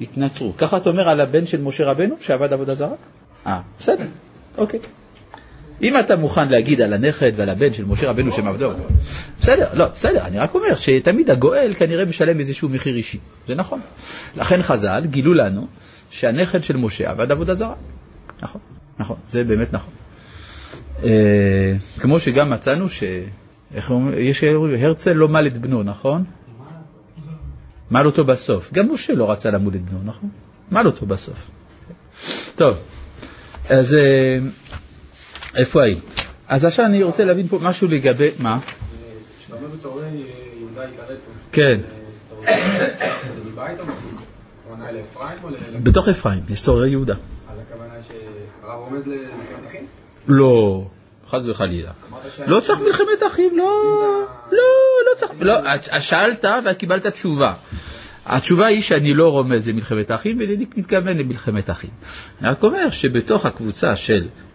התנצרו. 0.00 0.56
ככה 0.56 0.76
אתה 0.76 0.90
אומר 0.90 1.08
על 1.08 1.20
הבן 1.20 1.46
של 1.46 1.62
משה 1.62 1.84
רבנו 1.84 2.14
שעבד 2.20 2.52
עבודה 2.52 2.74
זרה? 2.74 2.94
אה, 3.46 3.60
בסדר, 3.78 4.06
אוקיי. 4.58 4.80
אם 5.82 5.98
אתה 6.00 6.16
מוכן 6.16 6.48
להגיד 6.48 6.80
על 6.80 6.92
הנכד 6.92 7.32
ועל 7.34 7.48
הבן 7.48 7.72
של 7.72 7.84
משה 7.84 8.10
רבנו 8.10 8.32
שהם 8.32 8.46
עבדו, 8.46 8.70
בסדר, 9.40 9.68
לא, 9.74 9.86
בסדר, 9.94 10.26
אני 10.26 10.38
רק 10.38 10.54
אומר 10.54 10.74
שתמיד 10.76 11.30
הגואל 11.30 11.72
כנראה 11.78 12.04
משלם 12.04 12.38
איזשהו 12.38 12.68
מחיר 12.68 12.94
אישי, 12.94 13.18
זה 13.46 13.54
נכון. 13.54 13.80
לכן 14.36 14.62
חז"ל 14.62 15.02
גילו 15.06 15.34
לנו 15.34 15.66
שהנכד 16.10 16.64
של 16.64 16.76
משה 16.76 17.10
עבד 17.10 17.32
עבודה 17.32 17.54
זרה. 17.54 17.74
נכון, 18.42 18.60
נכון, 18.98 19.16
זה 19.28 19.44
באמת 19.44 19.72
נכון. 19.72 19.92
אה, 21.04 21.74
כמו 21.98 22.20
שגם 22.20 22.50
מצאנו 22.50 22.88
ש... 22.88 23.02
איך 23.74 23.90
אומרים, 23.90 24.14
יש 24.18 24.44
אומרים, 24.44 24.84
הרצל 24.84 25.12
לא 25.12 25.28
מל 25.28 25.46
את 25.46 25.58
בנו, 25.58 25.82
נכון? 25.82 26.24
מל 27.90 28.06
אותו 28.06 28.24
בסוף. 28.24 28.72
גם 28.72 28.92
משה 28.92 29.12
לא 29.12 29.30
רצה 29.30 29.50
למול 29.50 29.74
את 29.74 29.84
בנו, 29.84 29.98
נכון? 30.04 30.28
מל 30.72 30.86
אותו 30.86 31.06
בסוף. 31.06 31.50
טוב, 32.56 32.76
אז 33.68 33.94
אה, 33.94 34.38
איפה 35.56 35.82
היית? 35.82 35.98
אז 36.48 36.64
עכשיו 36.64 36.86
אני 36.86 37.02
רוצה 37.02 37.24
להבין 37.24 37.48
פה 37.48 37.58
משהו 37.62 37.88
לגבי, 37.88 38.30
מה? 38.38 38.58
יהודה 40.58 40.84
יקרצו, 40.84 41.30
כן. 41.52 41.80
בתוך 45.82 46.08
אפרים 46.08 46.42
יש 46.48 46.62
צורר 46.62 46.86
יהודה. 46.86 47.14
אז 47.48 47.58
הכוונה 47.58 47.94
שהרב 48.08 48.78
רומז 48.78 49.06
למלחמת 49.06 49.66
אחים? 49.66 49.86
לא, 50.28 50.84
חס 51.28 51.46
וחלילה. 51.46 51.90
לא 52.46 52.60
צריך 52.60 52.80
מלחמת 52.80 53.22
אחים, 53.26 53.58
לא, 53.58 53.82
לא, 54.52 54.58
לא 55.10 55.16
צריך, 55.16 55.32
לא, 55.40 55.54
שאלת 56.00 56.44
ואת 56.64 56.78
קיבלת 56.78 57.06
תשובה. 57.06 57.54
התשובה 58.26 58.66
היא 58.66 58.82
שאני 58.82 59.14
לא 59.14 59.30
רומז 59.30 59.68
למלחמת 59.68 60.10
האחים 60.10 60.38
ואינני 60.38 60.66
מתכוון 60.76 61.18
למלחמת 61.18 61.70
אחים. 61.70 61.90
אני 62.40 62.48
רק 62.48 62.62
אומר 62.62 62.90
שבתוך 62.90 63.46
הקבוצה 63.46 63.96
של 63.96 64.22
אה, 64.22 64.49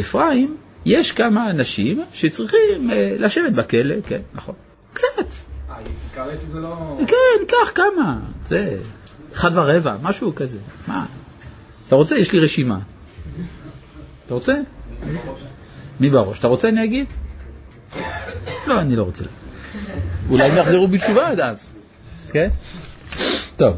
אפרים 0.00 0.56
יש 0.86 1.12
כמה 1.12 1.50
אנשים 1.50 2.04
שצריכים 2.12 2.90
אה, 2.90 3.16
לשבת 3.18 3.52
בכלא, 3.52 3.94
כן, 4.06 4.20
נכון. 4.34 4.54
קצת, 4.92 5.06
אה, 5.70 5.76
יקרצו 6.12 6.46
זה 6.52 6.60
לא... 6.60 6.98
כן, 7.06 7.46
קח 7.48 7.72
כמה, 7.74 8.18
זה, 8.46 8.78
אחד 9.32 9.50
ורבע, 9.54 9.96
משהו 10.02 10.34
כזה, 10.34 10.58
מה? 10.86 11.06
אתה 11.86 11.96
רוצה? 11.96 12.18
יש 12.18 12.32
לי 12.32 12.40
רשימה. 12.40 12.78
אתה 14.26 14.34
רוצה? 14.34 14.54
מי 16.00 16.10
בראש? 16.10 16.38
אתה 16.38 16.48
רוצה 16.48 16.68
אני 16.68 16.84
אגיד? 16.84 17.06
לא, 18.66 18.80
אני 18.80 18.96
לא 18.96 19.02
רוצה. 19.02 19.24
אולי 20.30 20.50
הם 20.50 20.56
יחזרו 20.56 20.88
בתשובה 20.88 21.28
עד 21.28 21.40
אז, 21.40 21.68
כן? 22.32 22.48
טוב, 23.56 23.76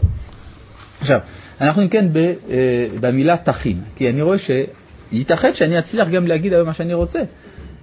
עכשיו, 1.00 1.18
אנחנו 1.60 1.82
אם 1.82 1.88
כן 1.88 2.06
אה, 2.16 2.86
במילה 3.00 3.36
תכין, 3.36 3.80
כי 3.96 4.08
אני 4.08 4.22
רואה 4.22 4.38
שייתכן 5.12 5.54
שאני 5.54 5.78
אצליח 5.78 6.08
גם 6.08 6.26
להגיד 6.26 6.52
היום 6.52 6.66
מה 6.66 6.74
שאני 6.74 6.94
רוצה, 6.94 7.22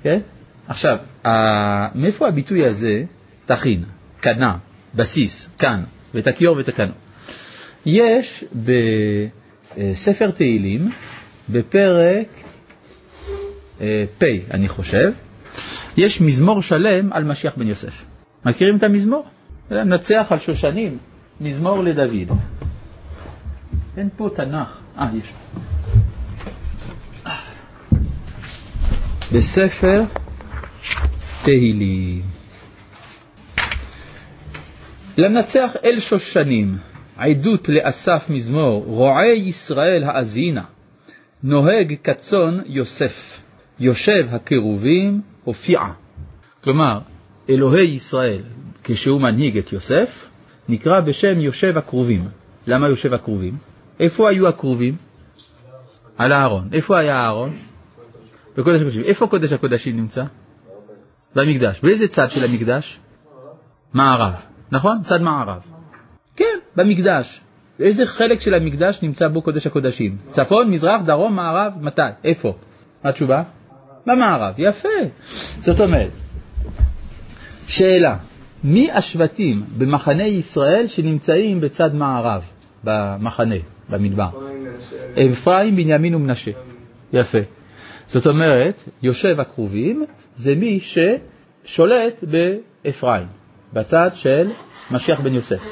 כן? 0.03 0.19
עכשיו, 0.67 0.95
מאיפה 1.95 2.27
הביטוי 2.27 2.65
הזה, 2.65 3.03
תכין, 3.45 3.83
קנה, 4.21 4.57
בסיס, 4.95 5.49
כאן, 5.59 5.83
ותקיור 6.13 6.55
ותקנו? 6.59 6.93
יש 7.85 8.43
בספר 9.75 10.31
תהילים, 10.31 10.91
בפרק 11.49 12.27
אה, 13.81 14.05
פ', 14.17 14.23
אני 14.51 14.67
חושב, 14.67 15.11
יש 15.97 16.21
מזמור 16.21 16.61
שלם 16.61 17.13
על 17.13 17.23
משיח 17.23 17.53
בן 17.57 17.67
יוסף. 17.67 18.05
מכירים 18.45 18.75
את 18.75 18.83
המזמור? 18.83 19.25
זה 19.69 19.83
מנצח 19.83 20.27
על 20.29 20.39
שושנים, 20.39 20.97
מזמור 21.41 21.83
לדוד. 21.83 22.37
אין 23.97 24.09
פה 24.17 24.29
תנ"ך. 24.35 24.77
אה, 24.97 25.07
יש. 25.13 25.33
בספר 29.33 30.01
תהילים. 31.43 32.21
למנצח 35.17 35.75
אל 35.85 35.99
שושנים, 35.99 36.77
עדות 37.17 37.69
לאסף 37.69 38.25
מזמור, 38.29 38.83
רועי 38.85 39.31
ישראל 39.31 40.03
האזינה, 40.03 40.63
נוהג 41.43 41.95
כצאן 42.03 42.59
יוסף, 42.65 43.41
יושב 43.79 44.27
הקירובים 44.31 45.21
הופיעה. 45.43 45.93
כלומר, 46.63 46.99
אלוהי 47.49 47.87
ישראל, 47.87 48.41
כשהוא 48.83 49.21
מנהיג 49.21 49.57
את 49.57 49.73
יוסף, 49.73 50.27
נקרא 50.69 50.99
בשם 51.01 51.39
יושב 51.39 51.77
הכרובים. 51.77 52.27
למה 52.67 52.87
יושב 52.87 53.13
הכרובים? 53.13 53.57
איפה 53.99 54.29
היו 54.29 54.47
הכרובים? 54.47 54.95
על 56.17 56.31
הארון. 56.31 56.69
איפה 56.73 56.97
היה 56.99 57.15
הארון? 57.15 57.68
בקודש 58.59 58.81
הקודשים. 58.81 59.03
איפה 59.03 59.27
קודש 59.27 59.53
הקודשים 59.53 59.97
נמצא? 59.97 60.23
במקדש. 61.35 61.81
באיזה 61.81 62.07
צד 62.07 62.29
של 62.29 62.45
המקדש? 62.49 62.99
מערב, 63.93 64.33
נכון? 64.71 65.01
צד 65.03 65.21
מערב. 65.21 65.61
כן, 66.35 66.59
במקדש. 66.75 67.41
איזה 67.79 68.05
חלק 68.05 68.41
של 68.41 68.53
המקדש 68.53 69.03
נמצא 69.03 69.27
בו 69.27 69.41
קודש 69.41 69.67
הקודשים? 69.67 70.17
צפון, 70.29 70.71
מזרח, 70.71 71.01
דרום, 71.05 71.35
מערב? 71.35 71.73
מתי? 71.81 72.01
איפה? 72.23 72.53
מה 73.03 73.09
התשובה? 73.09 73.43
במערב. 74.05 74.53
יפה. 74.57 74.89
זאת 75.61 75.79
אומרת, 75.79 76.09
שאלה, 77.67 78.17
מי 78.63 78.91
השבטים 78.91 79.65
במחנה 79.77 80.27
ישראל 80.27 80.87
שנמצאים 80.87 81.61
בצד 81.61 81.95
מערב, 81.95 82.43
במחנה, 82.83 83.55
במדבר? 83.89 84.29
אפרים, 85.27 85.75
בנימין 85.75 86.15
ומנשה. 86.15 86.51
יפה. 87.13 87.58
זאת 88.09 88.27
אומרת, 88.27 88.83
יושב 89.03 89.39
הכרובים 89.39 90.05
זה 90.35 90.55
מי 90.55 90.79
ששולט 90.79 92.23
באפרים, 92.23 93.27
בצד 93.73 94.09
של 94.13 94.47
משיח 94.91 95.19
בן 95.19 95.33
יוסף, 95.33 95.63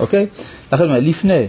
אוקיי? 0.00 0.26
לכן, 0.72 0.84
לפני 1.04 1.46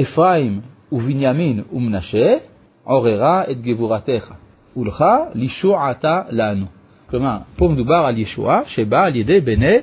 אפרים 0.00 0.60
ובנימין 0.92 1.62
ומנשה, 1.72 2.36
עוררה 2.84 3.42
את 3.50 3.60
גבורתך, 3.60 4.32
ולך 4.76 5.04
לישועתה 5.34 6.22
לנו. 6.28 6.66
כלומר, 7.10 7.36
פה 7.56 7.68
מדובר 7.68 8.02
על 8.06 8.18
ישועה 8.18 8.60
שבאה 8.66 9.04
על 9.04 9.16
ידי 9.16 9.40
בני 9.40 9.76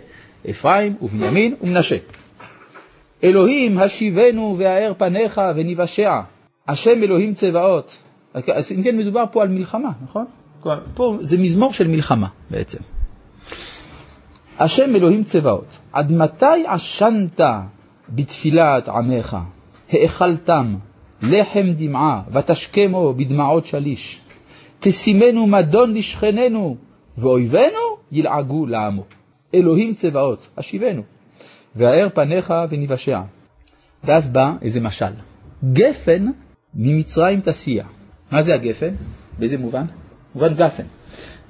אפרים 0.49 0.95
ובנימין 1.01 1.55
ומנשה. 1.61 1.97
אלוהים 3.23 3.77
השיבנו 3.77 4.55
והאר 4.57 4.93
פניך 4.97 5.41
וניוושע, 5.55 6.21
השם 6.67 7.03
אלוהים 7.03 7.33
צבאות. 7.33 8.06
אז 8.53 8.71
אם 8.71 8.83
כן 8.83 8.97
מדובר 8.97 9.23
פה 9.31 9.41
על 9.41 9.49
מלחמה, 9.49 9.91
נכון? 10.03 10.25
פה 10.93 11.17
זה 11.21 11.37
מזמור 11.37 11.73
של 11.73 11.87
מלחמה 11.87 12.27
בעצם. 12.51 12.79
השם 14.59 14.95
אלוהים 14.95 15.23
צבאות, 15.23 15.77
עד 15.93 16.11
מתי 16.11 16.67
עשנת 16.67 17.41
בתפילת 18.09 18.89
עמך, 18.89 19.37
האכלתם 19.89 20.75
לחם 21.21 21.65
דמעה 21.75 22.21
ותשכמו 22.31 23.13
בדמעות 23.13 23.65
שליש, 23.65 24.21
תשימנו 24.79 25.47
מדון 25.47 25.93
לשכננו, 25.93 26.77
ואויבינו 27.17 27.97
ילעגו 28.11 28.65
לעמו. 28.65 29.03
אלוהים 29.53 29.93
צבאות, 29.93 30.47
השיבנו, 30.57 31.01
והאר 31.75 32.07
פניך 32.13 32.53
וניוושע. 32.69 33.21
ואז 34.03 34.29
בא 34.29 34.53
איזה 34.61 34.81
משל. 34.81 35.13
גפן 35.73 36.25
ממצרים 36.73 37.41
תסיע. 37.41 37.83
מה 38.31 38.41
זה 38.41 38.53
הגפן? 38.53 38.93
באיזה 39.39 39.57
מובן? 39.57 39.85
מובן 40.35 40.53
גפן. 40.53 40.83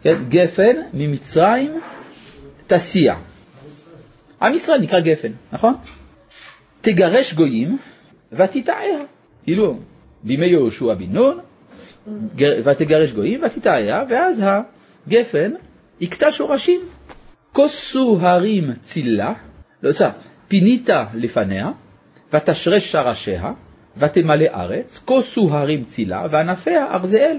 כן? 0.03 0.23
גפן 0.29 0.75
ממצרים 0.93 1.81
תסיע. 2.67 3.15
עם 4.41 4.53
ישראל 4.53 4.81
נקרא 4.81 4.99
גפן, 4.99 5.31
נכון? 5.51 5.73
תגרש 6.81 7.33
גויים 7.33 7.77
ותתעיה. 8.31 8.99
כאילו, 9.43 9.79
בימי 10.23 10.45
יהושע 10.45 10.93
בן 10.93 11.09
נון, 11.09 11.39
ותגרש 12.37 13.11
גויים 13.11 13.41
ותתעיה, 13.43 14.03
ואז 14.09 14.43
הגפן 15.07 15.51
יקטע 15.99 16.31
שורשים. 16.31 16.81
כוסו 17.51 18.17
הרים 18.21 18.73
צילה, 18.81 19.33
לא, 19.83 19.91
סע, 19.91 20.09
פינית 20.47 20.89
לפניה, 21.13 21.71
ותשרש 22.33 22.91
שרשיה, 22.91 23.51
ותמלא 23.99 24.45
ארץ, 24.53 24.99
כוסו 25.05 25.49
הרים 25.51 25.83
צילה, 25.83 26.25
וענפיה 26.31 26.85
ארזאל. 26.93 27.37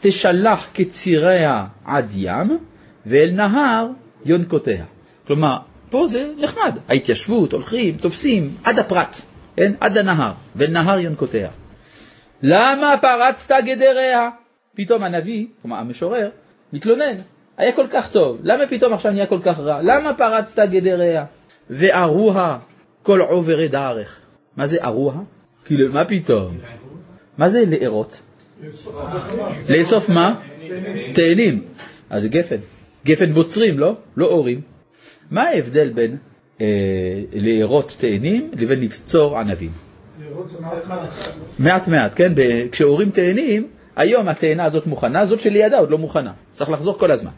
תשלח 0.00 0.68
כציריה 0.74 1.66
עד 1.84 2.10
ים, 2.14 2.58
ואל 3.06 3.30
נהר 3.32 3.88
יונקותיה. 4.24 4.84
כלומר, 5.26 5.56
פה 5.90 6.06
זה 6.06 6.26
נחמד, 6.38 6.78
ההתיישבות, 6.88 7.52
הולכים, 7.52 7.96
תופסים, 7.96 8.54
עד 8.64 8.78
הפרט, 8.78 9.16
כן? 9.56 9.72
עד 9.80 9.98
הנהר, 9.98 10.32
ואל 10.56 10.70
נהר 10.70 10.98
יונקותיה. 10.98 11.50
למה 12.42 12.94
פרצת 13.02 13.54
גדריה? 13.64 14.30
פתאום 14.74 15.02
הנביא, 15.02 15.46
כלומר 15.62 15.76
המשורר, 15.76 16.30
מתלונן, 16.72 17.16
היה 17.56 17.72
כל 17.72 17.86
כך 17.90 18.10
טוב, 18.10 18.38
למה 18.42 18.66
פתאום 18.66 18.92
עכשיו 18.92 19.12
נהיה 19.12 19.26
כל 19.26 19.40
כך 19.42 19.58
רע? 19.58 19.82
למה 19.82 20.14
פרצת 20.14 20.68
גדריה? 20.70 21.24
וארוה 21.70 22.58
כל 23.02 23.20
עוברי 23.20 23.68
דרך. 23.68 24.20
מה 24.56 24.66
זה 24.66 24.84
ארוה? 24.84 25.14
כאילו, 25.66 25.92
מה 25.92 26.04
פתאום? 26.04 26.58
מה 27.38 27.48
זה 27.48 27.64
לארות? 27.66 28.22
לאסוף 29.68 30.08
מה? 30.08 30.40
תאנים. 31.14 31.62
אז 32.10 32.22
זה 32.22 32.28
גפן. 32.28 32.56
גפן 33.06 33.32
בוצרים, 33.32 33.78
לא? 33.78 33.96
לא 34.16 34.26
אורים. 34.26 34.60
מה 35.30 35.42
ההבדל 35.42 35.88
בין 35.88 36.16
אה, 36.60 36.66
לארות 37.32 37.96
תאנים 37.98 38.50
לבין 38.52 38.80
לבצור 38.80 39.38
ענבים? 39.38 39.70
מעט 41.58 41.88
מעט, 41.88 42.12
כן? 42.16 42.32
כשאורים 42.72 43.10
תאנים, 43.10 43.66
היום 43.96 44.28
התאנה 44.28 44.64
הזאת 44.64 44.86
מוכנה, 44.86 45.24
זאת 45.24 45.40
שלידה 45.40 45.78
עוד 45.78 45.90
לא 45.90 45.98
מוכנה. 45.98 46.32
צריך 46.50 46.70
לחזור 46.70 46.98
כל 46.98 47.10
הזמן. 47.10 47.30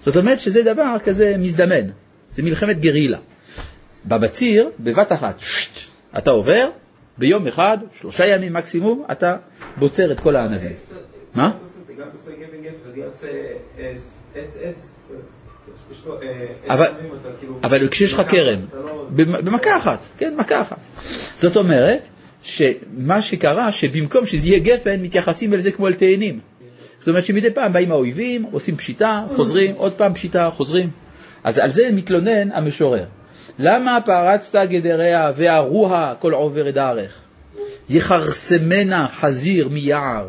זאת 0.00 0.16
אומרת 0.16 0.40
שזה 0.40 0.62
דבר 0.62 0.96
כזה 1.04 1.36
מזדמן, 1.38 1.90
זה 2.30 2.42
מלחמת 2.42 2.80
גרילה. 2.80 3.18
בבציר, 4.06 4.70
בבת 4.80 5.12
אחת, 5.12 5.40
שט, 5.40 5.78
אתה 6.18 6.30
עובר, 6.30 6.68
ביום 7.20 7.46
אחד, 7.46 7.78
שלושה 7.92 8.24
ימים 8.26 8.52
מקסימום, 8.52 9.04
אתה 9.12 9.36
בוצר 9.76 10.12
את 10.12 10.20
כל 10.20 10.36
הענבים. 10.36 10.72
מה? 11.34 11.50
אבל 17.64 17.88
כשיש 17.90 18.12
לך 18.12 18.22
כרם, 18.28 18.60
במכה 19.44 19.76
אחת, 19.76 20.04
כן, 20.18 20.34
מכה 20.36 20.60
אחת. 20.60 20.78
זאת 21.36 21.56
אומרת, 21.56 22.06
שמה 22.42 23.22
שקרה, 23.22 23.72
שבמקום 23.72 24.26
שזה 24.26 24.48
יהיה 24.48 24.58
גפן, 24.58 25.02
מתייחסים 25.02 25.54
אל 25.54 25.58
זה 25.58 25.72
כמו 25.72 25.86
אל 25.86 25.92
תאנים. 25.92 26.40
זאת 26.98 27.08
אומרת 27.08 27.24
שמדי 27.24 27.54
פעם 27.54 27.72
באים 27.72 27.92
האויבים, 27.92 28.42
עושים 28.42 28.76
פשיטה, 28.76 29.24
חוזרים, 29.36 29.74
עוד 29.74 29.92
פעם 29.92 30.14
פשיטה, 30.14 30.50
חוזרים. 30.50 30.90
אז 31.44 31.58
על 31.58 31.70
זה 31.70 31.88
מתלונן 31.92 32.52
המשורר. 32.52 33.04
למה 33.62 33.98
פרצת 34.04 34.66
גדריה 34.68 35.32
וארוה 35.36 36.14
כל 36.18 36.32
עובר 36.32 36.70
דרך? 36.70 37.20
יכרסמנה 37.90 39.08
חזיר 39.08 39.68
מיער, 39.68 40.28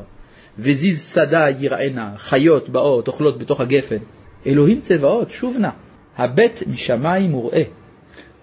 וזיז 0.59 1.13
שדה 1.13 1.45
יראנה, 1.59 2.11
חיות 2.17 2.69
באות, 2.69 3.07
אוכלות 3.07 3.39
בתוך 3.39 3.59
הגפן. 3.61 3.97
אלוהים 4.45 4.79
צבאות, 4.79 5.31
שוב 5.31 5.57
נא, 5.57 5.69
הבט 6.17 6.63
משמיים 6.67 7.35
וראה, 7.35 7.63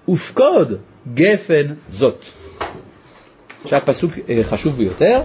ופקוד 0.08 0.72
גפן 1.14 1.74
זאת. 1.88 2.24
עכשיו 3.64 3.80
פסוק 3.84 4.12
אה, 4.28 4.44
חשוב 4.44 4.76
ביותר, 4.76 5.22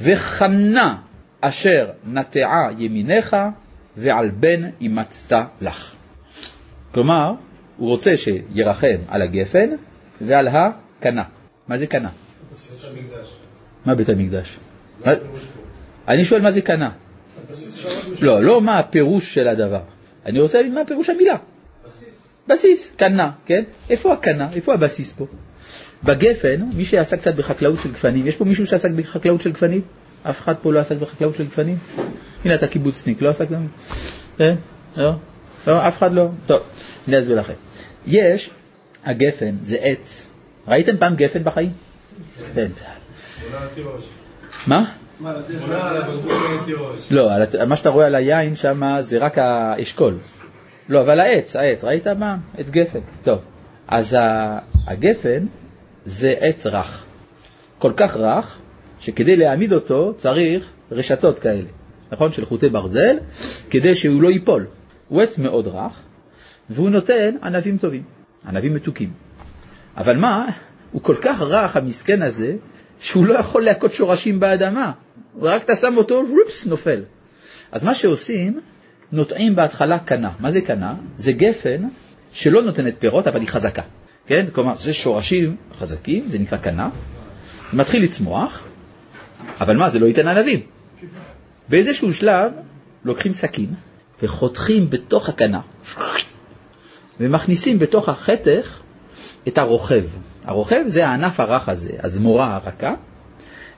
וחנה 0.00 0.96
אשר 1.40 1.86
נטעה 2.06 2.68
ימיניך 2.78 3.36
ועל 3.96 4.30
בן 4.30 4.70
אימצת 4.80 5.36
לך. 5.60 5.94
כלומר, 6.94 7.32
הוא 7.78 7.88
רוצה 7.88 8.16
שירחם 8.16 8.96
על 9.08 9.22
הגפן 9.22 9.70
ועל 10.20 10.48
הקנה. 10.48 11.22
מה 11.68 11.78
זה 11.78 11.86
קנה? 11.86 12.08
מה 13.84 13.94
בית 13.94 14.08
המקדש? 14.08 14.56
אני 16.08 16.24
שואל 16.24 16.40
מה 16.40 16.50
זה 16.50 16.60
קנה. 16.60 16.90
לא, 18.20 18.42
לא 18.42 18.60
מה 18.60 18.78
הפירוש 18.78 19.34
של 19.34 19.48
הדבר. 19.48 19.80
אני 20.26 20.40
רוצה 20.40 20.58
להבין 20.58 20.74
מה 20.74 20.84
פירוש 20.84 21.10
המילה. 21.10 21.36
בסיס, 22.48 22.90
קנה, 22.96 23.30
כן? 23.46 23.64
איפה 23.90 24.12
הקנה? 24.12 24.52
איפה 24.52 24.74
הבסיס 24.74 25.12
פה? 25.12 25.26
בגפן, 26.04 26.62
מי 26.74 26.84
שעסק 26.84 27.18
קצת 27.18 27.34
בחקלאות 27.34 27.80
של 27.82 27.92
גפנים, 27.92 28.26
יש 28.26 28.36
פה 28.36 28.44
מישהו 28.44 28.66
שעסק 28.66 28.90
בחקלאות 28.90 29.40
של 29.40 29.52
גפנים? 29.52 29.80
אף 30.22 30.40
אחד 30.40 30.54
פה 30.62 30.72
לא 30.72 30.78
עסק 30.78 30.96
בחקלאות 30.96 31.36
של 31.36 31.44
גפנים? 31.44 31.76
הנה 32.44 32.54
אתה 32.54 32.66
קיבוצניק, 32.66 33.22
לא 33.22 33.28
עסקת? 33.28 33.56
כן? 34.38 34.54
לא? 34.96 35.12
לא? 35.66 35.88
אף 35.88 35.98
אחד 35.98 36.12
לא? 36.12 36.28
טוב, 36.46 36.62
אני 37.08 37.20
אסביר 37.20 37.36
לכם. 37.36 37.67
יש, 38.08 38.50
הגפן 39.04 39.54
זה 39.60 39.76
עץ. 39.80 40.30
ראיתם 40.68 40.96
פעם 40.96 41.16
גפן 41.16 41.44
בחיים? 41.44 41.70
כן. 42.54 42.70
מה? 44.66 44.84
לא, 47.10 47.30
מה 47.66 47.76
שאתה 47.76 47.90
רואה 47.90 48.06
על 48.06 48.14
היין 48.14 48.56
שם 48.56 48.96
זה 49.00 49.18
רק 49.18 49.38
האשכול. 49.38 50.18
לא, 50.88 51.00
אבל 51.00 51.20
העץ, 51.20 51.56
העץ, 51.56 51.84
ראית 51.84 52.06
מה? 52.06 52.36
עץ 52.58 52.70
גפן. 52.70 52.98
טוב, 53.24 53.38
אז 53.88 54.16
הגפן 54.86 55.46
זה 56.04 56.34
עץ 56.40 56.66
רך. 56.66 57.04
כל 57.78 57.92
כך 57.96 58.16
רך, 58.16 58.58
שכדי 59.00 59.36
להעמיד 59.36 59.72
אותו 59.72 60.14
צריך 60.16 60.70
רשתות 60.92 61.38
כאלה, 61.38 61.68
נכון? 62.12 62.32
של 62.32 62.44
חוטי 62.44 62.68
ברזל, 62.68 63.16
כדי 63.70 63.94
שהוא 63.94 64.22
לא 64.22 64.28
ייפול. 64.28 64.66
הוא 65.08 65.22
עץ 65.22 65.38
מאוד 65.38 65.66
רך, 65.66 66.02
והוא 66.70 66.90
נותן 66.90 67.36
ענבים 67.42 67.78
טובים, 67.78 68.02
ענבים 68.46 68.74
מתוקים. 68.74 69.12
אבל 69.96 70.16
מה, 70.16 70.46
הוא 70.92 71.02
כל 71.02 71.16
כך 71.20 71.40
רך, 71.40 71.76
המסכן 71.76 72.22
הזה, 72.22 72.56
שהוא 73.00 73.26
לא 73.26 73.34
יכול 73.34 73.64
להכות 73.64 73.92
שורשים 73.92 74.40
באדמה. 74.40 74.92
רק 75.40 75.64
אתה 75.64 75.76
שם 75.76 75.96
אותו, 75.96 76.22
רופס, 76.38 76.66
נופל. 76.66 77.02
אז 77.72 77.84
מה 77.84 77.94
שעושים, 77.94 78.60
נוטעים 79.12 79.56
בהתחלה 79.56 79.98
קנה. 79.98 80.30
מה 80.40 80.50
זה 80.50 80.60
קנה? 80.60 80.94
זה 81.16 81.32
גפן 81.32 81.82
שלא 82.32 82.62
נותנת 82.62 82.94
פירות, 82.98 83.26
אבל 83.26 83.40
היא 83.40 83.48
חזקה. 83.48 83.82
כן? 84.26 84.46
כלומר, 84.52 84.76
זה 84.76 84.92
שורשים 84.92 85.56
חזקים, 85.78 86.24
זה 86.28 86.38
נקרא 86.38 86.58
קנה. 86.58 86.88
מתחיל 87.72 88.02
לצמוח, 88.02 88.68
אבל 89.60 89.76
מה, 89.76 89.88
זה 89.88 89.98
לא 89.98 90.06
ייתן 90.06 90.28
ענבים. 90.28 90.60
באיזשהו 91.68 92.12
שלב 92.14 92.52
לוקחים 93.04 93.32
סכין 93.32 93.70
וחותכים 94.22 94.90
בתוך 94.90 95.28
הקנה 95.28 95.60
ומכניסים 97.20 97.78
בתוך 97.78 98.08
החתך 98.08 98.80
את 99.48 99.58
הרוכב. 99.58 100.04
הרוכב 100.44 100.82
זה 100.86 101.06
הענף 101.06 101.40
הרך 101.40 101.68
הזה, 101.68 101.92
הזמורה 102.02 102.54
הרכה, 102.54 102.94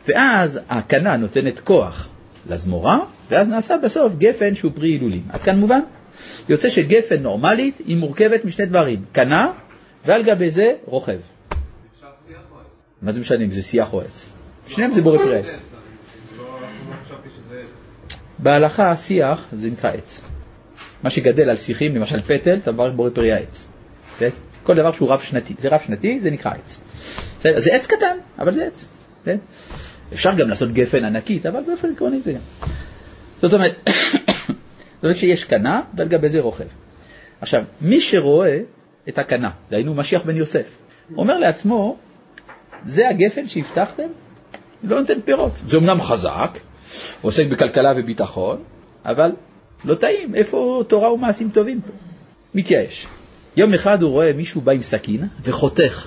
ואז 0.08 0.60
הקנה 0.68 1.16
נותנת 1.16 1.60
כוח 1.60 2.08
לזמורה, 2.50 2.98
ואז 3.30 3.50
נעשה 3.50 3.76
בסוף 3.82 4.16
גפן 4.16 4.54
שהוא 4.54 4.72
פרי 4.74 4.88
הילולים. 4.88 5.22
עד 5.28 5.40
כאן 5.40 5.58
מובן? 5.58 5.80
יוצא 6.48 6.70
שגפן 6.70 7.22
נורמלית 7.22 7.78
היא 7.78 7.96
מורכבת 7.96 8.44
משני 8.44 8.66
דברים, 8.66 9.04
קנה 9.12 9.52
ועל 10.06 10.22
גבי 10.22 10.50
זה 10.50 10.72
רוכב. 10.84 11.18
מה 13.02 13.12
זה 13.12 13.20
משנה 13.20 13.44
אם 13.44 13.50
זה 13.50 13.62
שיח 13.62 13.92
או 13.92 14.00
עץ? 14.00 14.26
שניהם 14.66 14.90
זה 14.90 15.02
בורא 15.02 15.18
פרי 15.18 15.38
עץ. 15.38 15.56
בהלכה 18.38 18.96
שיח 18.96 19.44
זה 19.52 19.70
נקרא 19.70 19.90
עץ. 19.90 20.29
מה 21.02 21.10
שגדל 21.10 21.50
על 21.50 21.56
שיחים, 21.56 21.96
למשל 21.96 22.20
פטל, 22.22 22.56
אתה 22.56 22.72
מברך 22.72 22.92
בורא 22.92 23.10
פרי 23.10 23.32
העץ. 23.32 23.68
כן? 24.18 24.28
כל 24.62 24.74
דבר 24.74 24.92
שהוא 24.92 25.08
רב 25.08 25.20
שנתי. 25.20 25.54
זה 25.58 25.68
רב 25.68 25.80
שנתי, 25.86 26.20
זה 26.20 26.30
נקרא 26.30 26.52
עץ. 26.52 26.80
זה, 27.40 27.60
זה 27.60 27.74
עץ 27.74 27.86
קטן, 27.86 28.16
אבל 28.38 28.52
זה 28.52 28.66
עץ. 28.66 28.88
כן? 29.24 29.36
אפשר 30.12 30.30
גם 30.34 30.48
לעשות 30.48 30.72
גפן 30.72 31.04
ענקית, 31.04 31.46
אבל 31.46 31.60
באופן 31.66 31.92
עקרוני 31.92 32.20
זה 32.20 32.32
גם. 32.32 32.68
זאת 33.42 33.54
אומרת, 33.54 33.74
זאת 34.94 35.02
אומרת 35.02 35.16
שיש 35.16 35.44
קנה 35.44 35.82
ועל 35.94 36.08
גבי 36.08 36.28
זה 36.28 36.40
רוכב. 36.40 36.64
עכשיו, 37.40 37.64
מי 37.80 38.00
שרואה 38.00 38.58
את 39.08 39.18
הקנה, 39.18 39.50
דהיינו 39.70 39.94
משיח 39.94 40.22
בן 40.22 40.36
יוסף, 40.36 40.78
אומר 41.16 41.38
לעצמו, 41.38 41.96
זה 42.86 43.08
הגפן 43.08 43.48
שהבטחתם? 43.48 44.08
לא 44.82 45.00
נותן 45.00 45.20
פירות. 45.20 45.52
זה 45.66 45.76
אמנם 45.76 46.00
חזק, 46.00 46.58
עוסק 47.22 47.46
בכלכלה 47.46 47.92
וביטחון, 47.96 48.62
אבל 49.04 49.32
לא 49.84 49.94
טעים, 49.94 50.34
איפה 50.34 50.84
תורה 50.88 51.12
ומעשים 51.12 51.50
טובים 51.50 51.80
פה? 51.80 51.92
מתייאש. 52.54 53.06
יום 53.56 53.74
אחד 53.74 54.02
הוא 54.02 54.10
רואה 54.10 54.32
מישהו 54.32 54.60
בא 54.60 54.72
עם 54.72 54.82
סכין 54.82 55.28
וחותך. 55.42 56.06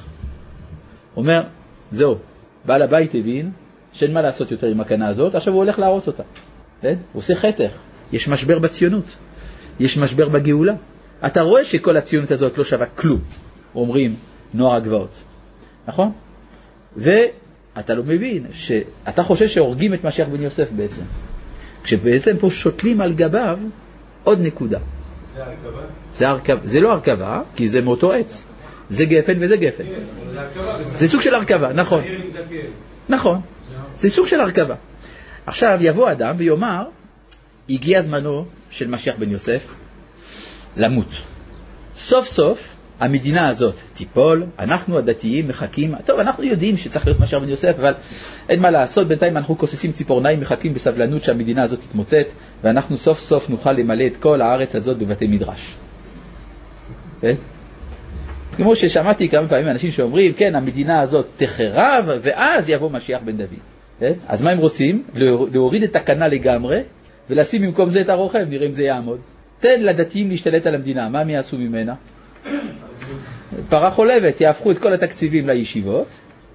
אומר, 1.18 1.44
זהו, 1.92 2.16
בעל 2.66 2.82
הבית 2.82 3.16
הבין 3.16 3.52
שאין 3.94 4.14
מה 4.14 4.22
לעשות 4.22 4.52
יותר 4.52 4.68
עם 4.68 4.82
הקנה 4.82 5.08
הזאת, 5.08 5.36
עכשיו 5.36 5.54
הוא 5.54 5.64
הולך 5.64 5.80
להרוס 5.80 6.08
אותה. 6.08 6.24
כן? 6.82 6.96
הוא 7.14 7.20
עושה 7.20 7.36
חתך. 7.36 7.72
יש 8.14 8.28
משבר 8.28 8.60
בציונות, 8.60 9.16
יש 9.80 9.98
משבר 9.98 10.30
בגאולה. 10.30 10.74
אתה 11.26 11.42
רואה 11.42 11.66
שכל 11.66 11.98
הציונות 11.98 12.32
הזאת 12.32 12.58
לא 12.58 12.64
שווה 12.64 12.86
כלום, 12.86 13.20
אומרים 13.76 14.16
נוער 14.54 14.76
הגבעות, 14.76 15.24
נכון? 15.88 16.12
ואתה 16.98 17.96
לא 17.96 18.04
מבין 18.04 18.46
שאתה 18.52 19.24
חושב 19.24 19.48
שהורגים 19.48 19.94
את 19.94 20.04
משיח 20.04 20.28
בן 20.28 20.42
יוסף 20.42 20.72
בעצם. 20.72 21.04
כשבעצם 21.84 22.38
פה 22.38 22.50
שותלים 22.50 23.02
על 23.02 23.14
גביו 23.14 23.60
עוד 24.24 24.40
נקודה. 24.42 24.80
זה 25.34 25.44
הרכבה? 25.44 25.82
זה, 26.14 26.30
הרכב, 26.30 26.58
זה 26.64 26.80
לא 26.80 26.92
הרכבה, 26.92 27.42
כי 27.56 27.68
זה 27.68 27.82
מאותו 27.82 28.14
עץ. 28.14 28.48
זה 28.90 29.06
גפן 29.06 29.34
וזה 29.40 29.58
גפן. 29.58 29.84
כן, 29.84 30.44
זה 30.84 31.08
סוג 31.08 31.22
של 31.22 31.36
הרכבה, 31.36 31.74
נכון. 31.74 32.04
נכון. 33.10 33.42
זה 33.96 34.10
סוג 34.10 34.28
של 34.28 34.40
הרכבה. 34.40 34.76
עכשיו 35.46 35.78
יבוא 35.82 36.12
אדם 36.12 36.36
ויאמר, 36.38 36.84
הגיע 37.70 38.02
זמנו 38.02 38.46
של 38.70 38.88
משיח 38.88 39.16
בן 39.20 39.30
יוסף 39.32 39.74
למות. 40.76 41.10
סוף 41.98 42.28
סוף 42.28 42.73
המדינה 43.00 43.48
הזאת 43.48 43.76
תיפול, 43.94 44.46
אנחנו 44.60 44.98
הדתיים 44.98 45.48
מחכים, 45.48 45.96
טוב, 46.06 46.20
אנחנו 46.20 46.44
יודעים 46.44 46.78
שצריך 46.78 47.08
להיות 47.08 47.20
משיח 47.20 47.40
בן 47.40 47.50
יוסף, 47.50 47.76
אבל 47.80 47.94
אין 48.50 48.62
מה 48.62 48.72
לעשות, 48.72 49.08
בינתיים 49.08 49.38
אנחנו 49.38 49.58
כוססים 49.58 49.92
ציפורניים, 49.92 50.40
מחכים 50.40 50.74
בסבלנות 50.74 51.24
שהמדינה 51.24 51.64
הזאת 51.64 51.80
תתמוטט, 51.80 52.32
ואנחנו 52.64 52.98
סוף 52.98 53.20
סוף 53.20 53.50
נוכל 53.50 53.72
למלא 53.72 54.08
את 54.08 54.18
כל 54.18 54.42
הארץ 54.42 54.76
הזאת 54.76 54.98
בבתי 54.98 55.28
מדרש. 55.28 55.76
כן? 57.22 57.36
כמו 58.56 58.76
ששמעתי 58.76 59.30
כמה 59.30 59.48
פעמים 59.48 59.68
אנשים 59.68 59.92
שאומרים, 59.92 60.34
כן, 60.34 60.56
המדינה 60.56 61.02
הזאת 61.02 61.28
תחרב, 61.38 62.06
ואז 62.22 62.70
יבוא 62.70 62.92
משיח 62.92 63.22
בן 63.26 63.38
דוד. 63.38 63.48
כן? 64.00 64.14
אז 64.28 64.42
מה 64.42 64.50
הם 64.50 64.58
רוצים? 64.58 65.04
להוריד 65.52 65.84
את 65.84 65.96
הקנה 65.96 66.28
לגמרי, 66.28 66.80
ולשים 67.30 67.62
במקום 67.62 67.90
זה 67.90 68.02
את 68.02 68.10
הרוכב, 68.10 68.46
נראה 68.50 68.68
אם 68.68 68.74
זה 68.74 68.84
יעמוד. 68.84 69.20
תן 69.60 69.82
לדתיים 69.82 70.30
להשתלט 70.30 70.68
על 70.68 70.76
המדינה, 70.76 71.10
מה 71.10 71.20
הם 71.20 71.30
יעשו 71.30 71.58
ממנה? 71.58 71.94
פרה 73.70 73.92
חולבת, 73.92 74.42
יהפכו 74.42 74.72
את 74.72 74.78
כל 74.78 74.94
התקציבים 74.94 75.48
לישיבות, 75.48 76.08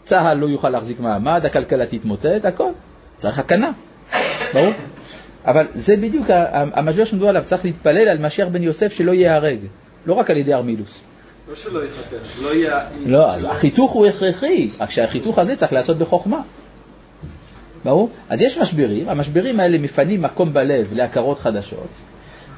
צה"ל 0.02 0.36
לא 0.36 0.46
יוכל 0.46 0.68
להחזיק 0.68 1.00
מעמד, 1.00 1.46
הכלכלה 1.46 1.86
תתמוטט, 1.86 2.44
הכל. 2.44 2.70
צריך 3.16 3.38
הקנה, 3.38 3.70
ברור? 4.54 4.72
אבל 5.44 5.66
זה 5.74 5.96
בדיוק 5.96 6.26
המשבר 6.52 7.04
שמדובר 7.04 7.28
עליו, 7.28 7.42
צריך 7.44 7.64
להתפלל 7.64 8.08
על 8.08 8.18
משיח 8.18 8.48
בן 8.48 8.62
יוסף 8.62 8.92
שלא 8.92 9.12
ייהרג, 9.12 9.58
לא 10.06 10.12
רק 10.14 10.30
על 10.30 10.36
ידי 10.36 10.54
ארמילוס. 10.54 11.00
לא 11.48 11.54
שלא 11.54 11.84
יחתך, 11.84 12.36
שלא 12.36 12.54
יהיה... 12.54 12.80
לא, 13.06 13.34
אז 13.34 13.44
החיתוך 13.44 13.92
הוא 13.92 14.06
הכרחי, 14.06 14.70
רק 14.80 14.90
שהחיתוך 14.90 15.38
הזה 15.38 15.56
צריך 15.56 15.72
להיעשות 15.72 15.98
בחוכמה. 15.98 16.40
ברור? 17.84 18.10
אז 18.28 18.42
יש 18.42 18.58
משברים, 18.58 19.08
המשברים 19.08 19.60
האלה 19.60 19.78
מפנים 19.78 20.22
מקום 20.22 20.52
בלב 20.52 20.88
להכרות 20.92 21.38
חדשות, 21.38 21.88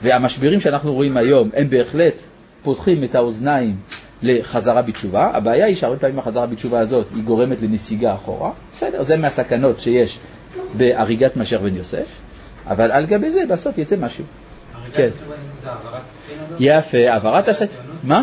והמשברים 0.03 0.61
שאנחנו 0.61 0.95
רואים 0.95 1.17
היום 1.17 1.51
הם 1.55 1.71
בהחלט 1.71 2.15
פותחים 2.63 3.05
את 3.05 3.15
האוזניים 3.15 3.77
לחזרה 4.23 4.83
בתשובה. 4.83 5.31
הבעיה 5.35 5.67
היא 5.67 5.77
שהרבה 5.77 5.99
פעמים 5.99 6.19
החזרה 6.19 6.47
בתשובה 6.47 6.81
הזאת 6.81 7.07
היא 7.15 7.23
גורמת 7.23 7.63
לנסיגה 7.63 8.15
אחורה. 8.15 8.51
בסדר, 8.73 9.03
זה 9.03 9.17
מהסכנות 9.17 9.81
שיש 9.81 10.19
בהריגת 10.75 11.37
משיח 11.37 11.61
בן 11.61 11.77
יוסף, 11.77 12.09
אבל 12.67 12.93
על 12.93 13.07
גבי 13.07 13.31
זה 13.31 13.43
בסוף 13.49 13.79
יצא 13.79 13.97
משהו. 13.97 14.25
כן. 14.93 15.09
יפה, 16.61 16.99
העברת 17.11 17.49
הסכין. 17.49 17.81
מה? 18.05 18.23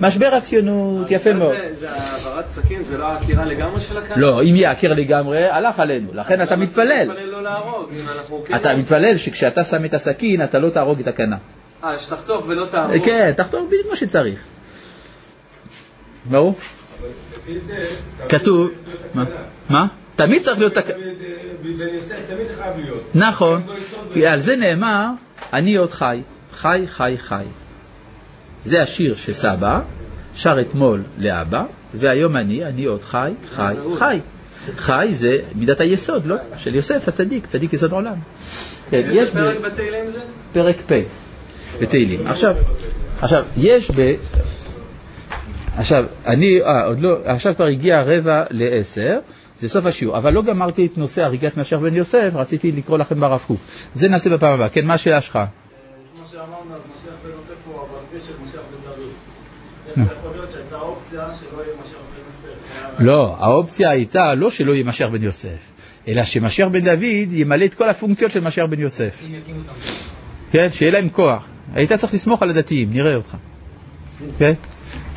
משבר 0.00 0.34
הציונות, 0.34 1.10
יפה 1.10 1.32
מאוד. 1.32 1.54
זה 1.72 1.90
העברת 1.90 2.48
סכין, 2.48 2.82
זה 2.82 2.98
לא 2.98 3.06
העקירה 3.06 3.44
לגמרי 3.44 3.80
של 3.80 3.98
הקהל? 3.98 4.20
לא, 4.20 4.42
אם 4.42 4.56
יעקר 4.56 4.92
לגמרי, 4.92 5.48
הלך 5.48 5.80
עלינו, 5.80 6.08
לכן 6.12 6.42
אתה 6.42 6.56
מתפלל. 6.56 7.08
לא. 7.26 7.88
אתה 8.56 8.76
מתפלל 8.76 9.16
שכשאתה 9.16 9.64
שם 9.64 9.84
את 9.84 9.94
הסכין, 9.94 10.42
אתה 10.42 10.58
לא 10.58 10.70
תהרוג 10.70 11.00
את 11.00 11.08
הקנה. 11.08 11.36
אה, 11.84 11.98
שתחתוך 11.98 12.44
ולא 12.48 12.66
תהרוג. 12.70 13.04
כן, 13.04 13.32
תחתור 13.36 13.66
בדיוק 13.66 13.86
כמו 13.86 13.96
שצריך. 13.96 14.44
ברור? 16.30 16.54
כתוב, 18.28 18.70
מה? 19.14 19.24
מה? 19.68 19.86
תמיד 20.16 20.42
צריך 20.42 20.58
להיות... 20.58 20.72
נכון, 23.14 23.62
על 24.28 24.40
זה 24.40 24.56
נאמר, 24.56 25.06
אני 25.52 25.76
עוד 25.76 25.92
חי, 25.92 26.20
חי, 26.56 26.82
חי, 26.86 27.14
חי. 27.18 27.44
זה 28.64 28.82
השיר 28.82 29.14
שסבא 29.16 29.80
שר 30.34 30.60
אתמול 30.60 31.02
לאבא, 31.18 31.64
והיום 31.94 32.36
אני, 32.36 32.64
אני 32.64 32.84
עוד 32.84 33.02
חי, 33.02 33.32
חי, 33.54 33.74
חי. 33.98 34.18
חי 34.76 35.08
זה 35.12 35.38
מידת 35.54 35.80
היסוד, 35.80 36.26
לא? 36.26 36.36
של 36.56 36.74
יוסף 36.74 37.08
הצדיק, 37.08 37.46
צדיק 37.46 37.72
יסוד 37.72 37.92
עולם. 37.92 38.14
כן, 38.90 39.08
יש 39.12 39.28
איזה 39.28 39.40
ב- 39.40 39.52
פרק 39.52 39.72
בתהילים 39.72 40.10
זה? 40.10 40.18
פרק 40.52 40.76
פ' 40.86 40.92
בתהילים. 41.82 42.26
עכשיו, 42.26 42.54
עכשיו, 43.20 43.44
יש 43.56 43.90
ב... 43.90 44.12
עכשיו, 45.76 46.04
אני, 46.26 46.62
אה, 46.62 46.84
עוד 46.84 47.00
לא, 47.00 47.18
עכשיו 47.24 47.54
כבר 47.54 47.66
הגיע 47.66 48.02
רבע 48.02 48.44
לעשר, 48.50 49.18
זה 49.60 49.68
סוף 49.68 49.86
השיעור, 49.86 50.18
אבל 50.18 50.32
לא 50.32 50.42
גמרתי 50.42 50.86
את 50.86 50.98
נושא 50.98 51.24
הריגת 51.24 51.56
משיח 51.56 51.80
בן 51.80 51.94
יוסף, 51.94 52.30
רציתי 52.34 52.72
לקרוא 52.72 52.98
לכם 52.98 53.20
ברב 53.20 53.44
קוק. 53.46 53.60
זה 53.94 54.08
נעשה 54.08 54.30
בפעם 54.30 54.52
הבאה. 54.52 54.68
כן, 54.68 54.86
מה 54.86 54.94
השאלה 54.94 55.20
שלך? 55.20 55.38
יוסף? 62.22 62.98
לא, 62.98 63.36
האופציה 63.38 63.90
הייתה 63.90 64.34
לא 64.34 64.50
שלא 64.50 64.72
יהיה 64.72 64.84
משיח 64.84 65.10
בן 65.10 65.22
יוסף, 65.22 65.58
אלא 66.08 66.22
שמשיח 66.22 66.68
בן 66.68 66.84
דוד 66.84 67.32
ימלא 67.32 67.64
את 67.64 67.74
כל 67.74 67.88
הפונקציות 67.88 68.30
של 68.30 68.40
משיח 68.40 68.66
בן 68.66 68.80
יוסף. 68.80 69.24
כן, 70.50 70.66
שיהיה 70.70 70.92
להם 70.92 71.08
כוח. 71.08 71.48
היית 71.74 71.92
צריך 71.92 72.14
לסמוך 72.14 72.42
על 72.42 72.50
הדתיים, 72.50 72.90
נראה 72.92 73.16
אותך. 73.16 73.36
כן? 74.38 74.52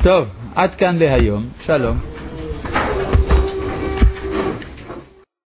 טוב, 0.02 0.28
עד 0.54 0.74
כאן 0.74 0.96
להיום, 0.98 1.42
שלום. 1.60 2.19